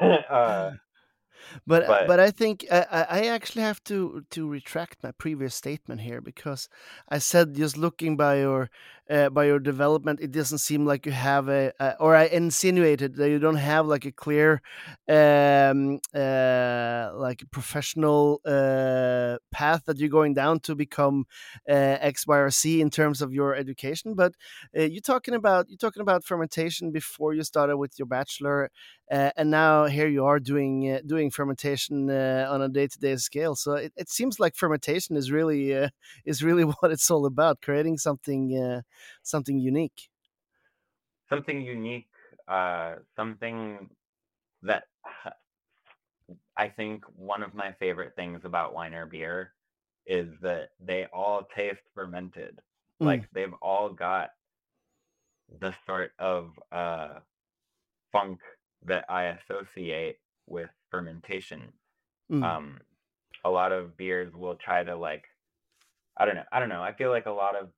uh, 0.30 0.72
but 1.66 1.86
But- 1.86 2.06
but 2.06 2.20
I 2.20 2.30
think 2.30 2.64
I, 2.70 2.86
I 2.90 3.02
I 3.18 3.26
actually 3.28 3.62
have 3.62 3.82
to 3.84 4.24
to 4.30 4.48
retract 4.48 5.02
my 5.02 5.12
previous 5.12 5.54
statement 5.54 6.00
here 6.00 6.20
because 6.20 6.68
I 7.08 7.18
said 7.18 7.54
just 7.54 7.76
looking 7.76 8.16
by 8.16 8.40
your 8.40 8.70
uh, 9.10 9.30
by 9.30 9.46
your 9.46 9.58
development, 9.58 10.20
it 10.20 10.30
doesn't 10.32 10.58
seem 10.58 10.84
like 10.84 11.06
you 11.06 11.12
have 11.12 11.48
a, 11.48 11.72
a 11.80 11.96
or 11.98 12.14
I 12.14 12.24
insinuated 12.26 13.16
that 13.16 13.30
you 13.30 13.38
don't 13.38 13.56
have 13.56 13.86
like 13.86 14.04
a 14.04 14.12
clear 14.12 14.60
um 15.08 15.98
uh 16.14 17.10
like 17.14 17.42
professional 17.50 18.40
uh 18.44 19.36
path 19.50 19.82
that 19.86 19.98
you're 19.98 20.08
going 20.10 20.34
down 20.34 20.60
to 20.60 20.74
become 20.74 21.24
uh, 21.68 21.96
X, 22.00 22.26
Y, 22.26 22.36
or 22.38 22.50
Z 22.50 22.80
in 22.80 22.90
terms 22.90 23.22
of 23.22 23.32
your 23.32 23.54
education. 23.54 24.14
But 24.14 24.32
uh, 24.76 24.82
you're 24.82 25.00
talking 25.00 25.34
about 25.34 25.68
you're 25.68 25.78
talking 25.78 26.02
about 26.02 26.24
fermentation 26.24 26.90
before 26.92 27.34
you 27.34 27.42
started 27.42 27.76
with 27.76 27.98
your 27.98 28.06
bachelor, 28.06 28.70
uh, 29.10 29.30
and 29.36 29.50
now 29.50 29.86
here 29.86 30.08
you 30.08 30.24
are 30.24 30.38
doing 30.40 30.90
uh, 30.92 31.00
doing 31.06 31.30
fermentation 31.30 32.10
uh, 32.10 32.46
on 32.50 32.62
a 32.62 32.68
day 32.68 32.86
to 32.86 32.98
day 32.98 33.16
scale. 33.16 33.54
So 33.56 33.72
it, 33.74 33.92
it 33.96 34.08
seems 34.10 34.38
like 34.40 34.56
fermentation 34.56 35.16
is 35.16 35.30
really 35.32 35.74
uh, 35.74 35.88
is 36.24 36.42
really 36.42 36.62
what 36.80 36.90
it's 36.92 37.10
all 37.10 37.26
about, 37.26 37.60
creating 37.62 37.98
something 37.98 38.56
uh, 38.56 38.82
something 39.22 39.58
unique. 39.58 40.10
something 41.28 41.60
unique, 41.62 42.08
uh, 42.48 42.96
something 43.16 43.90
that 44.62 44.84
I 46.56 46.68
think 46.68 47.04
one 47.16 47.42
of 47.42 47.54
my 47.54 47.72
favorite 47.78 48.14
things 48.16 48.40
about 48.44 48.74
Whiner 48.74 49.06
beer 49.06 49.52
is 50.06 50.28
that 50.42 50.70
they 50.84 51.06
all 51.12 51.46
taste 51.54 51.80
fermented. 51.94 52.60
Mm. 53.00 53.06
Like 53.06 53.30
they've 53.32 53.54
all 53.62 53.90
got 53.90 54.30
the 55.60 55.74
sort 55.86 56.12
of 56.18 56.50
uh, 56.72 57.20
funk 58.12 58.40
that 58.84 59.04
I 59.08 59.24
associate 59.24 60.18
with 60.46 60.70
fermentation. 60.90 61.72
Mm. 62.30 62.42
Um, 62.42 62.78
a 63.44 63.50
lot 63.50 63.72
of 63.72 63.96
beers 63.96 64.32
will 64.34 64.56
try 64.56 64.82
to 64.84 64.96
like, 64.96 65.24
I 66.16 66.24
don't 66.24 66.34
know, 66.34 66.44
I 66.52 66.60
don't 66.60 66.68
know. 66.68 66.82
I 66.82 66.92
feel 66.92 67.10
like 67.10 67.26
a 67.26 67.30
lot 67.30 67.56
of 67.56 67.68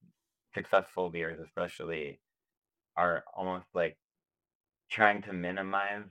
successful 0.55 1.11
beers, 1.11 1.39
especially, 1.41 2.21
are 2.97 3.25
almost 3.35 3.67
like 3.75 3.99
trying 4.91 5.23
to 5.23 5.33
minimize 5.33 6.09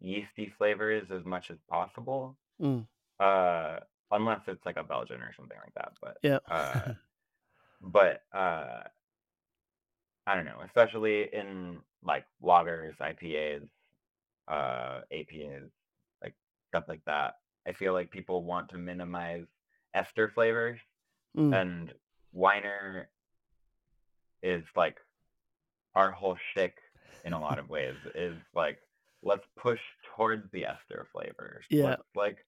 yeasty 0.00 0.52
flavors 0.58 1.10
as 1.10 1.24
much 1.24 1.50
as 1.50 1.58
possible. 1.68 2.36
Mm. 2.60 2.86
Uh, 3.20 3.78
unless 4.10 4.40
it's 4.46 4.64
like 4.64 4.76
a 4.76 4.84
Belgian 4.84 5.20
or 5.20 5.32
something 5.36 5.58
like 5.62 5.74
that. 5.74 5.92
But 6.00 6.18
Yeah. 6.22 6.38
uh, 6.50 6.94
but 7.82 8.22
uh, 8.32 8.82
I 10.26 10.34
don't 10.34 10.44
know, 10.44 10.60
especially 10.64 11.32
in 11.32 11.78
like 12.02 12.24
lagers, 12.42 12.96
IPAs, 13.00 13.68
uh, 14.48 15.00
APAs, 15.12 15.68
like 16.22 16.34
stuff 16.68 16.84
like 16.88 17.04
that. 17.06 17.34
I 17.66 17.72
feel 17.72 17.92
like 17.92 18.10
people 18.10 18.42
want 18.44 18.70
to 18.70 18.78
minimize 18.78 19.44
ester 19.94 20.28
flavors, 20.34 20.80
Mm. 21.36 21.54
and 21.60 21.94
Whiner 22.32 23.08
is 24.42 24.64
like 24.74 24.96
our 25.94 26.10
whole 26.10 26.36
shtick 26.50 26.76
in 27.24 27.32
a 27.32 27.40
lot 27.40 27.58
of 27.58 27.68
ways 27.68 27.96
is 28.14 28.36
like 28.54 28.78
let's 29.22 29.44
push 29.56 29.80
towards 30.16 30.50
the 30.52 30.64
ester 30.64 31.06
flavors. 31.12 31.64
Yeah. 31.68 31.84
Let's 31.84 32.02
like 32.14 32.38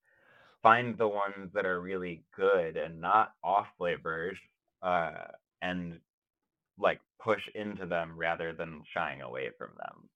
find 0.62 0.96
the 0.96 1.08
ones 1.08 1.50
that 1.54 1.66
are 1.66 1.80
really 1.80 2.22
good 2.36 2.76
and 2.76 3.00
not 3.00 3.32
off 3.42 3.66
flavors, 3.76 4.38
uh, 4.82 5.24
and 5.60 6.00
like 6.78 7.00
push 7.22 7.42
into 7.54 7.86
them 7.86 8.16
rather 8.16 8.52
than 8.52 8.82
shying 8.94 9.20
away 9.20 9.50
from 9.58 9.70
them. 9.76 10.08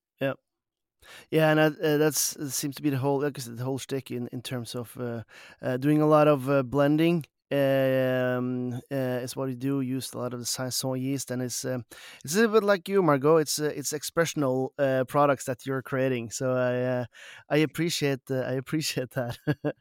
Yeah, 1.31 1.51
and 1.51 1.59
that, 1.77 2.37
uh, 2.41 2.49
seems 2.49 2.77
to 2.77 2.83
be 2.83 2.91
the 2.91 2.99
whole, 2.99 3.21
like 3.23 3.39
I 3.39 3.43
said, 3.43 3.57
the 3.57 3.65
whole 3.65 3.79
shtick 3.79 4.11
in, 4.11 4.29
in 4.33 4.43
terms 4.43 4.75
of 4.75 4.97
uh, 4.99 5.23
uh, 5.63 5.77
doing 5.77 6.01
a 6.01 6.07
lot 6.07 6.29
of 6.29 6.49
uh, 6.51 6.63
blending. 6.63 7.25
Um, 7.53 8.73
uh, 8.91 9.23
is 9.23 9.37
what 9.37 9.49
you 9.49 9.55
do. 9.55 9.81
Use 9.81 10.13
a 10.13 10.19
lot 10.19 10.35
of 10.35 10.41
the 10.41 10.47
saison 10.47 11.01
yeast, 11.01 11.31
and 11.31 11.41
it's 11.41 11.65
um, 11.65 11.85
it's 12.25 12.35
a 12.35 12.39
little 12.41 12.55
bit 12.55 12.65
like 12.65 12.89
you, 12.89 13.01
Margot. 13.01 13.37
It's 13.37 13.59
it's 13.61 13.93
expressional 13.93 14.71
products 15.07 15.45
that 15.45 15.65
you're 15.65 15.83
creating. 15.83 16.31
So 16.31 16.53
I 16.53 17.55
I 17.55 17.59
appreciate 17.59 18.23
I 18.31 18.55
appreciate 18.55 19.11
that. 19.13 19.39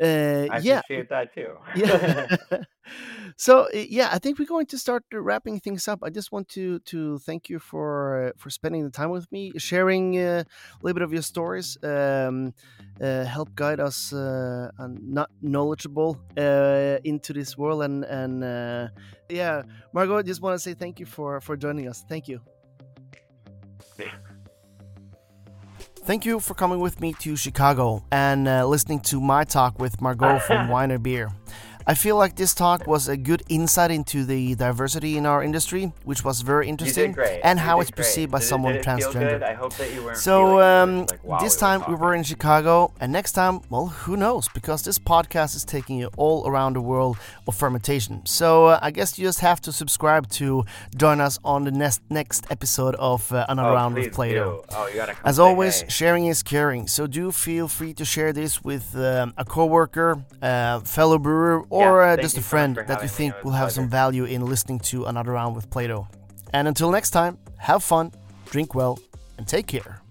uh, 0.00 0.48
I 0.48 0.58
yeah, 0.62 0.80
appreciate 0.80 1.08
that 1.10 1.34
too. 1.34 1.56
yeah. 1.74 2.26
so 3.36 3.64
uh, 3.64 3.68
yeah, 3.72 4.08
I 4.12 4.18
think 4.18 4.38
we're 4.38 4.46
going 4.46 4.66
to 4.66 4.78
start 4.78 5.04
wrapping 5.12 5.60
things 5.60 5.88
up. 5.88 6.00
I 6.02 6.10
just 6.10 6.32
want 6.32 6.48
to 6.50 6.78
to 6.80 7.18
thank 7.18 7.48
you 7.48 7.58
for 7.58 8.28
uh, 8.28 8.30
for 8.36 8.50
spending 8.50 8.84
the 8.84 8.90
time 8.90 9.10
with 9.10 9.30
me, 9.32 9.52
sharing 9.58 10.18
uh, 10.18 10.44
a 10.44 10.80
little 10.82 10.94
bit 10.94 11.02
of 11.02 11.12
your 11.12 11.22
stories, 11.22 11.76
um, 11.82 12.54
uh, 13.00 13.24
help 13.24 13.54
guide 13.54 13.80
us 13.80 14.12
uh, 14.12 14.70
and 14.78 14.98
not 15.08 15.30
knowledgeable 15.40 16.18
uh, 16.36 16.98
into 17.04 17.32
this 17.32 17.56
world, 17.56 17.82
and 17.82 18.04
and 18.04 18.44
uh, 18.44 18.88
yeah, 19.28 19.62
Margot, 19.92 20.18
I 20.18 20.22
just 20.22 20.40
want 20.42 20.54
to 20.54 20.58
say 20.58 20.74
thank 20.74 21.00
you 21.00 21.06
for 21.06 21.40
for 21.40 21.56
joining 21.56 21.88
us. 21.88 22.04
Thank 22.08 22.28
you. 22.28 22.40
Thank 26.12 26.26
you 26.26 26.40
for 26.40 26.52
coming 26.52 26.78
with 26.78 27.00
me 27.00 27.14
to 27.20 27.36
Chicago 27.36 28.04
and 28.12 28.46
uh, 28.46 28.66
listening 28.66 29.00
to 29.00 29.18
my 29.18 29.44
talk 29.44 29.78
with 29.78 30.02
Margot 30.02 30.40
from 30.40 30.68
Whiner 30.72 30.98
Beer. 30.98 31.30
I 31.86 31.94
feel 31.94 32.16
like 32.16 32.36
this 32.36 32.54
talk 32.54 32.86
was 32.86 33.08
a 33.08 33.16
good 33.16 33.42
insight 33.48 33.90
into 33.90 34.24
the 34.24 34.54
diversity 34.54 35.16
in 35.16 35.26
our 35.26 35.42
industry, 35.42 35.92
which 36.04 36.24
was 36.24 36.40
very 36.42 36.68
interesting, 36.68 37.16
and 37.42 37.58
You 37.58 37.64
how 37.64 37.80
it's 37.80 37.90
great. 37.90 37.96
perceived 37.96 38.32
by 38.32 38.38
Did 38.38 38.44
someone 38.46 38.74
it 38.74 38.84
transgender. 38.84 39.12
good? 39.30 39.42
I 39.42 39.54
hope 39.54 39.74
that 39.76 39.92
you 39.94 40.04
weren't 40.04 40.18
So 40.18 40.60
um, 40.60 41.06
like, 41.06 41.20
while 41.24 41.40
this 41.40 41.56
time 41.56 41.82
we 41.88 41.94
were 41.94 42.14
in 42.14 42.22
Chicago, 42.22 42.92
and 43.00 43.12
next 43.12 43.32
time, 43.32 43.60
well, 43.70 43.86
who 43.86 44.16
knows? 44.16 44.48
Because 44.54 44.82
this 44.82 44.98
podcast 44.98 45.56
is 45.56 45.64
taking 45.64 45.98
you 45.98 46.10
all 46.16 46.46
around 46.46 46.74
the 46.74 46.80
world 46.80 47.16
of 47.48 47.54
fermentation. 47.54 48.24
So 48.26 48.66
uh, 48.66 48.78
I 48.82 48.90
guess 48.90 49.18
you 49.18 49.26
just 49.26 49.40
have 49.40 49.60
to 49.62 49.72
subscribe 49.72 50.28
to 50.30 50.64
join 50.96 51.20
us 51.20 51.38
on 51.44 51.64
the 51.64 51.72
next 51.72 52.02
next 52.10 52.46
episode 52.50 52.94
of 52.96 53.32
uh, 53.32 53.46
Another 53.48 53.70
Oh, 53.70 53.74
Round 53.74 53.94
with 53.94 54.14
Plaato. 54.14 54.64
Oh, 54.70 54.86
you 54.88 54.94
gotta 54.96 55.16
As 55.24 55.38
always, 55.38 55.80
hey. 55.82 55.88
sharing 55.88 56.26
is 56.26 56.42
caring. 56.42 56.86
So 56.88 57.06
do 57.06 57.32
feel 57.32 57.68
free 57.68 57.94
to 57.94 58.04
share 58.04 58.32
this 58.32 58.62
with 58.62 58.94
um, 58.96 59.34
a 59.36 59.44
coworker, 59.44 60.24
a 60.40 60.80
fellow 60.80 61.18
brewer, 61.18 61.64
or 61.72 62.02
uh, 62.02 62.16
just 62.16 62.36
a 62.36 62.38
you 62.38 62.42
so 62.42 62.46
much 62.46 62.50
friend 62.50 62.76
for 62.76 62.84
that 62.84 63.02
you 63.02 63.08
think 63.08 63.34
will 63.44 63.52
have 63.52 63.72
some 63.72 63.88
value 63.88 64.24
in 64.24 64.44
listening 64.44 64.78
to 64.80 65.06
another 65.06 65.32
round 65.32 65.56
with 65.56 65.70
Plaato. 65.70 66.06
And 66.52 66.68
until 66.68 66.90
next 66.90 67.10
time, 67.10 67.38
have 67.56 67.82
fun, 67.82 68.12
drink 68.50 68.74
well, 68.74 68.98
and 69.38 69.48
take 69.48 69.66
care. 69.66 70.01